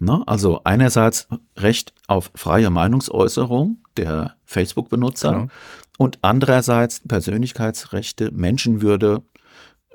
Na, 0.00 0.24
also 0.26 0.62
einerseits 0.64 1.28
Recht 1.56 1.94
auf 2.08 2.32
freie 2.34 2.70
Meinungsäußerung 2.70 3.78
der 3.96 4.34
Facebook-Benutzer 4.44 5.32
genau. 5.32 5.48
und 5.96 6.18
andererseits 6.22 7.00
Persönlichkeitsrechte, 7.06 8.32
Menschenwürde, 8.32 9.22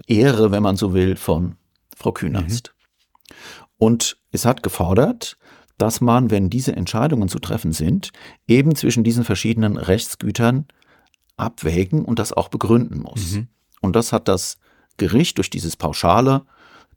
Ehre, 0.07 0.51
wenn 0.51 0.63
man 0.63 0.77
so 0.77 0.93
will, 0.93 1.17
von 1.17 1.57
Frau 1.97 2.11
Künast. 2.11 2.73
Mhm. 2.73 3.35
Und 3.77 4.17
es 4.31 4.45
hat 4.45 4.63
gefordert, 4.63 5.37
dass 5.77 6.01
man, 6.01 6.31
wenn 6.31 6.49
diese 6.49 6.75
Entscheidungen 6.75 7.29
zu 7.29 7.39
treffen 7.39 7.71
sind, 7.71 8.11
eben 8.47 8.75
zwischen 8.75 9.03
diesen 9.03 9.23
verschiedenen 9.23 9.77
Rechtsgütern 9.77 10.65
abwägen 11.35 12.05
und 12.05 12.19
das 12.19 12.33
auch 12.33 12.49
begründen 12.49 13.01
muss. 13.01 13.33
Mhm. 13.33 13.47
Und 13.81 13.95
das 13.95 14.13
hat 14.13 14.27
das 14.27 14.57
Gericht 14.97 15.37
durch 15.37 15.49
dieses 15.49 15.75
Pauschale, 15.75 16.43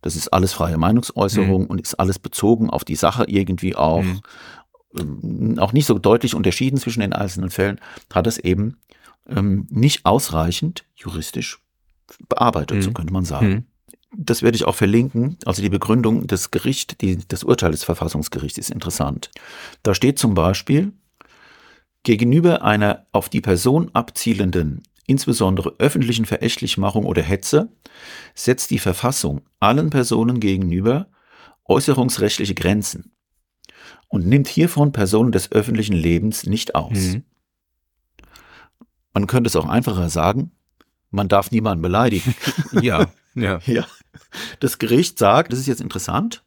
das 0.02 0.16
ist 0.16 0.28
alles 0.28 0.54
freie 0.54 0.78
Meinungsäußerung 0.78 1.62
mhm. 1.62 1.68
und 1.68 1.80
ist 1.80 1.94
alles 1.94 2.18
bezogen 2.18 2.70
auf 2.70 2.84
die 2.84 2.96
Sache 2.96 3.24
irgendwie 3.26 3.74
auch, 3.74 4.02
mhm. 4.02 4.20
Ähm, 4.98 5.56
auch 5.60 5.72
nicht 5.72 5.86
so 5.86 6.00
deutlich 6.00 6.34
unterschieden 6.34 6.76
zwischen 6.76 6.98
den 6.98 7.12
einzelnen 7.12 7.50
Fällen, 7.50 7.80
hat 8.12 8.26
es 8.26 8.38
eben 8.38 8.76
ähm, 9.28 9.68
nicht 9.70 10.04
ausreichend 10.04 10.84
juristisch 10.96 11.60
bearbeitet, 12.28 12.78
mhm. 12.78 12.82
so 12.82 12.90
könnte 12.90 13.12
man 13.12 13.24
sagen. 13.24 13.66
Das 14.16 14.42
werde 14.42 14.56
ich 14.56 14.64
auch 14.64 14.74
verlinken. 14.74 15.36
Also 15.44 15.62
die 15.62 15.68
Begründung 15.68 16.26
des 16.26 16.50
Gerichts, 16.50 16.96
die, 17.00 17.18
das 17.28 17.44
Urteil 17.44 17.70
des 17.70 17.84
Verfassungsgerichts 17.84 18.58
ist 18.58 18.70
interessant. 18.70 19.30
Da 19.82 19.94
steht 19.94 20.18
zum 20.18 20.34
Beispiel, 20.34 20.92
gegenüber 22.02 22.62
einer 22.62 23.06
auf 23.12 23.28
die 23.28 23.40
Person 23.40 23.90
abzielenden 23.92 24.82
insbesondere 25.10 25.74
öffentlichen 25.78 26.24
Verächtlichmachung 26.24 27.04
oder 27.04 27.20
Hetze, 27.20 27.68
setzt 28.34 28.70
die 28.70 28.78
Verfassung 28.78 29.42
allen 29.58 29.90
Personen 29.90 30.38
gegenüber 30.38 31.08
äußerungsrechtliche 31.64 32.54
Grenzen 32.54 33.12
und 34.06 34.26
nimmt 34.26 34.46
hiervon 34.46 34.92
Personen 34.92 35.32
des 35.32 35.50
öffentlichen 35.50 35.94
Lebens 35.94 36.46
nicht 36.46 36.76
aus. 36.76 36.92
Mhm. 36.92 37.24
Man 39.12 39.26
könnte 39.26 39.48
es 39.48 39.56
auch 39.56 39.68
einfacher 39.68 40.08
sagen, 40.08 40.52
man 41.10 41.26
darf 41.28 41.50
niemanden 41.50 41.82
beleidigen. 41.82 42.34
ja, 42.80 43.10
ja. 43.34 43.58
ja. 43.66 43.86
Das 44.60 44.78
Gericht 44.78 45.18
sagt, 45.18 45.52
das 45.52 45.58
ist 45.58 45.66
jetzt 45.66 45.80
interessant, 45.80 46.42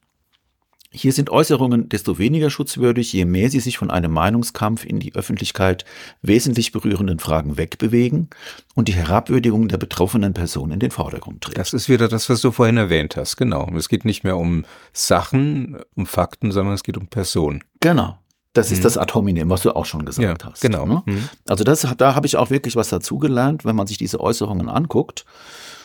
Hier 0.95 1.11
sind 1.11 1.31
Äußerungen 1.31 1.89
desto 1.89 2.19
weniger 2.19 2.51
schutzwürdig, 2.51 3.11
je 3.13 3.25
mehr 3.25 3.49
sie 3.49 3.59
sich 3.59 3.79
von 3.79 3.89
einem 3.89 4.11
Meinungskampf 4.11 4.85
in 4.85 4.99
die 4.99 5.15
Öffentlichkeit 5.15 5.85
wesentlich 6.21 6.71
berührenden 6.71 7.17
Fragen 7.17 7.57
wegbewegen 7.57 8.29
und 8.75 8.87
die 8.87 8.93
Herabwürdigung 8.93 9.69
der 9.69 9.79
betroffenen 9.79 10.35
Person 10.35 10.71
in 10.71 10.79
den 10.79 10.91
Vordergrund 10.91 11.41
treten. 11.41 11.57
Das 11.57 11.73
ist 11.73 11.89
wieder 11.89 12.07
das, 12.07 12.29
was 12.29 12.41
du 12.41 12.51
vorhin 12.51 12.77
erwähnt 12.77 13.17
hast, 13.17 13.37
genau. 13.37 13.67
Es 13.75 13.89
geht 13.89 14.05
nicht 14.05 14.23
mehr 14.23 14.37
um 14.37 14.65
Sachen, 14.93 15.77
um 15.95 16.05
Fakten, 16.05 16.51
sondern 16.51 16.75
es 16.75 16.83
geht 16.83 16.97
um 16.97 17.07
Personen. 17.07 17.63
Genau. 17.79 18.19
Das 18.53 18.71
ist 18.71 18.79
mhm. 18.79 18.83
das 18.83 18.99
Ad 18.99 19.15
hominem, 19.15 19.49
was 19.49 19.63
du 19.63 19.75
auch 19.75 19.85
schon 19.85 20.05
gesagt 20.05 20.43
ja, 20.43 20.51
hast. 20.51 20.61
Genau. 20.61 20.85
Ne? 20.85 21.01
Mhm. 21.07 21.29
Also 21.47 21.63
das, 21.63 21.87
da 21.97 22.13
habe 22.13 22.27
ich 22.27 22.37
auch 22.37 22.51
wirklich 22.51 22.75
was 22.75 22.89
dazugelernt, 22.89 23.65
wenn 23.65 23.75
man 23.75 23.87
sich 23.87 23.97
diese 23.97 24.19
Äußerungen 24.19 24.69
anguckt 24.69 25.25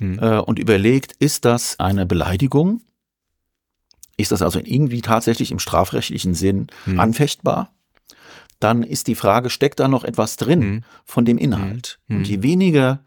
mhm. 0.00 0.18
äh, 0.20 0.38
und 0.38 0.58
überlegt, 0.58 1.12
ist 1.18 1.44
das 1.44 1.78
eine 1.78 2.06
Beleidigung? 2.06 2.82
Ist 4.16 4.32
das 4.32 4.42
also 4.42 4.60
irgendwie 4.62 5.00
tatsächlich 5.00 5.50
im 5.52 5.60
strafrechtlichen 5.60 6.34
Sinn 6.34 6.66
hm. 6.84 6.98
anfechtbar? 6.98 7.72
Dann 8.58 8.82
ist 8.82 9.06
die 9.06 9.14
Frage, 9.14 9.48
steckt 9.48 9.78
da 9.78 9.86
noch 9.86 10.02
etwas 10.02 10.36
drin 10.36 10.60
hm. 10.60 10.84
von 11.04 11.24
dem 11.24 11.38
Inhalt? 11.38 12.00
Hm. 12.08 12.16
Und 12.16 12.28
je 12.28 12.42
weniger 12.42 13.04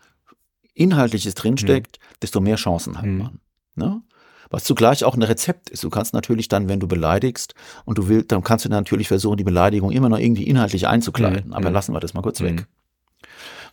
Inhaltliches 0.73 1.35
drinsteckt, 1.35 1.97
hm. 1.97 2.03
desto 2.21 2.39
mehr 2.39 2.55
Chancen 2.55 2.97
hat 2.97 3.03
hm. 3.03 3.17
man. 3.17 3.39
Ne? 3.75 4.01
Was 4.49 4.63
zugleich 4.63 5.03
auch 5.03 5.15
ein 5.15 5.21
Rezept 5.21 5.69
ist. 5.69 5.83
Du 5.83 5.89
kannst 5.89 6.13
natürlich 6.13 6.47
dann, 6.47 6.69
wenn 6.69 6.79
du 6.79 6.87
beleidigst 6.87 7.55
und 7.83 7.97
du 7.97 8.07
willst, 8.07 8.31
dann 8.31 8.43
kannst 8.43 8.63
du 8.63 8.69
natürlich 8.69 9.09
versuchen, 9.09 9.37
die 9.37 9.43
Beleidigung 9.43 9.91
immer 9.91 10.07
noch 10.07 10.19
irgendwie 10.19 10.43
inhaltlich 10.43 10.87
einzukleiden. 10.87 11.45
Hm. 11.45 11.53
Aber 11.53 11.71
lassen 11.71 11.93
wir 11.93 11.99
das 11.99 12.13
mal 12.13 12.21
kurz 12.21 12.39
weg. 12.39 12.67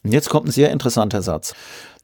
Und 0.03 0.13
jetzt 0.13 0.29
kommt 0.29 0.47
ein 0.47 0.53
sehr 0.53 0.71
interessanter 0.71 1.23
Satz. 1.23 1.55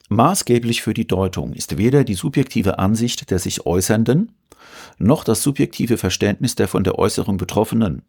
Maßgeblich 0.09 0.83
für 0.83 0.95
die 0.95 1.07
Deutung 1.07 1.53
ist 1.55 1.79
weder 1.79 2.05
die 2.05 2.15
subjektive 2.15 2.79
Ansicht 2.79 3.31
der 3.31 3.39
sich 3.39 3.67
Äußernden, 3.67 4.33
noch 4.99 5.25
das 5.25 5.43
subjektive 5.43 5.99
Verständnis 5.99 6.55
der 6.55 6.69
von 6.69 6.85
der 6.85 6.99
Äußerung 6.99 7.37
Betroffenen, 7.37 8.03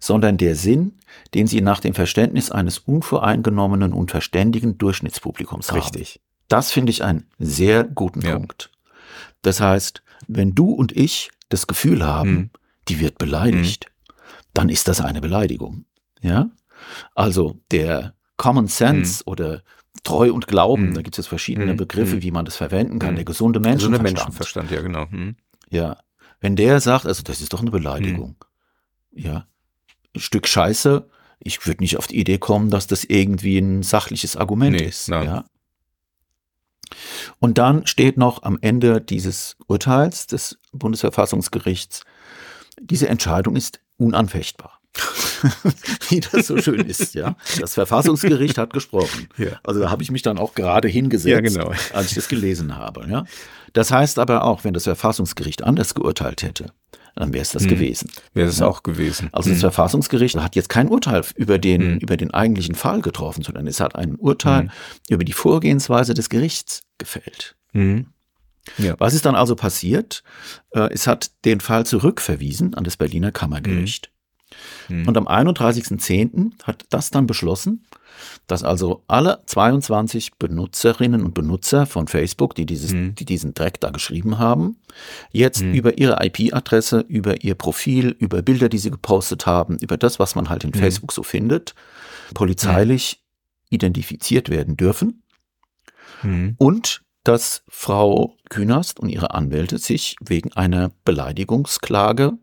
sondern 0.00 0.36
der 0.36 0.56
Sinn, 0.56 0.98
den 1.34 1.46
sie 1.46 1.60
nach 1.60 1.80
dem 1.80 1.94
Verständnis 1.94 2.50
eines 2.50 2.78
unvoreingenommenen 2.78 3.92
und 3.92 4.10
verständigen 4.10 4.78
Durchschnittspublikums 4.78 5.70
haben. 5.70 5.80
Richtig. 5.80 6.20
Das 6.48 6.72
finde 6.72 6.90
ich 6.90 7.04
einen 7.04 7.26
sehr 7.38 7.84
guten 7.84 8.22
ja. 8.22 8.36
Punkt. 8.36 8.70
Das 9.42 9.60
heißt, 9.60 10.02
wenn 10.26 10.54
du 10.54 10.70
und 10.70 10.92
ich 10.92 11.30
das 11.48 11.66
Gefühl 11.66 12.04
haben, 12.04 12.30
mhm. 12.30 12.50
die 12.88 13.00
wird 13.00 13.18
beleidigt, 13.18 13.86
mhm. 13.86 14.14
dann 14.54 14.68
ist 14.68 14.88
das 14.88 15.00
eine 15.00 15.20
Beleidigung. 15.20 15.84
Ja? 16.20 16.50
Also 17.14 17.58
der 17.70 18.14
Common 18.36 18.66
Sense 18.66 19.22
mhm. 19.24 19.30
oder 19.30 19.62
Treu 20.02 20.32
und 20.32 20.46
Glauben, 20.46 20.90
mhm. 20.90 20.94
da 20.94 21.02
gibt 21.02 21.18
es 21.18 21.26
verschiedene 21.26 21.72
mhm. 21.72 21.76
Begriffe, 21.76 22.16
mhm. 22.16 22.22
wie 22.22 22.30
man 22.30 22.44
das 22.44 22.56
verwenden 22.56 22.98
kann. 22.98 23.14
Der 23.14 23.24
gesunde 23.24 23.60
Menschenverstand. 23.60 24.02
Gesunde 24.02 24.20
Menschenverstand, 24.20 24.70
ja 24.70 24.80
genau. 24.82 25.06
Ja, 25.70 25.96
wenn 26.40 26.56
der 26.56 26.80
sagt, 26.80 27.06
also 27.06 27.22
das 27.22 27.40
ist 27.40 27.52
doch 27.52 27.60
eine 27.60 27.70
Beleidigung. 27.70 28.36
Hm. 29.14 29.24
Ja, 29.24 29.46
ein 30.14 30.20
Stück 30.20 30.46
Scheiße. 30.46 31.08
Ich 31.38 31.66
würde 31.66 31.82
nicht 31.82 31.96
auf 31.96 32.06
die 32.06 32.18
Idee 32.18 32.38
kommen, 32.38 32.70
dass 32.70 32.86
das 32.86 33.04
irgendwie 33.04 33.58
ein 33.58 33.82
sachliches 33.82 34.36
Argument 34.36 34.76
nee, 34.76 34.84
ist. 34.84 35.08
Nein. 35.08 35.24
Ja. 35.24 35.44
Und 37.40 37.58
dann 37.58 37.86
steht 37.86 38.18
noch 38.18 38.42
am 38.42 38.58
Ende 38.60 39.00
dieses 39.00 39.56
Urteils 39.66 40.26
des 40.26 40.58
Bundesverfassungsgerichts, 40.72 42.02
diese 42.80 43.08
Entscheidung 43.08 43.56
ist 43.56 43.80
unanfechtbar. 43.96 44.80
Wie 46.08 46.20
das 46.20 46.46
so 46.46 46.58
schön 46.58 46.86
ist, 46.86 47.14
ja. 47.14 47.36
Das 47.60 47.74
Verfassungsgericht 47.74 48.58
hat 48.58 48.72
gesprochen. 48.72 49.28
Ja. 49.36 49.60
Also 49.64 49.80
da 49.80 49.90
habe 49.90 50.02
ich 50.02 50.10
mich 50.10 50.22
dann 50.22 50.38
auch 50.38 50.54
gerade 50.54 50.88
hingesetzt, 50.88 51.30
ja, 51.30 51.40
genau. 51.40 51.72
als 51.92 52.08
ich 52.08 52.14
das 52.14 52.28
gelesen 52.28 52.76
habe. 52.76 53.06
Ja. 53.08 53.24
Das 53.72 53.90
heißt 53.90 54.18
aber 54.18 54.44
auch, 54.44 54.64
wenn 54.64 54.74
das 54.74 54.84
Verfassungsgericht 54.84 55.64
anders 55.64 55.94
geurteilt 55.94 56.42
hätte, 56.42 56.72
dann 57.16 57.32
wäre 57.32 57.42
es 57.42 57.50
das 57.50 57.62
hm. 57.62 57.70
gewesen. 57.70 58.10
Wäre 58.32 58.48
es 58.48 58.60
ja. 58.60 58.66
auch 58.66 58.82
gewesen. 58.82 59.28
Also 59.32 59.50
das 59.50 59.58
hm. 59.58 59.60
Verfassungsgericht 59.60 60.36
hat 60.36 60.56
jetzt 60.56 60.68
kein 60.68 60.88
Urteil 60.88 61.22
über 61.36 61.58
den, 61.58 61.82
hm. 61.82 61.98
über 61.98 62.16
den 62.16 62.32
eigentlichen 62.32 62.74
Fall 62.74 63.02
getroffen, 63.02 63.42
sondern 63.42 63.66
es 63.66 63.80
hat 63.80 63.96
ein 63.96 64.16
Urteil 64.16 64.62
hm. 64.62 64.70
über 65.08 65.24
die 65.24 65.32
Vorgehensweise 65.32 66.14
des 66.14 66.28
Gerichts 66.28 66.82
gefällt. 66.98 67.56
Hm. 67.72 68.06
Ja. 68.78 68.94
Was 68.98 69.14
ist 69.14 69.26
dann 69.26 69.34
also 69.34 69.56
passiert? 69.56 70.22
Äh, 70.70 70.88
es 70.92 71.06
hat 71.06 71.32
den 71.44 71.60
Fall 71.60 71.84
zurückverwiesen 71.84 72.74
an 72.74 72.84
das 72.84 72.96
Berliner 72.96 73.30
Kammergericht. 73.30 74.10
Hm. 74.88 75.08
Und 75.08 75.16
am 75.16 75.26
31.10. 75.26 76.52
hat 76.62 76.84
das 76.90 77.10
dann 77.10 77.26
beschlossen, 77.26 77.84
dass 78.46 78.62
also 78.62 79.02
alle 79.06 79.42
22 79.46 80.34
Benutzerinnen 80.34 81.22
und 81.24 81.34
Benutzer 81.34 81.86
von 81.86 82.08
Facebook, 82.08 82.54
die, 82.54 82.66
dieses, 82.66 82.92
hm. 82.92 83.14
die 83.14 83.24
diesen 83.24 83.54
Dreck 83.54 83.80
da 83.80 83.90
geschrieben 83.90 84.38
haben, 84.38 84.76
jetzt 85.32 85.60
hm. 85.60 85.74
über 85.74 85.98
ihre 85.98 86.24
IP-Adresse, 86.24 87.04
über 87.08 87.42
ihr 87.42 87.54
Profil, 87.54 88.14
über 88.18 88.42
Bilder, 88.42 88.68
die 88.68 88.78
sie 88.78 88.90
gepostet 88.90 89.46
haben, 89.46 89.78
über 89.78 89.96
das, 89.96 90.18
was 90.18 90.34
man 90.34 90.48
halt 90.48 90.64
in 90.64 90.72
hm. 90.72 90.80
Facebook 90.80 91.12
so 91.12 91.22
findet, 91.22 91.74
polizeilich 92.34 93.22
identifiziert 93.70 94.50
werden 94.50 94.76
dürfen. 94.76 95.22
Hm. 96.20 96.54
Und 96.58 97.02
dass 97.24 97.62
Frau 97.68 98.36
Künast 98.50 99.00
und 99.00 99.08
ihre 99.08 99.32
Anwälte 99.32 99.78
sich 99.78 100.16
wegen 100.20 100.52
einer 100.52 100.92
Beleidigungsklage 101.04 102.34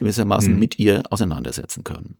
gewissermaßen 0.00 0.52
mhm. 0.52 0.58
mit 0.58 0.78
ihr 0.78 1.02
auseinandersetzen 1.10 1.84
können. 1.84 2.16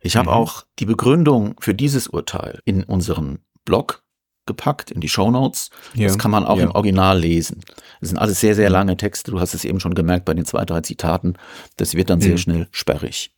Ich 0.00 0.16
habe 0.16 0.30
mhm. 0.30 0.36
auch 0.36 0.64
die 0.78 0.86
Begründung 0.86 1.56
für 1.58 1.74
dieses 1.74 2.06
Urteil 2.06 2.60
in 2.64 2.84
unseren 2.84 3.40
Blog 3.64 4.02
gepackt, 4.46 4.92
in 4.92 5.00
die 5.00 5.08
Show 5.08 5.30
Notes. 5.30 5.70
Ja. 5.94 6.06
Das 6.06 6.18
kann 6.18 6.30
man 6.30 6.44
auch 6.44 6.58
ja. 6.58 6.64
im 6.64 6.70
Original 6.70 7.18
lesen. 7.18 7.62
Das 8.00 8.10
sind 8.10 8.18
alles 8.18 8.40
sehr, 8.40 8.54
sehr 8.54 8.70
lange 8.70 8.96
Texte. 8.96 9.32
Du 9.32 9.40
hast 9.40 9.54
es 9.54 9.64
eben 9.64 9.80
schon 9.80 9.94
gemerkt 9.94 10.24
bei 10.24 10.34
den 10.34 10.44
zwei, 10.44 10.64
drei 10.64 10.82
Zitaten. 10.82 11.34
Das 11.76 11.94
wird 11.94 12.10
dann 12.10 12.20
mhm. 12.20 12.22
sehr 12.22 12.38
schnell 12.38 12.68
sperrig. 12.70 13.32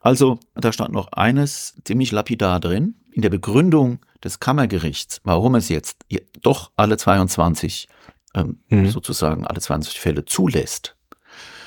Also, 0.00 0.38
da 0.54 0.72
stand 0.72 0.92
noch 0.92 1.12
eines 1.12 1.74
ziemlich 1.84 2.12
lapidar 2.12 2.60
drin. 2.60 2.94
In 3.12 3.22
der 3.22 3.30
Begründung 3.30 3.98
des 4.22 4.40
Kammergerichts, 4.40 5.20
warum 5.24 5.56
es 5.56 5.68
jetzt 5.68 5.98
doch 6.40 6.70
alle 6.76 6.96
22, 6.96 7.88
ähm, 8.34 8.60
mhm. 8.68 8.88
sozusagen 8.90 9.46
alle 9.46 9.60
20 9.60 9.98
Fälle 10.00 10.24
zulässt, 10.24 10.96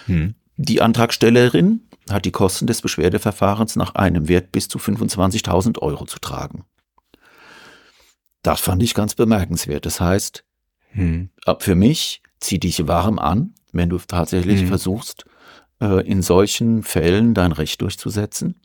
mhm. 0.08 0.36
Die 0.64 0.80
Antragstellerin 0.80 1.82
hat 2.08 2.26
die 2.26 2.32
Kosten 2.32 2.68
des 2.68 2.84
Beschwerdeverfahrens 2.84 3.76
nach 3.78 3.96
einem 3.96 4.28
Wert 4.28 4.52
bis 4.52 4.68
zu 4.68 4.78
25.000 4.78 5.80
Euro 5.80 6.06
zu 6.06 6.20
tragen. 6.20 6.66
Das 8.44 8.62
fand 8.62 8.84
ich 8.84 8.94
ganz 8.94 9.16
bemerkenswert. 9.16 9.88
Das 9.88 10.00
heißt, 10.00 10.44
hm. 10.92 11.32
für 11.58 11.74
mich 11.74 12.22
zieh 12.40 12.60
dich 12.60 12.88
warm 12.88 13.18
an, 13.18 13.56
wenn 13.72 13.90
du 13.90 13.98
tatsächlich 13.98 14.62
hm. 14.62 14.68
versuchst, 14.68 15.26
äh, 15.82 16.06
in 16.08 16.22
solchen 16.22 16.84
Fällen 16.84 17.34
dein 17.34 17.54
Recht 17.54 17.82
durchzusetzen. 17.82 18.62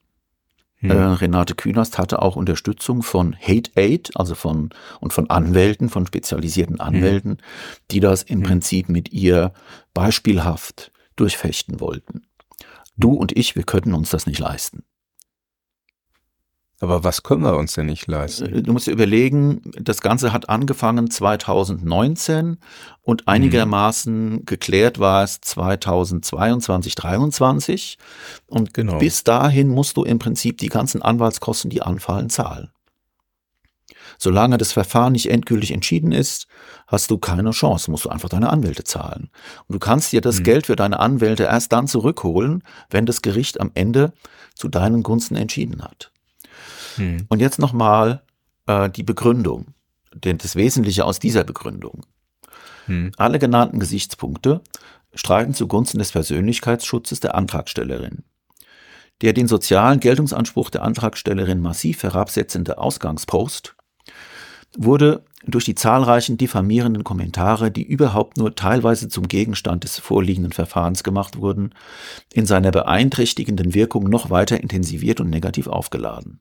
Hm. 0.81 0.91
Äh, 0.91 0.95
Renate 0.95 1.55
Künast 1.55 1.97
hatte 1.97 2.21
auch 2.21 2.37
Unterstützung 2.37 3.03
von 3.03 3.35
Hate 3.41 3.71
Aid, 3.75 4.11
also 4.17 4.35
von 4.35 4.69
und 5.01 5.15
von 5.15 5.31
Anwälten, 5.31 5.89
von 5.89 6.07
spezialisierten 6.07 6.77
hm. 6.77 6.83
Anwälten, 6.83 7.39
die 7.91 8.01
das 8.01 8.23
im 8.23 8.41
hm. 8.41 8.47
Prinzip 8.47 8.91
mit 8.91 9.13
ihr 9.13 9.55
beispielhaft 9.95 10.93
durchfechten 11.17 11.81
wollten. 11.81 12.27
Du 12.97 13.13
und 13.13 13.37
ich, 13.37 13.57
wir 13.57 13.65
könnten 13.65 13.95
uns 13.95 14.11
das 14.11 14.27
nicht 14.27 14.39
leisten. 14.39 14.85
Aber 16.79 17.05
was 17.05 17.23
können 17.23 17.43
wir 17.43 17.57
uns 17.57 17.73
denn 17.73 17.87
nicht 17.87 18.07
leisten? 18.07 18.55
Äh, 18.55 18.63
du 18.63 18.73
musst 18.73 18.87
dir 18.87 18.93
überlegen, 18.93 19.63
das 19.81 20.03
Ganze 20.03 20.33
hat 20.33 20.51
angefangen 20.51 21.11
2019 21.11 22.59
und 23.03 23.23
mhm. 23.23 23.29
einigermaßen 23.29 24.31
mhm. 24.31 24.45
geklärt 24.45 24.99
war 24.99 25.25
es 25.25 25.41
2022, 25.41 26.95
2023. 26.97 27.99
Und 28.47 28.75
genau. 28.75 28.99
bis 28.99 29.25
dahin 29.25 29.69
musst 29.69 29.97
du 29.97 30.05
im 30.05 30.19
Prinzip 30.19 30.59
die 30.59 30.69
ganzen 30.69 31.01
Anwaltskosten, 31.01 31.71
die 31.71 31.81
anfallen, 31.81 32.29
zahlen. 32.29 32.71
Solange 34.19 34.59
das 34.59 34.73
Verfahren 34.73 35.13
nicht 35.13 35.31
endgültig 35.31 35.73
entschieden 35.73 36.13
ist, 36.13 36.47
hast 36.87 37.11
du 37.11 37.19
keine 37.19 37.51
Chance, 37.51 37.91
musst 37.91 38.05
du 38.05 38.09
einfach 38.09 38.29
deine 38.29 38.51
Anwälte 38.51 38.85
zahlen. 38.85 39.31
Und 39.67 39.75
du 39.75 39.79
kannst 39.79 40.13
dir 40.13 40.21
das 40.21 40.41
mhm. 40.41 40.45
Geld 40.45 40.67
für 40.67 40.77
deine 40.77 41.01
Anwälte 41.01 41.45
erst 41.45 41.73
dann 41.73 41.87
zurückholen, 41.87 42.63
wenn 42.91 43.07
das 43.07 43.23
Gericht 43.23 43.61
am 43.61 43.71
Ende 43.75 44.13
zu 44.55 44.69
deinen 44.69 45.03
Gunsten 45.03 45.37
entschieden 45.37 45.83
hat. 45.83 46.11
Mhm. 46.97 47.27
Und 47.29 47.41
jetzt 47.41 47.59
nochmal 47.59 48.23
äh, 48.67 48.91
die 48.91 49.03
Begründung, 49.03 49.75
denn 50.15 50.39
das 50.39 50.57
Wesentliche 50.57 51.05
aus 51.05 51.19
dieser 51.19 51.45
Begründung. 51.45 52.07
Mhm. 52.87 53.13
Alle 53.17 53.39
genannten 53.39 53.81
Gesichtspunkte 53.81 54.63
streiten 55.15 55.55
zugunsten 55.55 55.99
des 55.99 56.13
Persönlichkeitsschutzes 56.13 57.21
der 57.21 57.35
Antragstellerin. 57.35 58.25
Der 59.23 59.33
den 59.33 59.49
sozialen 59.49 60.01
Geltungsanspruch 60.01 60.71
der 60.71 60.83
Antragstellerin 60.83 61.61
massiv 61.61 62.03
herabsetzende 62.03 62.79
Ausgangspost 62.79 63.75
wurde 64.77 65.25
durch 65.47 65.65
die 65.65 65.75
zahlreichen 65.75 66.37
diffamierenden 66.37 67.05
Kommentare, 67.05 67.71
die 67.71 67.85
überhaupt 67.85 68.37
nur 68.37 68.55
teilweise 68.55 69.09
zum 69.09 69.29
Gegenstand 69.29 69.85
des 69.85 69.99
vorliegenden 69.99 70.53
Verfahrens 70.53 71.05
gemacht 71.05 71.39
wurden, 71.39 71.73
in 72.33 72.47
seiner 72.47 72.73
beeinträchtigenden 72.73 73.73
Wirkung 73.75 74.05
noch 74.05 74.29
weiter 74.29 74.61
intensiviert 74.61 75.21
und 75.21 75.31
negativ 75.31 75.67
aufgeladen. 75.67 76.41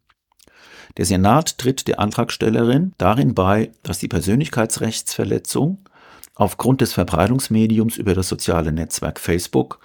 Der 0.98 1.06
Senat 1.06 1.58
tritt 1.58 1.88
der 1.88 2.00
Antragstellerin 2.00 2.94
darin 2.98 3.36
bei, 3.36 3.72
dass 3.84 4.00
die 4.00 4.08
Persönlichkeitsrechtsverletzung 4.08 5.80
aufgrund 6.34 6.82
des 6.82 6.94
Verbreitungsmediums 6.94 7.98
über 7.98 8.14
das 8.14 8.28
soziale 8.28 8.72
Netzwerk 8.72 9.20
Facebook 9.20 9.80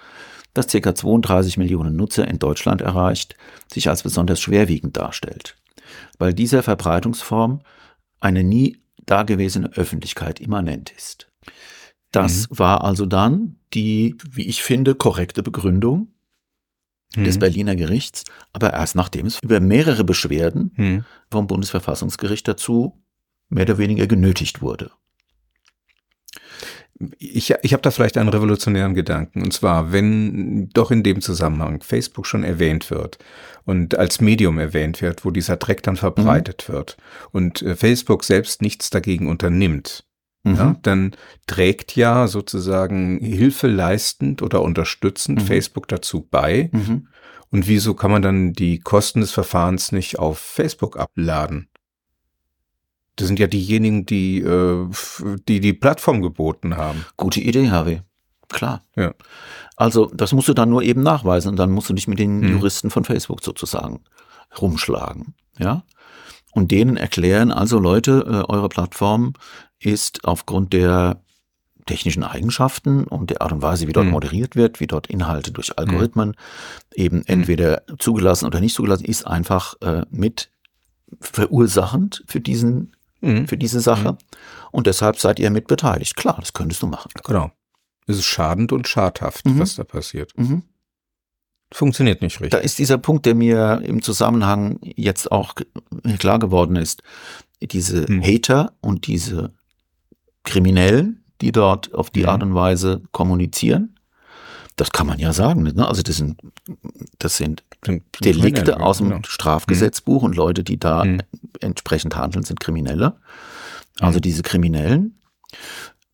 das 0.53 0.67
ca. 0.67 0.95
32 0.95 1.57
Millionen 1.57 1.95
Nutzer 1.95 2.27
in 2.27 2.39
Deutschland 2.39 2.81
erreicht, 2.81 3.35
sich 3.71 3.89
als 3.89 4.03
besonders 4.03 4.39
schwerwiegend 4.39 4.97
darstellt, 4.97 5.57
weil 6.17 6.33
dieser 6.33 6.63
Verbreitungsform 6.63 7.61
eine 8.19 8.43
nie 8.43 8.81
dagewesene 9.05 9.71
Öffentlichkeit 9.73 10.39
immanent 10.39 10.91
ist. 10.95 11.31
Das 12.11 12.49
mhm. 12.49 12.59
war 12.59 12.83
also 12.83 13.05
dann 13.05 13.57
die, 13.73 14.15
wie 14.29 14.47
ich 14.47 14.63
finde, 14.63 14.95
korrekte 14.95 15.43
Begründung 15.43 16.13
mhm. 17.15 17.23
des 17.23 17.39
Berliner 17.39 17.75
Gerichts, 17.75 18.25
aber 18.53 18.73
erst 18.73 18.95
nachdem 18.95 19.25
es 19.25 19.39
über 19.41 19.59
mehrere 19.59 20.03
Beschwerden 20.03 20.71
mhm. 20.75 21.05
vom 21.29 21.47
Bundesverfassungsgericht 21.47 22.47
dazu 22.47 23.01
mehr 23.49 23.63
oder 23.63 23.77
weniger 23.77 24.07
genötigt 24.07 24.61
wurde. 24.61 24.91
Ich, 27.17 27.53
ich 27.61 27.73
habe 27.73 27.81
da 27.81 27.91
vielleicht 27.91 28.17
einen 28.17 28.29
revolutionären 28.29 28.93
Gedanken. 28.93 29.41
Und 29.41 29.53
zwar, 29.53 29.91
wenn 29.91 30.69
doch 30.69 30.91
in 30.91 31.03
dem 31.03 31.21
Zusammenhang 31.21 31.81
Facebook 31.81 32.25
schon 32.25 32.43
erwähnt 32.43 32.91
wird 32.91 33.17
und 33.65 33.97
als 33.97 34.21
Medium 34.21 34.59
erwähnt 34.59 35.01
wird, 35.01 35.25
wo 35.25 35.31
dieser 35.31 35.57
Dreck 35.57 35.83
dann 35.83 35.97
verbreitet 35.97 36.65
mhm. 36.67 36.73
wird 36.73 36.97
und 37.31 37.61
äh, 37.61 37.75
Facebook 37.75 38.23
selbst 38.23 38.61
nichts 38.61 38.89
dagegen 38.89 39.27
unternimmt, 39.27 40.05
mhm. 40.43 40.55
ja, 40.55 40.75
dann 40.81 41.15
trägt 41.47 41.95
ja 41.95 42.27
sozusagen 42.27 43.19
Hilfe 43.19 43.67
leistend 43.67 44.41
oder 44.41 44.61
unterstützend 44.61 45.41
mhm. 45.41 45.45
Facebook 45.45 45.87
dazu 45.87 46.27
bei. 46.29 46.69
Mhm. 46.71 47.07
Und 47.49 47.67
wieso 47.67 47.93
kann 47.93 48.11
man 48.11 48.21
dann 48.21 48.53
die 48.53 48.79
Kosten 48.79 49.19
des 49.19 49.31
Verfahrens 49.31 49.91
nicht 49.91 50.19
auf 50.19 50.39
Facebook 50.39 50.97
abladen? 50.97 51.67
Das 53.15 53.27
sind 53.27 53.39
ja 53.39 53.47
diejenigen, 53.47 54.05
die 54.05 54.39
äh, 54.39 54.87
die, 55.47 55.59
die 55.59 55.73
Plattform 55.73 56.21
geboten 56.21 56.77
haben. 56.77 57.05
Gute 57.17 57.41
Idee, 57.41 57.69
Harvey. 57.69 58.01
Klar. 58.49 58.81
Ja. 58.95 59.13
Also, 59.75 60.11
das 60.13 60.33
musst 60.33 60.47
du 60.47 60.53
dann 60.53 60.69
nur 60.69 60.83
eben 60.83 61.01
nachweisen 61.01 61.49
und 61.49 61.57
dann 61.57 61.71
musst 61.71 61.89
du 61.89 61.93
dich 61.93 62.07
mit 62.07 62.19
den 62.19 62.41
hm. 62.41 62.51
Juristen 62.51 62.89
von 62.89 63.03
Facebook 63.03 63.43
sozusagen 63.43 64.01
rumschlagen. 64.59 65.33
Ja. 65.57 65.83
Und 66.53 66.71
denen 66.71 66.97
erklären, 66.97 67.51
also 67.51 67.79
Leute, 67.79 68.25
äh, 68.27 68.51
eure 68.51 68.69
Plattform 68.69 69.33
ist 69.79 70.25
aufgrund 70.25 70.73
der 70.73 71.21
technischen 71.85 72.23
Eigenschaften 72.23 73.05
und 73.05 73.29
der 73.29 73.41
Art 73.41 73.51
und 73.51 73.61
Weise, 73.61 73.87
wie 73.87 73.93
dort 73.93 74.05
mhm. 74.05 74.11
moderiert 74.11 74.55
wird, 74.55 74.79
wie 74.79 74.87
dort 74.87 75.07
Inhalte 75.07 75.51
durch 75.51 75.77
Algorithmen 75.77 76.29
mhm. 76.29 76.35
eben 76.93 77.25
entweder 77.25 77.83
zugelassen 77.97 78.45
oder 78.45 78.59
nicht 78.59 78.75
zugelassen, 78.75 79.05
ist 79.05 79.25
einfach 79.25 79.75
äh, 79.81 80.03
mit 80.11 80.51
verursachend 81.19 82.23
für 82.27 82.39
diesen 82.39 82.95
mhm. 83.21 83.47
für 83.47 83.57
diese 83.57 83.79
Sache. 83.79 84.13
Mhm. 84.13 84.17
Und 84.71 84.87
deshalb 84.87 85.19
seid 85.19 85.39
ihr 85.39 85.49
mit 85.49 85.67
beteiligt. 85.67 86.15
Klar, 86.15 86.37
das 86.39 86.53
könntest 86.53 86.81
du 86.81 86.87
machen. 86.87 87.11
Genau. 87.23 87.51
Es 88.07 88.17
ist 88.17 88.25
schadend 88.25 88.71
und 88.71 88.87
schadhaft, 88.87 89.45
mhm. 89.45 89.59
was 89.59 89.75
da 89.75 89.83
passiert. 89.83 90.37
Mhm. 90.37 90.63
Funktioniert 91.73 92.21
nicht 92.21 92.41
richtig. 92.41 92.51
Da 92.51 92.57
ist 92.57 92.79
dieser 92.79 92.97
Punkt, 92.97 93.25
der 93.25 93.35
mir 93.35 93.81
im 93.85 94.01
Zusammenhang 94.01 94.79
jetzt 94.83 95.31
auch 95.31 95.55
klar 96.19 96.37
geworden 96.39 96.75
ist. 96.75 97.01
Diese 97.61 98.11
mhm. 98.11 98.21
Hater 98.21 98.73
und 98.81 99.07
diese 99.07 99.53
Kriminellen, 100.43 101.23
die 101.39 101.51
dort 101.51 101.93
auf 101.93 102.09
die 102.09 102.23
mhm. 102.23 102.29
Art 102.29 102.43
und 102.43 102.55
Weise 102.55 103.01
kommunizieren, 103.11 103.95
das 104.75 104.91
kann 104.91 105.07
man 105.07 105.19
ja 105.19 105.33
sagen. 105.33 105.63
Ne? 105.63 105.87
Also 105.87 106.01
das 106.01 106.17
sind, 106.17 106.39
das 107.19 107.37
sind 107.37 107.63
Delikte 108.23 108.79
aus 108.79 108.97
dem 108.97 109.09
genau. 109.09 109.21
Strafgesetzbuch 109.25 110.21
mhm. 110.21 110.27
und 110.27 110.35
Leute, 110.35 110.63
die 110.63 110.79
da 110.79 111.03
mhm. 111.03 111.21
entsprechend 111.59 112.15
handeln, 112.15 112.43
sind 112.43 112.59
Kriminelle. 112.59 113.17
Also 113.99 114.17
mhm. 114.17 114.21
diese 114.21 114.43
Kriminellen 114.43 115.19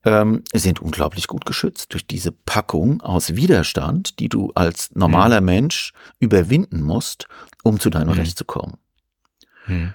ähm, 0.04 0.44
sind 0.54 0.82
unglaublich 0.82 1.28
gut 1.28 1.46
geschützt 1.46 1.94
durch 1.94 2.08
diese 2.08 2.32
Packung 2.32 3.02
aus 3.02 3.36
Widerstand, 3.36 4.20
die 4.20 4.30
du 4.30 4.52
als 4.56 4.96
normaler 4.96 5.42
mhm. 5.42 5.46
Mensch 5.46 5.94
überwinden 6.20 6.82
musst, 6.82 7.28
um 7.64 7.80
zu 7.80 7.90
deinem 7.90 8.10
mhm. 8.10 8.20
Recht 8.20 8.38
zu 8.38 8.46
kommen. 8.46 8.78
Mhm. 9.68 9.94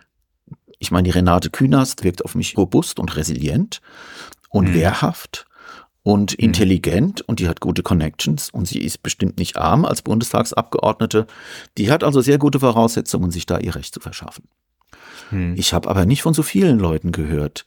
Ich 0.79 0.91
meine, 0.91 1.05
die 1.05 1.13
Renate 1.13 1.51
Künast 1.51 2.05
wirkt 2.05 2.25
auf 2.25 2.35
mich 2.35 2.57
robust 2.57 2.99
und 2.99 3.17
resilient 3.17 3.81
und 4.51 4.75
wehrhaft 4.75 5.47
und 6.03 6.33
mhm. 6.33 6.47
intelligent 6.47 7.21
und 7.23 7.39
die 7.39 7.49
hat 7.49 7.61
gute 7.61 7.83
Connections 7.83 8.51
und 8.51 8.67
sie 8.67 8.81
ist 8.81 9.03
bestimmt 9.03 9.39
nicht 9.39 9.57
arm 9.57 9.85
als 9.85 10.03
Bundestagsabgeordnete. 10.03 11.27
Die 11.79 11.91
hat 11.91 12.05
also 12.05 12.21
sehr 12.21 12.39
gute 12.39 12.61
Voraussetzungen, 12.61 13.31
sich 13.31 13.47
da 13.47 13.59
ihr 13.59 13.75
Recht 13.75 13.95
zu 13.95 14.01
verschaffen. 14.01 14.45
Mhm. 15.31 15.55
Ich 15.57 15.73
habe 15.73 15.89
aber 15.89 16.05
nicht 16.05 16.23
von 16.23 16.35
so 16.35 16.43
vielen 16.43 16.79
Leuten 16.79 17.13
gehört, 17.13 17.65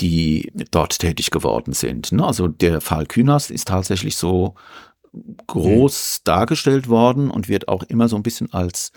die 0.00 0.52
dort 0.70 0.98
tätig 0.98 1.30
geworden 1.30 1.72
sind. 1.72 2.12
Ne? 2.12 2.24
Also 2.24 2.48
der 2.48 2.80
Fall 2.80 3.06
Künast 3.06 3.50
ist 3.50 3.68
tatsächlich 3.68 4.16
so 4.16 4.54
groß 5.46 6.20
mhm. 6.20 6.24
dargestellt 6.24 6.88
worden 6.88 7.30
und 7.30 7.48
wird 7.48 7.68
auch 7.68 7.82
immer 7.84 8.08
so 8.08 8.16
ein 8.16 8.22
bisschen 8.22 8.52
als 8.52 8.92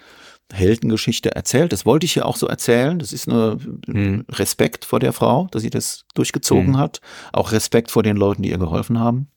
Heldengeschichte 0.51 1.35
erzählt. 1.35 1.71
Das 1.71 1.85
wollte 1.85 2.05
ich 2.05 2.15
ja 2.15 2.25
auch 2.25 2.35
so 2.35 2.47
erzählen. 2.47 2.99
Das 2.99 3.13
ist 3.13 3.27
nur 3.27 3.59
mhm. 3.87 4.25
Respekt 4.29 4.85
vor 4.85 4.99
der 4.99 5.13
Frau, 5.13 5.47
dass 5.51 5.61
sie 5.61 5.69
das 5.69 6.05
durchgezogen 6.13 6.71
mhm. 6.71 6.77
hat. 6.77 7.01
Auch 7.33 7.51
Respekt 7.51 7.91
vor 7.91 8.03
den 8.03 8.17
Leuten, 8.17 8.43
die 8.43 8.51
ihr 8.51 8.57
geholfen 8.57 8.99
haben. 8.99 9.27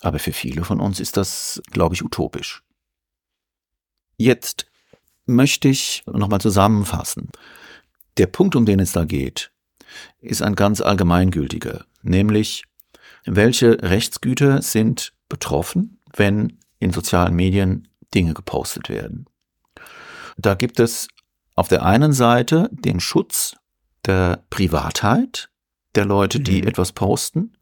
Aber 0.00 0.18
für 0.18 0.32
viele 0.32 0.64
von 0.64 0.80
uns 0.80 1.00
ist 1.00 1.16
das, 1.16 1.62
glaube 1.70 1.94
ich, 1.94 2.04
utopisch. 2.04 2.62
Jetzt 4.16 4.66
möchte 5.26 5.68
ich 5.68 6.02
nochmal 6.06 6.40
zusammenfassen. 6.40 7.30
Der 8.16 8.26
Punkt, 8.26 8.54
um 8.54 8.66
den 8.66 8.80
es 8.80 8.92
da 8.92 9.04
geht, 9.04 9.50
ist 10.20 10.42
ein 10.42 10.54
ganz 10.54 10.80
allgemeingültiger, 10.80 11.84
nämlich 12.02 12.64
welche 13.24 13.82
Rechtsgüter 13.82 14.62
sind 14.62 15.12
betroffen, 15.28 16.00
wenn 16.14 16.58
in 16.78 16.92
sozialen 16.92 17.34
Medien 17.34 17.88
Dinge 18.14 18.34
gepostet 18.34 18.88
werden. 18.88 19.26
Da 20.36 20.54
gibt 20.54 20.80
es 20.80 21.08
auf 21.54 21.68
der 21.68 21.84
einen 21.84 22.12
Seite 22.12 22.68
den 22.72 23.00
Schutz 23.00 23.56
der 24.06 24.44
Privatheit 24.50 25.50
der 25.94 26.04
Leute, 26.04 26.40
die 26.40 26.62
mhm. 26.62 26.68
etwas 26.68 26.92
posten 26.92 27.56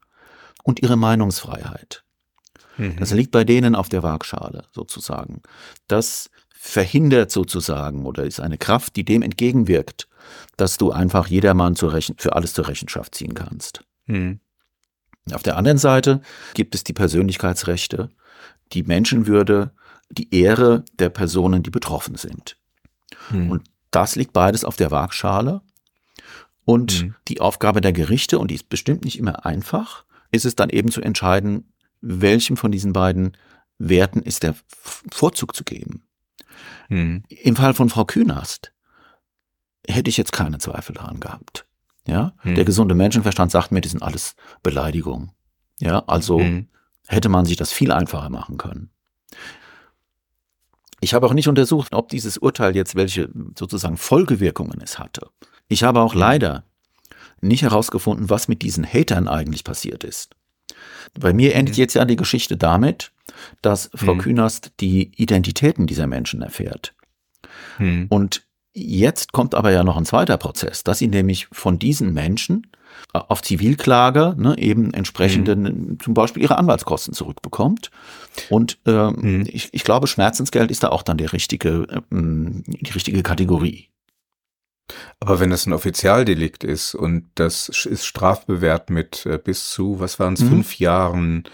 und 0.63 0.83
ihre 0.83 0.97
Meinungsfreiheit. 0.97 2.05
Mhm. 2.79 2.97
Das 2.97 3.13
liegt 3.13 3.31
bei 3.31 3.45
denen 3.45 3.75
auf 3.75 3.89
der 3.89 4.03
Waagschale 4.03 4.65
sozusagen. 4.73 5.43
Das 5.89 6.31
verhindert 6.51 7.31
sozusagen 7.31 8.07
oder 8.07 8.25
ist 8.25 8.41
eine 8.41 8.59
Kraft, 8.59 8.97
die 8.97 9.05
dem 9.05 9.23
entgegenwirkt, 9.23 10.09
dass 10.57 10.79
du 10.79 10.93
einfach 10.93 11.27
jedermann 11.27 11.77
für 11.77 12.37
alles 12.37 12.55
zur 12.55 12.69
Rechenschaft 12.69 13.15
ziehen 13.15 13.35
kannst. 13.35 13.85
Mhm. 14.07 14.41
Auf 15.33 15.43
der 15.43 15.57
anderen 15.57 15.79
Seite 15.79 16.21
gibt 16.55 16.75
es 16.75 16.85
die 16.85 16.93
Persönlichkeitsrechte, 16.93 18.11
die 18.73 18.83
Menschenwürde, 18.83 19.73
die 20.11 20.35
Ehre 20.35 20.85
der 20.95 21.11
Personen, 21.11 21.63
die 21.63 21.71
betroffen 21.71 22.17
sind. 22.17 22.57
Mhm. 23.33 23.51
Und 23.51 23.63
das 23.91 24.17
liegt 24.17 24.33
beides 24.33 24.65
auf 24.65 24.77
der 24.77 24.91
Waagschale. 24.91 25.61
Und 26.65 27.03
mhm. 27.03 27.15
die 27.29 27.41
Aufgabe 27.41 27.81
der 27.81 27.93
Gerichte, 27.93 28.39
und 28.39 28.51
die 28.51 28.55
ist 28.55 28.69
bestimmt 28.69 29.05
nicht 29.05 29.19
immer 29.19 29.45
einfach, 29.45 30.05
ist 30.31 30.45
es 30.45 30.55
dann 30.55 30.71
eben 30.71 30.91
zu 30.91 31.01
entscheiden, 31.03 31.73
welchem 32.01 32.57
von 32.57 32.73
diesen 32.73 32.93
beiden 32.93 33.37
Werten 33.79 34.23
ist 34.23 34.43
der 34.43 34.55
Vorzug 35.11 35.55
zu 35.55 35.65
geben. 35.65 36.05
Mhm. 36.89 37.25
Im 37.29 37.57
Fall 37.57 37.75
von 37.75 37.89
Frau 37.89 38.05
Künast 38.05 38.73
hätte 39.87 40.11
ich 40.11 40.17
jetzt 40.17 40.33
keine 40.33 40.59
Zweifel 40.59 40.95
daran 40.95 41.21
gehabt. 41.21 41.67
Ja, 42.07 42.35
mhm. 42.43 42.55
der 42.57 42.65
gesunde 42.65 42.95
Menschenverstand 42.95 43.51
sagt 43.51 43.73
mir, 43.73 43.81
die 43.81 43.89
sind 43.89 44.03
alles 44.03 44.35
Beleidigungen. 44.63 45.33
Ja, 45.79 46.01
also 46.07 46.39
mhm. 46.39 46.69
hätte 47.07 47.29
man 47.29 47.45
sich 47.45 47.57
das 47.57 47.73
viel 47.73 47.93
einfacher 47.93 48.29
machen 48.29 48.57
können. 48.57 48.91
Ich 51.03 51.15
habe 51.15 51.27
auch 51.27 51.35
nicht 51.35 51.49
untersucht, 51.49 51.95
ob 51.95 52.09
dieses 52.09 52.39
Urteil 52.39 52.77
jetzt 52.77 52.95
welche 52.95 53.29
sozusagen 53.59 53.97
Folgewirkungen 53.97 54.81
es 54.81 55.01
hatte. 55.01 55.31
Ich 55.67 55.83
habe 55.83 56.01
auch 56.01 56.15
leider 56.15 56.65
nicht 57.41 57.63
herausgefunden, 57.63 58.31
was 58.31 58.47
mit 58.47 58.63
diesen 58.63 58.87
Hatern 58.87 59.27
eigentlich 59.27 59.65
passiert 59.65 60.05
ist. 60.05 60.37
Bei 61.19 61.33
mir 61.33 61.57
endet 61.57 61.77
jetzt 61.77 61.95
ja 61.95 62.05
die 62.05 62.15
Geschichte 62.15 62.57
damit, 62.57 63.11
dass 63.63 63.91
Frau 63.97 64.15
mhm. 64.15 64.19
Künast 64.19 64.73
die 64.79 65.11
Identitäten 65.17 65.89
dieser 65.89 66.07
Menschen 66.07 66.41
erfährt. 66.41 66.95
Mhm. 67.79 68.07
Und 68.09 68.47
jetzt 68.73 69.33
kommt 69.33 69.57
aber 69.57 69.73
ja 69.73 69.83
noch 69.83 69.97
ein 69.97 70.07
zweiter 70.07 70.39
Prozess, 70.39 70.85
dass 70.85 70.99
sie 70.99 71.09
nämlich 71.09 71.49
von 71.51 71.81
diesen 71.81 72.15
Menschen 72.15 72.69
auf 73.13 73.43
Zivilklage 73.43 74.35
ne, 74.39 74.57
eben 74.59 74.95
entsprechende, 74.95 75.57
mhm. 75.57 75.99
zum 76.01 76.15
Beispiel 76.15 76.43
ihre 76.43 76.59
Anwaltskosten 76.59 77.15
zurückbekommt. 77.15 77.91
Und 78.49 78.79
ähm, 78.87 79.17
mhm. 79.21 79.47
ich, 79.49 79.69
ich 79.73 79.85
glaube, 79.85 80.07
Schmerzensgeld 80.07 80.71
ist 80.71 80.83
da 80.83 80.89
auch 80.89 81.03
dann 81.03 81.19
der 81.19 81.33
richtige, 81.33 81.87
ähm, 82.11 82.65
die 82.67 82.93
richtige 82.93 83.23
Kategorie. 83.23 83.89
Aber 85.21 85.41
wenn 85.41 85.51
das 85.51 85.67
ein 85.67 85.73
Offizialdelikt 85.73 86.65
ist 86.65 86.95
und 86.95 87.31
das 87.35 87.69
ist 87.69 88.05
strafbewehrt 88.05 88.91
mit 88.91 89.27
äh, 89.27 89.39
bis 89.39 89.71
zu, 89.71 90.01
was 90.01 90.19
waren 90.19 90.35
es, 90.35 90.41
mhm. 90.41 90.49
fünf 90.49 90.79
Jahren 90.79 91.45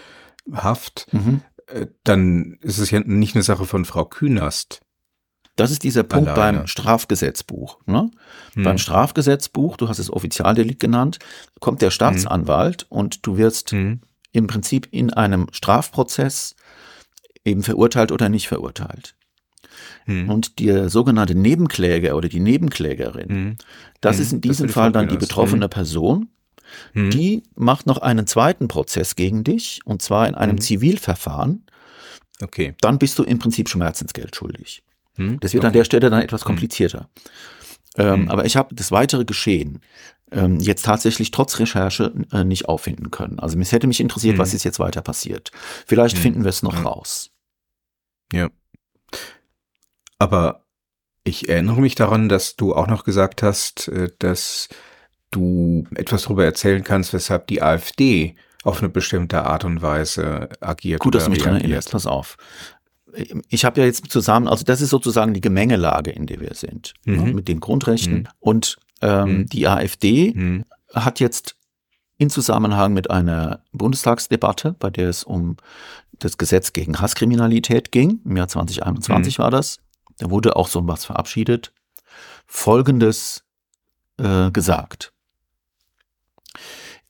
Haft, 0.51 1.07
mhm. 1.11 1.41
äh, 1.67 1.87
dann 2.03 2.57
ist 2.61 2.79
es 2.79 2.91
ja 2.91 2.99
nicht 3.01 3.35
eine 3.35 3.43
Sache 3.43 3.65
von 3.65 3.85
Frau 3.85 4.05
Künast. 4.05 4.81
Das 5.59 5.71
ist 5.71 5.83
dieser 5.83 6.03
Punkt 6.03 6.29
Alleine. 6.29 6.59
beim 6.59 6.67
Strafgesetzbuch. 6.67 7.79
Ne? 7.85 8.09
Hm. 8.53 8.63
Beim 8.63 8.77
Strafgesetzbuch, 8.77 9.75
du 9.75 9.89
hast 9.89 9.99
es 9.99 10.11
Offizialdelikt 10.11 10.79
genannt, 10.79 11.19
kommt 11.59 11.81
der 11.81 11.91
Staatsanwalt 11.91 12.83
hm. 12.83 12.87
und 12.97 13.27
du 13.27 13.37
wirst 13.37 13.71
hm. 13.71 13.99
im 14.31 14.47
Prinzip 14.47 14.87
in 14.91 15.11
einem 15.11 15.47
Strafprozess 15.51 16.55
eben 17.43 17.63
verurteilt 17.63 18.13
oder 18.13 18.29
nicht 18.29 18.47
verurteilt. 18.47 19.15
Hm. 20.05 20.29
Und 20.29 20.59
der 20.59 20.89
sogenannte 20.89 21.35
Nebenkläger 21.35 22.15
oder 22.15 22.29
die 22.29 22.39
Nebenklägerin, 22.39 23.29
hm. 23.29 23.55
das 23.99 24.15
hm. 24.15 24.23
ist 24.23 24.33
in 24.33 24.41
diesem 24.41 24.69
Fall 24.69 24.93
dann 24.93 25.09
die 25.09 25.17
betroffene. 25.17 25.67
Person, 25.67 26.29
die 26.95 27.43
macht 27.55 27.87
noch 27.87 27.97
einen 27.97 28.27
zweiten 28.27 28.67
Prozess 28.67 29.15
gegen 29.15 29.43
dich, 29.43 29.81
und 29.85 30.01
zwar 30.01 30.27
in 30.27 30.35
einem. 30.35 30.61
Zivilverfahren. 30.61 31.65
Okay. 32.41 32.75
Dann 32.79 32.99
bist 32.99 33.17
du 33.19 33.23
im 33.23 33.39
Prinzip 33.39 33.69
Schmerzensgeld 33.69 34.35
schuldig. 34.35 34.83
Das 35.39 35.53
wird 35.53 35.63
okay. 35.63 35.67
an 35.67 35.73
der 35.73 35.83
Stelle 35.83 36.09
dann 36.09 36.21
etwas 36.21 36.43
komplizierter. 36.43 37.09
Ähm, 37.97 38.29
aber 38.29 38.45
ich 38.45 38.55
habe 38.55 38.73
das 38.75 38.91
weitere 38.91 39.25
Geschehen 39.25 39.81
ähm, 40.31 40.59
jetzt 40.59 40.85
tatsächlich 40.85 41.31
trotz 41.31 41.59
Recherche 41.59 42.13
äh, 42.31 42.43
nicht 42.43 42.67
auffinden 42.67 43.11
können. 43.11 43.39
Also 43.39 43.57
es 43.59 43.71
hätte 43.71 43.87
mich 43.87 43.99
interessiert, 43.99 44.37
was 44.37 44.53
ist 44.53 44.63
jetzt 44.63 44.79
weiter 44.79 45.01
passiert. 45.01 45.51
Vielleicht 45.87 46.17
finden 46.17 46.43
wir 46.43 46.49
es 46.49 46.63
noch 46.63 46.85
raus. 46.85 47.31
Ja. 48.31 48.49
Aber 50.19 50.65
ich 51.23 51.49
erinnere 51.49 51.81
mich 51.81 51.95
daran, 51.95 52.29
dass 52.29 52.55
du 52.55 52.75
auch 52.75 52.87
noch 52.87 53.03
gesagt 53.03 53.41
hast, 53.43 53.87
äh, 53.87 54.09
dass 54.19 54.69
du 55.31 55.85
etwas 55.95 56.23
darüber 56.23 56.45
erzählen 56.45 56.83
kannst, 56.83 57.13
weshalb 57.13 57.47
die 57.47 57.61
AfD 57.61 58.35
auf 58.63 58.79
eine 58.79 58.89
bestimmte 58.89 59.43
Art 59.45 59.63
und 59.63 59.81
Weise 59.81 60.49
agiert. 60.59 60.99
Gut, 60.99 61.15
dass 61.15 61.25
du 61.25 61.31
mich 61.31 61.39
daran 61.39 61.61
erinnerst. 61.61 61.91
Pass 61.91 62.05
auf. 62.05 62.37
Ich 63.49 63.65
habe 63.65 63.81
ja 63.81 63.87
jetzt 63.87 64.11
zusammen, 64.11 64.47
also 64.47 64.63
das 64.63 64.81
ist 64.81 64.89
sozusagen 64.89 65.33
die 65.33 65.41
Gemengelage, 65.41 66.11
in 66.11 66.25
der 66.25 66.39
wir 66.39 66.53
sind, 66.53 66.93
ne, 67.05 67.17
mhm. 67.17 67.23
ne, 67.23 67.33
mit 67.33 67.47
den 67.47 67.59
Grundrechten. 67.59 68.19
Mhm. 68.19 68.27
Und 68.39 68.77
ähm, 69.01 69.39
mhm. 69.39 69.45
die 69.47 69.67
AfD 69.67 70.33
mhm. 70.33 70.65
hat 70.93 71.19
jetzt 71.19 71.55
in 72.17 72.29
Zusammenhang 72.29 72.93
mit 72.93 73.09
einer 73.09 73.63
Bundestagsdebatte, 73.71 74.75
bei 74.77 74.89
der 74.89 75.09
es 75.09 75.23
um 75.23 75.57
das 76.19 76.37
Gesetz 76.37 76.73
gegen 76.73 76.99
Hasskriminalität 76.99 77.91
ging, 77.91 78.19
im 78.25 78.35
Jahr 78.35 78.49
2021 78.49 79.37
mhm. 79.37 79.43
war 79.43 79.51
das, 79.51 79.79
da 80.17 80.29
wurde 80.29 80.55
auch 80.55 80.67
so 80.67 80.85
was 80.85 81.05
verabschiedet, 81.05 81.71
Folgendes 82.45 83.43
äh, 84.17 84.51
gesagt. 84.51 85.13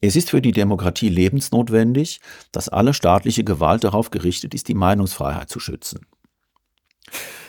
Es 0.01 0.15
ist 0.15 0.29
für 0.29 0.41
die 0.41 0.51
Demokratie 0.51 1.09
lebensnotwendig, 1.09 2.21
dass 2.51 2.69
alle 2.69 2.93
staatliche 2.93 3.43
Gewalt 3.43 3.83
darauf 3.83 4.11
gerichtet 4.11 4.53
ist, 4.53 4.67
die 4.67 4.73
Meinungsfreiheit 4.73 5.49
zu 5.49 5.59
schützen. 5.59 6.05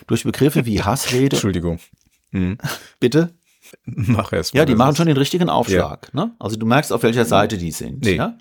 Durch 0.06 0.24
Begriffe 0.24 0.66
wie 0.66 0.82
Hassrede. 0.82 1.36
Entschuldigung. 1.36 1.78
Mhm. 2.30 2.58
Bitte? 3.00 3.34
Mach 3.84 4.32
erst 4.32 4.54
mal. 4.54 4.60
Ja, 4.60 4.64
die 4.64 4.74
machen 4.74 4.96
schon 4.96 5.06
den 5.06 5.16
richtigen 5.16 5.48
Aufschlag. 5.48 6.10
Ja. 6.12 6.24
Ne? 6.24 6.34
Also 6.40 6.56
du 6.56 6.66
merkst, 6.66 6.92
auf 6.92 7.02
welcher 7.04 7.24
Seite 7.24 7.56
die 7.56 7.70
sind. 7.70 8.04
Nee. 8.04 8.16
Ja? 8.16 8.36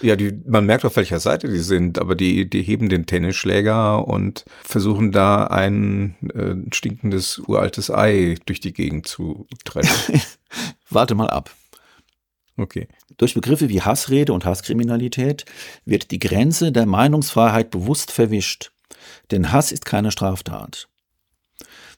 Ja, 0.00 0.16
die, 0.16 0.32
man 0.46 0.66
merkt, 0.66 0.84
auf 0.84 0.96
welcher 0.96 1.20
Seite 1.20 1.48
die 1.48 1.60
sind, 1.60 2.00
aber 2.00 2.16
die, 2.16 2.50
die 2.50 2.62
heben 2.62 2.88
den 2.88 3.06
Tennisschläger 3.06 4.08
und 4.08 4.44
versuchen 4.64 5.12
da 5.12 5.44
ein 5.46 6.16
äh, 6.34 6.74
stinkendes 6.74 7.38
uraltes 7.38 7.88
Ei 7.88 8.34
durch 8.46 8.58
die 8.58 8.72
Gegend 8.72 9.06
zu 9.06 9.46
treffen. 9.64 10.20
Warte 10.90 11.14
mal 11.14 11.30
ab. 11.30 11.54
Okay. 12.56 12.88
Durch 13.16 13.34
Begriffe 13.34 13.68
wie 13.68 13.82
Hassrede 13.82 14.32
und 14.32 14.44
Hasskriminalität 14.44 15.44
wird 15.84 16.10
die 16.10 16.18
Grenze 16.18 16.72
der 16.72 16.86
Meinungsfreiheit 16.86 17.70
bewusst 17.70 18.10
verwischt. 18.10 18.72
Denn 19.30 19.52
Hass 19.52 19.72
ist 19.72 19.84
keine 19.84 20.10
Straftat. 20.10 20.88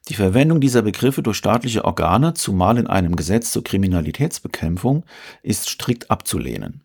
Die 0.09 0.15
Verwendung 0.15 0.61
dieser 0.61 0.83
Begriffe 0.83 1.23
durch 1.23 1.39
staatliche 1.39 1.85
Organe, 1.85 2.35
zumal 2.35 2.77
in 2.77 2.87
einem 2.87 3.17
Gesetz 3.17 3.53
zur 3.53 3.65
Kriminalitätsbekämpfung, 3.65 5.05
ist 5.43 5.71
strikt 5.71 6.11
abzulehnen. 6.11 6.83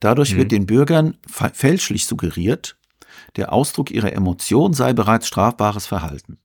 Dadurch 0.00 0.34
mhm. 0.34 0.38
wird 0.38 0.52
den 0.52 0.66
Bürgern 0.66 1.16
fälschlich 1.26 2.06
suggeriert, 2.06 2.76
der 3.36 3.52
Ausdruck 3.52 3.90
ihrer 3.90 4.12
Emotion 4.12 4.74
sei 4.74 4.92
bereits 4.92 5.26
strafbares 5.26 5.86
Verhalten. 5.86 6.38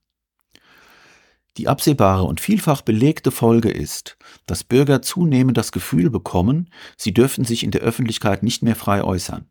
Die 1.59 1.67
absehbare 1.67 2.23
und 2.23 2.39
vielfach 2.39 2.81
belegte 2.81 3.31
Folge 3.31 3.69
ist, 3.69 4.17
dass 4.45 4.63
Bürger 4.63 5.01
zunehmend 5.01 5.57
das 5.57 5.73
Gefühl 5.73 6.09
bekommen, 6.09 6.69
sie 6.95 7.13
dürften 7.13 7.43
sich 7.43 7.65
in 7.65 7.71
der 7.71 7.81
Öffentlichkeit 7.81 8.43
nicht 8.43 8.63
mehr 8.63 8.77
frei 8.77 9.03
äußern. 9.03 9.45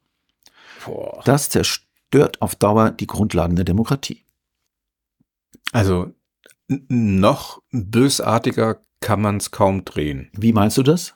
Boah. 0.87 1.21
Das 1.27 1.51
zerstört 1.51 2.41
auf 2.41 2.55
Dauer 2.55 2.93
die 2.93 3.07
Grundlagen 3.07 3.57
der 3.57 3.67
Demokratie. 3.67 4.25
Also 5.73 6.15
noch 6.67 7.61
bösartiger 7.73 8.81
kann 9.01 9.21
man 9.21 9.37
es 9.37 9.51
kaum 9.51 9.85
drehen. 9.85 10.31
Wie 10.33 10.55
meinst 10.55 10.79
du 10.79 10.83
das? 10.83 11.13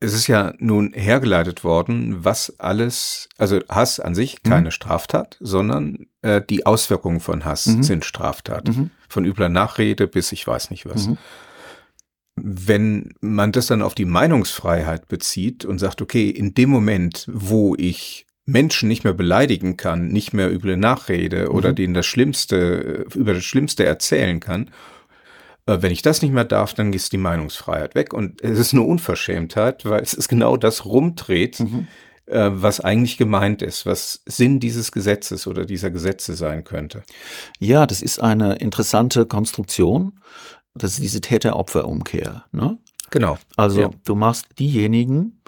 Es 0.00 0.14
ist 0.14 0.28
ja 0.28 0.54
nun 0.58 0.92
hergeleitet 0.92 1.64
worden, 1.64 2.24
was 2.24 2.58
alles, 2.60 3.28
also 3.36 3.60
Hass 3.68 3.98
an 3.98 4.14
sich 4.14 4.38
mhm. 4.44 4.48
keine 4.48 4.66
mhm. 4.66 4.72
Straftat, 4.72 5.36
sondern 5.40 6.06
äh, 6.22 6.40
die 6.48 6.66
Auswirkungen 6.66 7.20
von 7.20 7.44
Hass 7.44 7.66
mhm. 7.66 7.82
sind 7.82 8.04
Straftat. 8.04 8.68
Mhm. 8.68 8.90
Von 9.08 9.24
übler 9.24 9.48
Nachrede 9.48 10.06
bis 10.06 10.30
ich 10.32 10.46
weiß 10.46 10.70
nicht 10.70 10.86
was. 10.86 11.08
Mhm. 11.08 11.18
Wenn 12.36 13.14
man 13.20 13.50
das 13.50 13.66
dann 13.66 13.82
auf 13.82 13.96
die 13.96 14.04
Meinungsfreiheit 14.04 15.08
bezieht 15.08 15.64
und 15.64 15.78
sagt, 15.78 16.00
okay, 16.00 16.30
in 16.30 16.54
dem 16.54 16.70
Moment, 16.70 17.26
wo 17.32 17.74
ich 17.76 18.26
Menschen 18.46 18.88
nicht 18.88 19.02
mehr 19.02 19.12
beleidigen 19.12 19.76
kann, 19.76 20.08
nicht 20.08 20.32
mehr 20.32 20.50
üble 20.52 20.76
Nachrede 20.76 21.50
oder 21.50 21.70
mhm. 21.70 21.74
denen 21.74 21.94
das 21.94 22.06
Schlimmste, 22.06 23.06
über 23.14 23.34
das 23.34 23.44
Schlimmste 23.44 23.84
erzählen 23.84 24.38
kann, 24.38 24.66
äh, 24.66 24.97
wenn 25.68 25.92
ich 25.92 26.02
das 26.02 26.22
nicht 26.22 26.32
mehr 26.32 26.44
darf, 26.44 26.74
dann 26.74 26.92
ist 26.92 27.12
die 27.12 27.18
Meinungsfreiheit 27.18 27.94
weg. 27.94 28.12
Und 28.12 28.42
es 28.42 28.58
ist 28.58 28.72
eine 28.72 28.82
Unverschämtheit, 28.82 29.84
weil 29.84 30.02
es 30.02 30.14
ist 30.14 30.28
genau 30.28 30.56
das 30.56 30.84
rumdreht, 30.84 31.60
mhm. 31.60 31.86
äh, 32.26 32.50
was 32.52 32.80
eigentlich 32.80 33.18
gemeint 33.18 33.62
ist, 33.62 33.84
was 33.84 34.22
Sinn 34.26 34.60
dieses 34.60 34.92
Gesetzes 34.92 35.46
oder 35.46 35.64
dieser 35.64 35.90
Gesetze 35.90 36.34
sein 36.34 36.64
könnte. 36.64 37.02
Ja, 37.58 37.86
das 37.86 38.02
ist 38.02 38.20
eine 38.20 38.56
interessante 38.56 39.26
Konstruktion. 39.26 40.20
Das 40.74 40.92
ist 40.92 41.02
diese 41.02 41.20
Täter-Opfer-Umkehr. 41.20 42.44
Ne? 42.52 42.78
Genau. 43.10 43.38
Also 43.56 43.80
ja. 43.82 43.90
du 44.04 44.14
machst 44.14 44.46
diejenigen, 44.58 45.42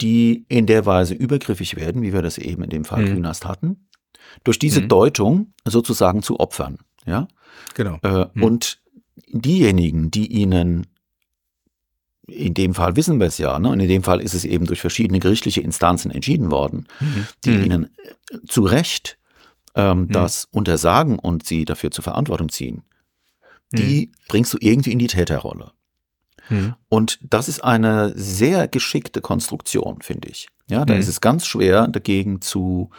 die 0.00 0.44
in 0.48 0.66
der 0.66 0.86
Weise 0.86 1.14
übergriffig 1.14 1.76
werden, 1.76 2.02
wie 2.02 2.12
wir 2.12 2.22
das 2.22 2.38
eben 2.38 2.62
in 2.62 2.70
dem 2.70 2.84
Fall 2.84 3.02
mhm. 3.02 3.14
Grünast 3.14 3.46
hatten, 3.46 3.88
durch 4.44 4.58
diese 4.58 4.82
mhm. 4.82 4.88
Deutung 4.88 5.52
sozusagen 5.64 6.22
zu 6.22 6.38
Opfern. 6.38 6.78
Ja? 7.06 7.28
Genau. 7.74 7.98
Äh, 8.02 8.26
mhm. 8.34 8.42
Und 8.42 8.78
diejenigen, 9.28 10.10
die 10.10 10.26
ihnen 10.26 10.86
in 12.26 12.54
dem 12.54 12.74
Fall 12.74 12.96
wissen 12.96 13.20
wir 13.20 13.28
es 13.28 13.38
ja, 13.38 13.58
ne? 13.58 13.68
und 13.68 13.78
in 13.78 13.88
dem 13.88 14.02
Fall 14.02 14.20
ist 14.20 14.34
es 14.34 14.44
eben 14.44 14.66
durch 14.66 14.80
verschiedene 14.80 15.20
gerichtliche 15.20 15.60
Instanzen 15.60 16.10
entschieden 16.10 16.50
worden, 16.50 16.88
mhm. 16.98 17.26
die 17.44 17.50
mhm. 17.50 17.64
ihnen 17.64 17.84
äh, 17.84 18.38
zu 18.48 18.62
Recht 18.62 19.16
ähm, 19.76 20.00
mhm. 20.00 20.08
das 20.08 20.48
untersagen 20.50 21.18
und 21.18 21.46
sie 21.46 21.64
dafür 21.64 21.92
zur 21.92 22.02
Verantwortung 22.02 22.48
ziehen, 22.48 22.82
die 23.72 24.12
bringst 24.28 24.54
du 24.54 24.58
irgendwie 24.60 24.92
in 24.92 24.98
die 24.98 25.08
Täterrolle. 25.08 25.72
Mhm. 26.48 26.74
Und 26.88 27.18
das 27.22 27.48
ist 27.48 27.62
eine 27.62 28.12
sehr 28.16 28.68
geschickte 28.68 29.20
Konstruktion, 29.20 29.98
finde 30.02 30.28
ich. 30.28 30.48
Ja, 30.68 30.84
da 30.84 30.94
mhm. 30.94 31.00
ist 31.00 31.08
es 31.08 31.20
ganz 31.20 31.46
schwer, 31.46 31.88
dagegen 31.88 32.40
zu 32.40 32.90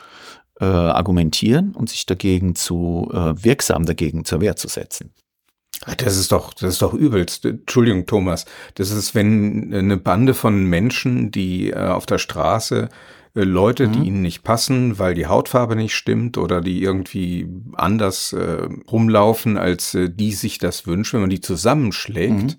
äh, 0.60 0.66
argumentieren 0.66 1.74
und 1.74 1.90
sich 1.90 2.06
dagegen 2.06 2.56
zu 2.56 3.10
äh, 3.14 3.44
wirksam 3.44 3.86
dagegen 3.86 4.26
zur 4.26 4.42
Wehr 4.42 4.56
zu 4.56 4.68
setzen. 4.68 5.14
Das 5.98 6.18
ist 6.18 6.32
doch, 6.32 6.54
das 6.54 6.74
ist 6.74 6.82
doch 6.82 6.94
übelst. 6.94 7.46
Entschuldigung, 7.46 8.06
Thomas. 8.06 8.46
Das 8.76 8.92
ist, 8.92 9.16
wenn 9.16 9.74
eine 9.74 9.98
Bande 9.98 10.34
von 10.34 10.66
Menschen, 10.66 11.32
die 11.32 11.70
äh, 11.70 11.76
auf 11.76 12.06
der 12.06 12.18
Straße 12.18 12.90
äh, 13.36 13.42
Leute, 13.42 13.88
mhm. 13.88 13.92
die 13.94 14.08
ihnen 14.08 14.22
nicht 14.22 14.44
passen, 14.44 14.98
weil 15.00 15.14
die 15.14 15.28
Hautfarbe 15.28 15.76
nicht 15.76 15.96
stimmt 15.96 16.38
oder 16.38 16.62
die 16.62 16.82
irgendwie 16.82 17.48
anders 17.74 18.34
äh, 18.34 18.68
rumlaufen, 18.92 19.58
als 19.58 19.94
äh, 19.94 20.10
die 20.10 20.34
sich 20.34 20.58
das 20.58 20.88
wünschen, 20.88 21.14
wenn 21.14 21.22
man 21.22 21.30
die 21.30 21.42
zusammenschlägt, 21.42 22.44
mhm 22.44 22.56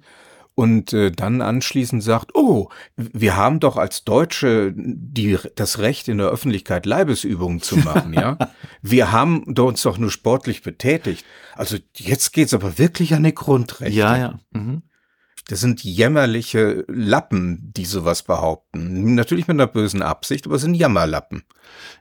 und 0.59 0.92
äh, 0.92 1.12
dann 1.12 1.40
anschließend 1.40 2.02
sagt, 2.02 2.34
oh, 2.34 2.68
wir 2.96 3.36
haben 3.36 3.61
doch 3.61 3.76
als 3.76 4.02
Deutsche 4.02 4.74
die, 4.74 5.38
das 5.54 5.78
Recht 5.78 6.09
in 6.09 6.18
der 6.18 6.30
Öffentlichkeit 6.30 6.84
Leibesübungen 6.84 7.62
zu 7.62 7.76
machen, 7.76 8.12
ja. 8.12 8.36
Wir 8.82 9.12
haben 9.12 9.44
uns 9.44 9.82
doch 9.82 9.98
nur 9.98 10.11
sportlich 10.11 10.62
betätigt. 10.62 11.24
Also 11.54 11.76
jetzt 11.94 12.32
geht's 12.32 12.54
aber 12.54 12.76
wirklich 12.76 13.14
an 13.14 13.22
die 13.22 13.34
Grundrechte. 13.34 13.96
Ja, 13.96 14.16
ja. 14.16 14.40
Mhm. 14.50 14.82
Das 15.49 15.61
sind 15.61 15.82
jämmerliche 15.82 16.84
Lappen, 16.88 17.72
die 17.74 17.86
sowas 17.86 18.22
behaupten. 18.22 19.14
Natürlich 19.14 19.49
mit 19.49 19.55
einer 19.55 19.66
bösen 19.66 20.03
Absicht, 20.03 20.44
aber 20.44 20.57
es 20.57 20.61
sind 20.61 20.74
Jammerlappen. 20.74 21.42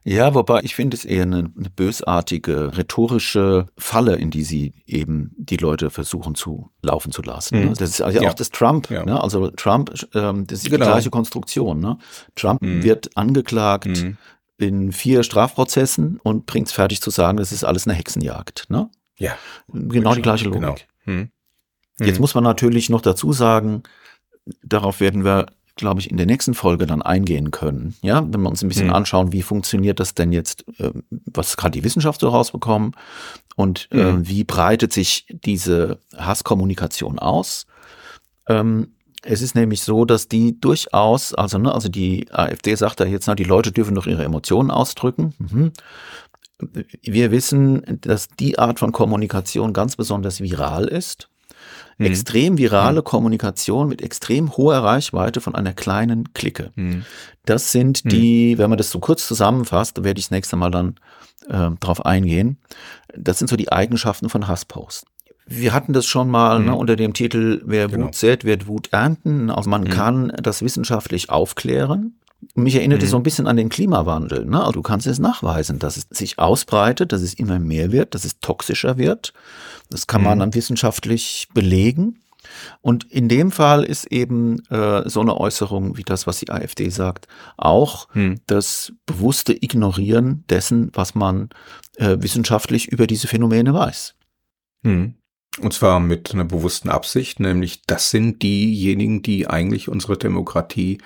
Ja, 0.03 0.33
wobei 0.33 0.59
ich 0.63 0.75
finde 0.75 0.97
es 0.97 1.05
eher 1.05 1.23
eine, 1.23 1.49
eine, 1.57 1.69
bösartige, 1.69 2.77
rhetorische 2.77 3.67
Falle, 3.77 4.17
in 4.17 4.31
die 4.31 4.43
sie 4.43 4.73
eben 4.85 5.33
die 5.37 5.55
Leute 5.55 5.89
versuchen 5.89 6.35
zu 6.35 6.71
laufen 6.81 7.13
zu 7.13 7.21
lassen. 7.21 7.69
Mhm. 7.69 7.73
Das 7.75 7.89
ist 7.89 8.01
also 8.01 8.21
ja 8.21 8.29
auch 8.29 8.33
das 8.33 8.51
Trump. 8.51 8.89
Ja. 8.89 9.05
Ne? 9.05 9.21
Also 9.21 9.49
Trump, 9.51 9.93
ähm, 10.13 10.45
das 10.45 10.59
ist 10.59 10.69
genau. 10.69 10.83
die 10.83 10.91
gleiche 10.91 11.09
Konstruktion. 11.09 11.79
Ne? 11.79 11.97
Trump 12.35 12.61
mhm. 12.61 12.83
wird 12.83 13.15
angeklagt 13.15 13.87
mhm. 13.87 14.17
in 14.57 14.91
vier 14.91 15.23
Strafprozessen 15.23 16.19
und 16.21 16.47
bringt 16.47 16.67
es 16.67 16.73
fertig 16.73 17.01
zu 17.01 17.11
sagen, 17.11 17.37
das 17.37 17.53
ist 17.53 17.63
alles 17.63 17.87
eine 17.87 17.95
Hexenjagd. 17.95 18.65
Ne? 18.67 18.89
Ja. 19.15 19.37
Genau 19.71 20.15
die 20.15 20.21
gleiche 20.21 20.43
Logik. 20.43 20.59
Genau. 20.59 20.75
Mhm. 21.05 21.31
Jetzt 21.99 22.19
muss 22.19 22.35
man 22.35 22.43
natürlich 22.43 22.89
noch 22.89 23.01
dazu 23.01 23.33
sagen, 23.33 23.83
darauf 24.63 24.99
werden 24.99 25.25
wir 25.25 25.47
glaube 25.77 26.01
ich, 26.01 26.11
in 26.11 26.17
der 26.17 26.25
nächsten 26.25 26.53
Folge 26.53 26.85
dann 26.85 27.01
eingehen 27.01 27.51
können. 27.51 27.95
Ja, 28.01 28.21
wenn 28.27 28.41
wir 28.41 28.49
uns 28.49 28.61
ein 28.61 28.67
bisschen 28.67 28.87
mhm. 28.87 28.93
anschauen, 28.93 29.31
wie 29.31 29.43
funktioniert 29.43 29.99
das 29.99 30.15
denn 30.15 30.33
jetzt, 30.33 30.65
äh, 30.79 30.91
was 31.09 31.55
gerade 31.55 31.71
die 31.71 31.83
Wissenschaft 31.83 32.19
so 32.19 32.29
rausbekommen 32.29 32.91
und 33.55 33.87
äh, 33.91 34.11
mhm. 34.11 34.27
wie 34.27 34.43
breitet 34.43 34.91
sich 34.91 35.25
diese 35.29 35.99
Hasskommunikation 36.17 37.19
aus. 37.19 37.67
Ähm, 38.47 38.89
es 39.23 39.41
ist 39.41 39.55
nämlich 39.55 39.81
so, 39.81 40.05
dass 40.05 40.27
die 40.27 40.59
durchaus, 40.59 41.33
also, 41.33 41.57
ne, 41.57 41.73
also 41.73 41.89
die 41.89 42.31
AfD 42.31 42.75
sagt 42.75 42.99
da 42.99 43.05
jetzt, 43.05 43.27
na, 43.27 43.35
die 43.35 43.43
Leute 43.43 43.71
dürfen 43.71 43.95
doch 43.95 44.07
ihre 44.07 44.23
Emotionen 44.23 44.71
ausdrücken. 44.71 45.33
Mhm. 45.37 45.71
Wir 47.03 47.31
wissen, 47.31 47.99
dass 48.01 48.29
die 48.29 48.57
Art 48.57 48.79
von 48.79 48.91
Kommunikation 48.91 49.73
ganz 49.73 49.95
besonders 49.95 50.41
viral 50.41 50.87
ist. 50.87 51.29
Mhm. 51.97 52.05
Extrem 52.05 52.57
virale 52.57 53.01
mhm. 53.01 53.05
Kommunikation 53.05 53.87
mit 53.87 54.01
extrem 54.01 54.55
hoher 54.55 54.79
Reichweite 54.79 55.41
von 55.41 55.55
einer 55.55 55.73
kleinen 55.73 56.33
Clique. 56.33 56.71
Mhm. 56.75 57.05
Das 57.45 57.71
sind 57.71 58.05
mhm. 58.05 58.09
die, 58.09 58.57
wenn 58.57 58.69
man 58.69 58.77
das 58.77 58.91
so 58.91 58.99
kurz 58.99 59.27
zusammenfasst, 59.27 60.03
werde 60.03 60.19
ich 60.19 60.25
das 60.27 60.31
nächste 60.31 60.55
Mal 60.55 60.71
dann 60.71 60.95
äh, 61.49 61.71
drauf 61.79 62.05
eingehen. 62.05 62.57
Das 63.15 63.39
sind 63.39 63.47
so 63.47 63.55
die 63.55 63.71
Eigenschaften 63.71 64.29
von 64.29 64.47
Hassposts. 64.47 65.05
Wir 65.49 65.73
hatten 65.73 65.93
das 65.93 66.05
schon 66.05 66.29
mal 66.29 66.59
ne, 66.59 66.71
mhm. 66.71 66.77
unter 66.77 66.95
dem 66.95 67.13
Titel 67.13 67.61
Wer 67.65 67.87
genau. 67.87 68.07
Wut 68.07 68.15
sät, 68.15 68.43
wird 68.43 68.67
Wut 68.67 68.89
ernten. 68.91 69.49
Also 69.49 69.69
man 69.69 69.81
mhm. 69.81 69.89
kann 69.89 70.33
das 70.41 70.61
wissenschaftlich 70.61 71.29
aufklären. 71.29 72.17
Mich 72.53 72.75
erinnert 72.75 73.01
es 73.01 73.09
mhm. 73.09 73.11
so 73.11 73.17
ein 73.17 73.23
bisschen 73.23 73.47
an 73.47 73.57
den 73.57 73.69
Klimawandel. 73.69 74.45
Ne? 74.45 74.59
Also 74.59 74.73
du 74.73 74.81
kannst 74.81 75.07
es 75.07 75.19
nachweisen, 75.19 75.79
dass 75.79 75.97
es 75.97 76.07
sich 76.11 76.39
ausbreitet, 76.39 77.11
dass 77.11 77.21
es 77.21 77.33
immer 77.33 77.59
mehr 77.59 77.91
wird, 77.91 78.13
dass 78.13 78.25
es 78.25 78.39
toxischer 78.39 78.97
wird. 78.97 79.33
Das 79.89 80.07
kann 80.07 80.23
man 80.23 80.37
mhm. 80.37 80.39
dann 80.41 80.55
wissenschaftlich 80.55 81.47
belegen. 81.53 82.19
Und 82.81 83.03
in 83.11 83.27
dem 83.27 83.51
Fall 83.51 83.83
ist 83.83 84.05
eben 84.05 84.65
äh, 84.69 85.07
so 85.09 85.21
eine 85.21 85.37
Äußerung 85.37 85.97
wie 85.97 86.03
das, 86.03 86.27
was 86.27 86.39
die 86.39 86.49
AfD 86.49 86.89
sagt, 86.89 87.27
auch 87.57 88.07
hm. 88.13 88.39
das 88.47 88.93
bewusste 89.05 89.53
Ignorieren 89.53 90.45
dessen, 90.49 90.91
was 90.93 91.15
man 91.15 91.49
äh, 91.97 92.17
wissenschaftlich 92.19 92.87
über 92.87 93.07
diese 93.07 93.27
Phänomene 93.27 93.73
weiß. 93.73 94.15
Hm. 94.83 95.15
Und 95.59 95.73
zwar 95.73 95.99
mit 95.99 96.33
einer 96.33 96.45
bewussten 96.45 96.89
Absicht, 96.89 97.39
nämlich 97.39 97.81
das 97.87 98.11
sind 98.11 98.43
diejenigen, 98.43 99.23
die 99.23 99.47
eigentlich 99.47 99.89
unsere 99.89 100.17
Demokratie 100.17 100.99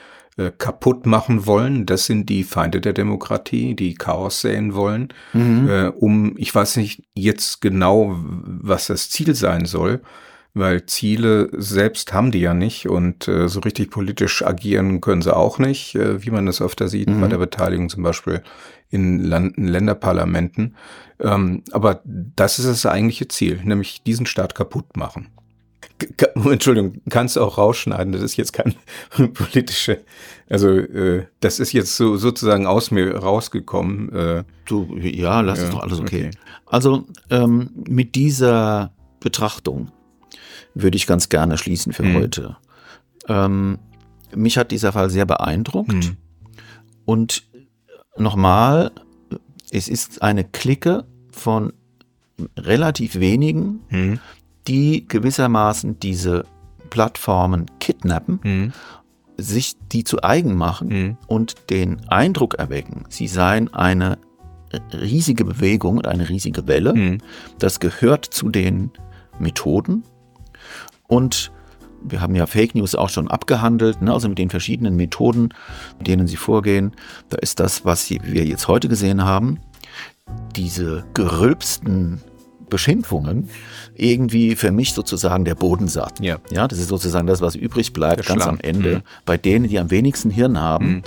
äh, 0.47 0.51
kaputt 0.57 1.05
machen 1.05 1.45
wollen. 1.45 1.85
Das 1.85 2.05
sind 2.05 2.29
die 2.29 2.43
Feinde 2.43 2.81
der 2.81 2.93
Demokratie, 2.93 3.75
die 3.75 3.93
Chaos 3.93 4.41
säen 4.41 4.73
wollen, 4.73 5.09
mhm. 5.33 5.69
äh, 5.69 5.87
um, 5.87 6.35
ich 6.37 6.53
weiß 6.53 6.77
nicht 6.77 7.03
jetzt 7.13 7.61
genau, 7.61 8.15
was 8.17 8.87
das 8.87 9.09
Ziel 9.09 9.35
sein 9.35 9.65
soll, 9.65 10.01
weil 10.53 10.85
Ziele 10.85 11.49
selbst 11.53 12.13
haben 12.13 12.31
die 12.31 12.39
ja 12.39 12.53
nicht 12.53 12.87
und 12.87 13.27
äh, 13.27 13.47
so 13.47 13.59
richtig 13.61 13.89
politisch 13.89 14.43
agieren 14.45 14.99
können 14.99 15.21
sie 15.21 15.35
auch 15.35 15.59
nicht, 15.59 15.95
äh, 15.95 16.25
wie 16.25 16.31
man 16.31 16.45
das 16.45 16.61
öfter 16.61 16.87
sieht 16.87 17.09
mhm. 17.09 17.21
bei 17.21 17.27
der 17.27 17.37
Beteiligung 17.37 17.89
zum 17.89 18.03
Beispiel 18.03 18.41
in, 18.89 19.19
Land 19.19 19.57
Länderparlamenten. 19.57 20.75
Ähm, 21.19 21.63
aber 21.71 22.01
das 22.05 22.59
ist 22.59 22.67
das 22.67 22.85
eigentliche 22.85 23.27
Ziel, 23.27 23.61
nämlich 23.63 24.03
diesen 24.03 24.25
Staat 24.25 24.55
kaputt 24.55 24.97
machen. 24.97 25.29
Entschuldigung, 26.35 27.01
kannst 27.09 27.35
du 27.35 27.41
auch 27.41 27.57
rausschneiden. 27.57 28.11
Das 28.13 28.21
ist 28.21 28.37
jetzt 28.37 28.53
kein 28.53 28.75
politische, 29.33 30.03
also 30.49 30.69
äh, 30.69 31.25
das 31.39 31.59
ist 31.59 31.73
jetzt 31.73 31.95
so 31.95 32.17
sozusagen 32.17 32.65
aus 32.65 32.91
mir 32.91 33.15
rausgekommen. 33.15 34.11
Äh, 34.13 34.43
du, 34.65 34.97
ja, 34.97 35.41
lass 35.41 35.59
ja, 35.59 35.65
es 35.65 35.71
doch 35.71 35.81
alles 35.81 35.99
okay. 35.99 36.29
okay. 36.29 36.37
Also 36.65 37.05
ähm, 37.29 37.71
mit 37.87 38.15
dieser 38.15 38.93
Betrachtung 39.19 39.91
würde 40.73 40.95
ich 40.95 41.07
ganz 41.07 41.29
gerne 41.29 41.57
schließen 41.57 41.93
für 41.93 42.03
mhm. 42.03 42.15
heute. 42.15 42.57
Ähm, 43.27 43.79
mich 44.35 44.57
hat 44.57 44.71
dieser 44.71 44.91
Fall 44.91 45.09
sehr 45.09 45.25
beeindruckt. 45.25 45.93
Mhm. 45.93 46.17
Und 47.05 47.43
nochmal, 48.17 48.91
es 49.71 49.87
ist 49.87 50.21
eine 50.21 50.43
Clique 50.43 51.05
von 51.31 51.73
relativ 52.57 53.19
wenigen, 53.19 53.81
mhm. 53.89 54.19
Die 54.67 55.07
gewissermaßen 55.07 55.99
diese 55.99 56.45
Plattformen 56.89 57.65
kidnappen, 57.79 58.39
mhm. 58.43 58.73
sich 59.37 59.75
die 59.91 60.03
zu 60.03 60.21
eigen 60.23 60.55
machen 60.55 60.87
mhm. 60.89 61.17
und 61.27 61.69
den 61.69 62.07
Eindruck 62.09 62.55
erwecken, 62.55 63.05
sie 63.09 63.27
seien 63.27 63.73
eine 63.73 64.17
riesige 64.93 65.45
Bewegung 65.45 65.97
und 65.97 66.07
eine 66.07 66.29
riesige 66.29 66.67
Welle. 66.67 66.93
Mhm. 66.93 67.17
Das 67.59 67.79
gehört 67.79 68.25
zu 68.25 68.49
den 68.49 68.91
Methoden. 69.39 70.03
Und 71.07 71.51
wir 72.03 72.21
haben 72.21 72.35
ja 72.35 72.45
Fake 72.45 72.73
News 72.73 72.95
auch 72.95 73.09
schon 73.09 73.29
abgehandelt, 73.29 74.01
ne? 74.01 74.13
also 74.13 74.29
mit 74.29 74.37
den 74.37 74.49
verschiedenen 74.49 74.95
Methoden, 74.95 75.49
mit 75.97 76.07
denen 76.07 76.27
sie 76.27 76.37
vorgehen. 76.37 76.93
Da 77.29 77.37
ist 77.37 77.59
das, 77.59 77.85
was 77.85 78.09
wir 78.09 78.45
jetzt 78.45 78.67
heute 78.67 78.87
gesehen 78.87 79.23
haben, 79.23 79.59
diese 80.55 81.03
gerülpsten 81.13 82.21
Beschimpfungen 82.71 83.49
irgendwie 83.95 84.55
für 84.55 84.71
mich 84.71 84.93
sozusagen 84.93 85.45
der 85.45 85.53
Bodensatz. 85.53 86.17
Ja. 86.21 86.37
ja, 86.49 86.67
das 86.67 86.79
ist 86.79 86.87
sozusagen 86.87 87.27
das, 87.27 87.41
was 87.41 87.53
übrig 87.53 87.93
bleibt, 87.93 88.25
ganz 88.25 88.47
am 88.47 88.59
Ende. 88.59 88.95
Mhm. 88.95 89.01
Bei 89.25 89.37
denen, 89.37 89.67
die 89.67 89.77
am 89.77 89.91
wenigsten 89.91 90.31
Hirn 90.31 90.59
haben, 90.59 91.03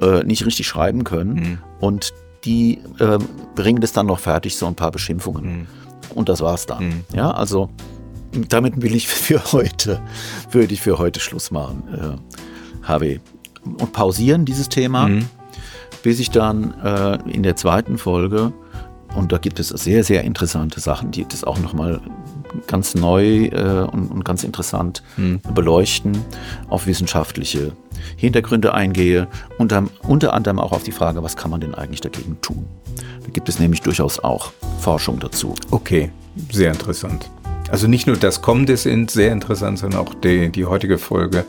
mhm. 0.00 0.08
äh, 0.08 0.22
nicht 0.22 0.46
richtig 0.46 0.66
schreiben 0.66 1.04
können 1.04 1.34
mhm. 1.34 1.58
und 1.80 2.14
die 2.44 2.78
äh, 3.00 3.18
bringen 3.54 3.82
das 3.82 3.92
dann 3.92 4.06
noch 4.06 4.20
fertig, 4.20 4.56
so 4.56 4.66
ein 4.66 4.76
paar 4.76 4.92
Beschimpfungen. 4.92 5.44
Mhm. 5.44 5.66
Und 6.14 6.30
das 6.30 6.40
war's 6.40 6.64
dann. 6.64 6.86
Mhm. 6.86 7.04
Ja, 7.12 7.32
also 7.32 7.68
damit 8.48 8.80
will 8.80 8.94
ich 8.94 9.08
für 9.08 9.52
heute, 9.52 10.00
würde 10.50 10.72
ich 10.72 10.80
für 10.80 10.98
heute 10.98 11.20
Schluss 11.20 11.50
machen, 11.50 11.82
äh, 11.92 12.86
HW. 12.88 13.18
Und 13.64 13.92
pausieren 13.92 14.44
dieses 14.44 14.68
Thema, 14.68 15.08
mhm. 15.08 15.26
bis 16.02 16.20
ich 16.20 16.30
dann 16.30 16.72
äh, 16.82 17.18
in 17.28 17.42
der 17.42 17.56
zweiten 17.56 17.98
Folge, 17.98 18.52
und 19.14 19.32
da 19.32 19.38
gibt 19.38 19.58
es 19.58 19.68
sehr, 19.68 20.04
sehr 20.04 20.24
interessante 20.24 20.80
Sachen, 20.80 21.10
die 21.10 21.26
das 21.26 21.44
auch 21.44 21.58
nochmal 21.58 22.00
ganz 22.66 22.94
neu 22.94 23.46
äh, 23.46 23.86
und, 23.90 24.10
und, 24.10 24.24
ganz 24.24 24.44
interessant 24.44 25.02
mhm. 25.16 25.40
beleuchten, 25.54 26.18
auf 26.68 26.86
wissenschaftliche 26.86 27.72
Hintergründe 28.16 28.74
eingehe, 28.74 29.28
unter, 29.58 29.84
unter 30.06 30.34
anderem 30.34 30.58
auch 30.58 30.72
auf 30.72 30.82
die 30.82 30.92
Frage, 30.92 31.22
was 31.22 31.36
kann 31.36 31.50
man 31.50 31.60
denn 31.60 31.74
eigentlich 31.74 32.00
dagegen 32.00 32.40
tun? 32.40 32.64
Da 33.22 33.30
gibt 33.32 33.48
es 33.48 33.58
nämlich 33.58 33.82
durchaus 33.82 34.18
auch 34.18 34.52
Forschung 34.80 35.20
dazu. 35.20 35.54
Okay, 35.70 36.10
sehr 36.50 36.72
interessant. 36.72 37.30
Also 37.70 37.86
nicht 37.86 38.06
nur 38.06 38.16
das 38.16 38.40
Kommende 38.40 38.72
ist 38.72 38.84
sehr 38.84 39.32
interessant, 39.32 39.78
sondern 39.78 40.00
auch 40.00 40.14
die, 40.14 40.50
die 40.50 40.64
heutige 40.64 40.96
Folge 40.96 41.44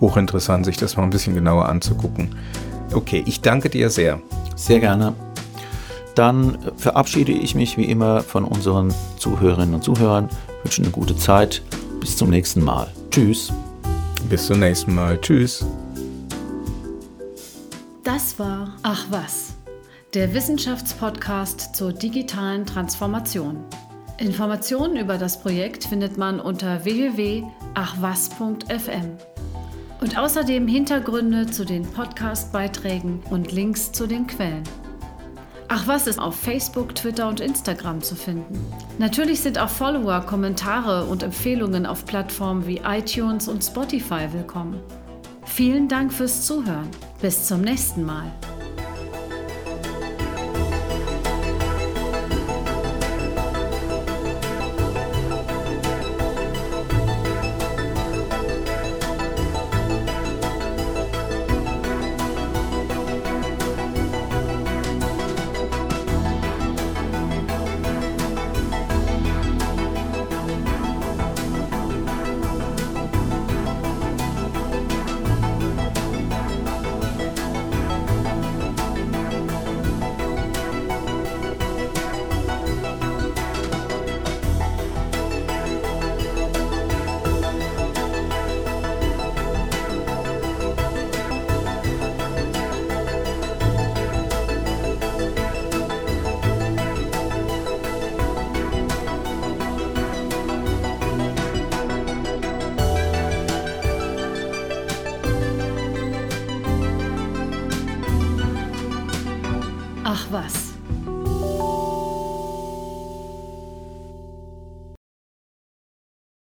hochinteressant, 0.00 0.66
sich 0.66 0.76
das 0.76 0.96
mal 0.96 1.04
ein 1.04 1.10
bisschen 1.10 1.34
genauer 1.34 1.68
anzugucken. 1.68 2.34
Okay, 2.92 3.22
ich 3.26 3.40
danke 3.40 3.70
dir 3.70 3.88
sehr. 3.88 4.20
Sehr 4.54 4.80
gerne. 4.80 5.14
Dann 6.14 6.58
verabschiede 6.76 7.32
ich 7.32 7.54
mich 7.54 7.76
wie 7.78 7.84
immer 7.84 8.22
von 8.22 8.44
unseren 8.44 8.92
Zuhörerinnen 9.18 9.74
und 9.74 9.82
Zuhörern, 9.82 10.28
wünsche 10.62 10.82
eine 10.82 10.90
gute 10.90 11.16
Zeit. 11.16 11.62
Bis 12.00 12.16
zum 12.16 12.30
nächsten 12.30 12.62
Mal. 12.62 12.88
Tschüss. 13.10 13.52
Bis 14.28 14.46
zum 14.46 14.60
nächsten 14.60 14.94
Mal. 14.94 15.20
Tschüss. 15.20 15.64
Das 18.04 18.38
war 18.38 18.74
Ach 18.82 19.06
was, 19.10 19.54
der 20.12 20.34
Wissenschaftspodcast 20.34 21.74
zur 21.76 21.92
digitalen 21.92 22.66
Transformation. 22.66 23.58
Informationen 24.18 24.96
über 24.96 25.18
das 25.18 25.40
Projekt 25.40 25.84
findet 25.84 26.18
man 26.18 26.40
unter 26.40 26.84
www.achwas.fm. 26.84 27.48
Und 30.00 30.18
außerdem 30.18 30.66
Hintergründe 30.66 31.46
zu 31.46 31.64
den 31.64 31.84
Podcast-Beiträgen 31.84 33.22
und 33.30 33.52
Links 33.52 33.92
zu 33.92 34.06
den 34.06 34.26
Quellen. 34.26 34.64
Ach 35.74 35.86
was 35.86 36.06
ist 36.06 36.18
auf 36.18 36.36
Facebook, 36.36 36.94
Twitter 36.94 37.26
und 37.26 37.40
Instagram 37.40 38.02
zu 38.02 38.14
finden. 38.14 38.60
Natürlich 38.98 39.40
sind 39.40 39.58
auch 39.58 39.70
Follower, 39.70 40.20
Kommentare 40.20 41.06
und 41.06 41.22
Empfehlungen 41.22 41.86
auf 41.86 42.04
Plattformen 42.04 42.66
wie 42.66 42.82
iTunes 42.84 43.48
und 43.48 43.64
Spotify 43.64 44.28
willkommen. 44.32 44.78
Vielen 45.46 45.88
Dank 45.88 46.12
fürs 46.12 46.44
Zuhören. 46.44 46.90
Bis 47.22 47.46
zum 47.46 47.62
nächsten 47.62 48.04
Mal. 48.04 48.30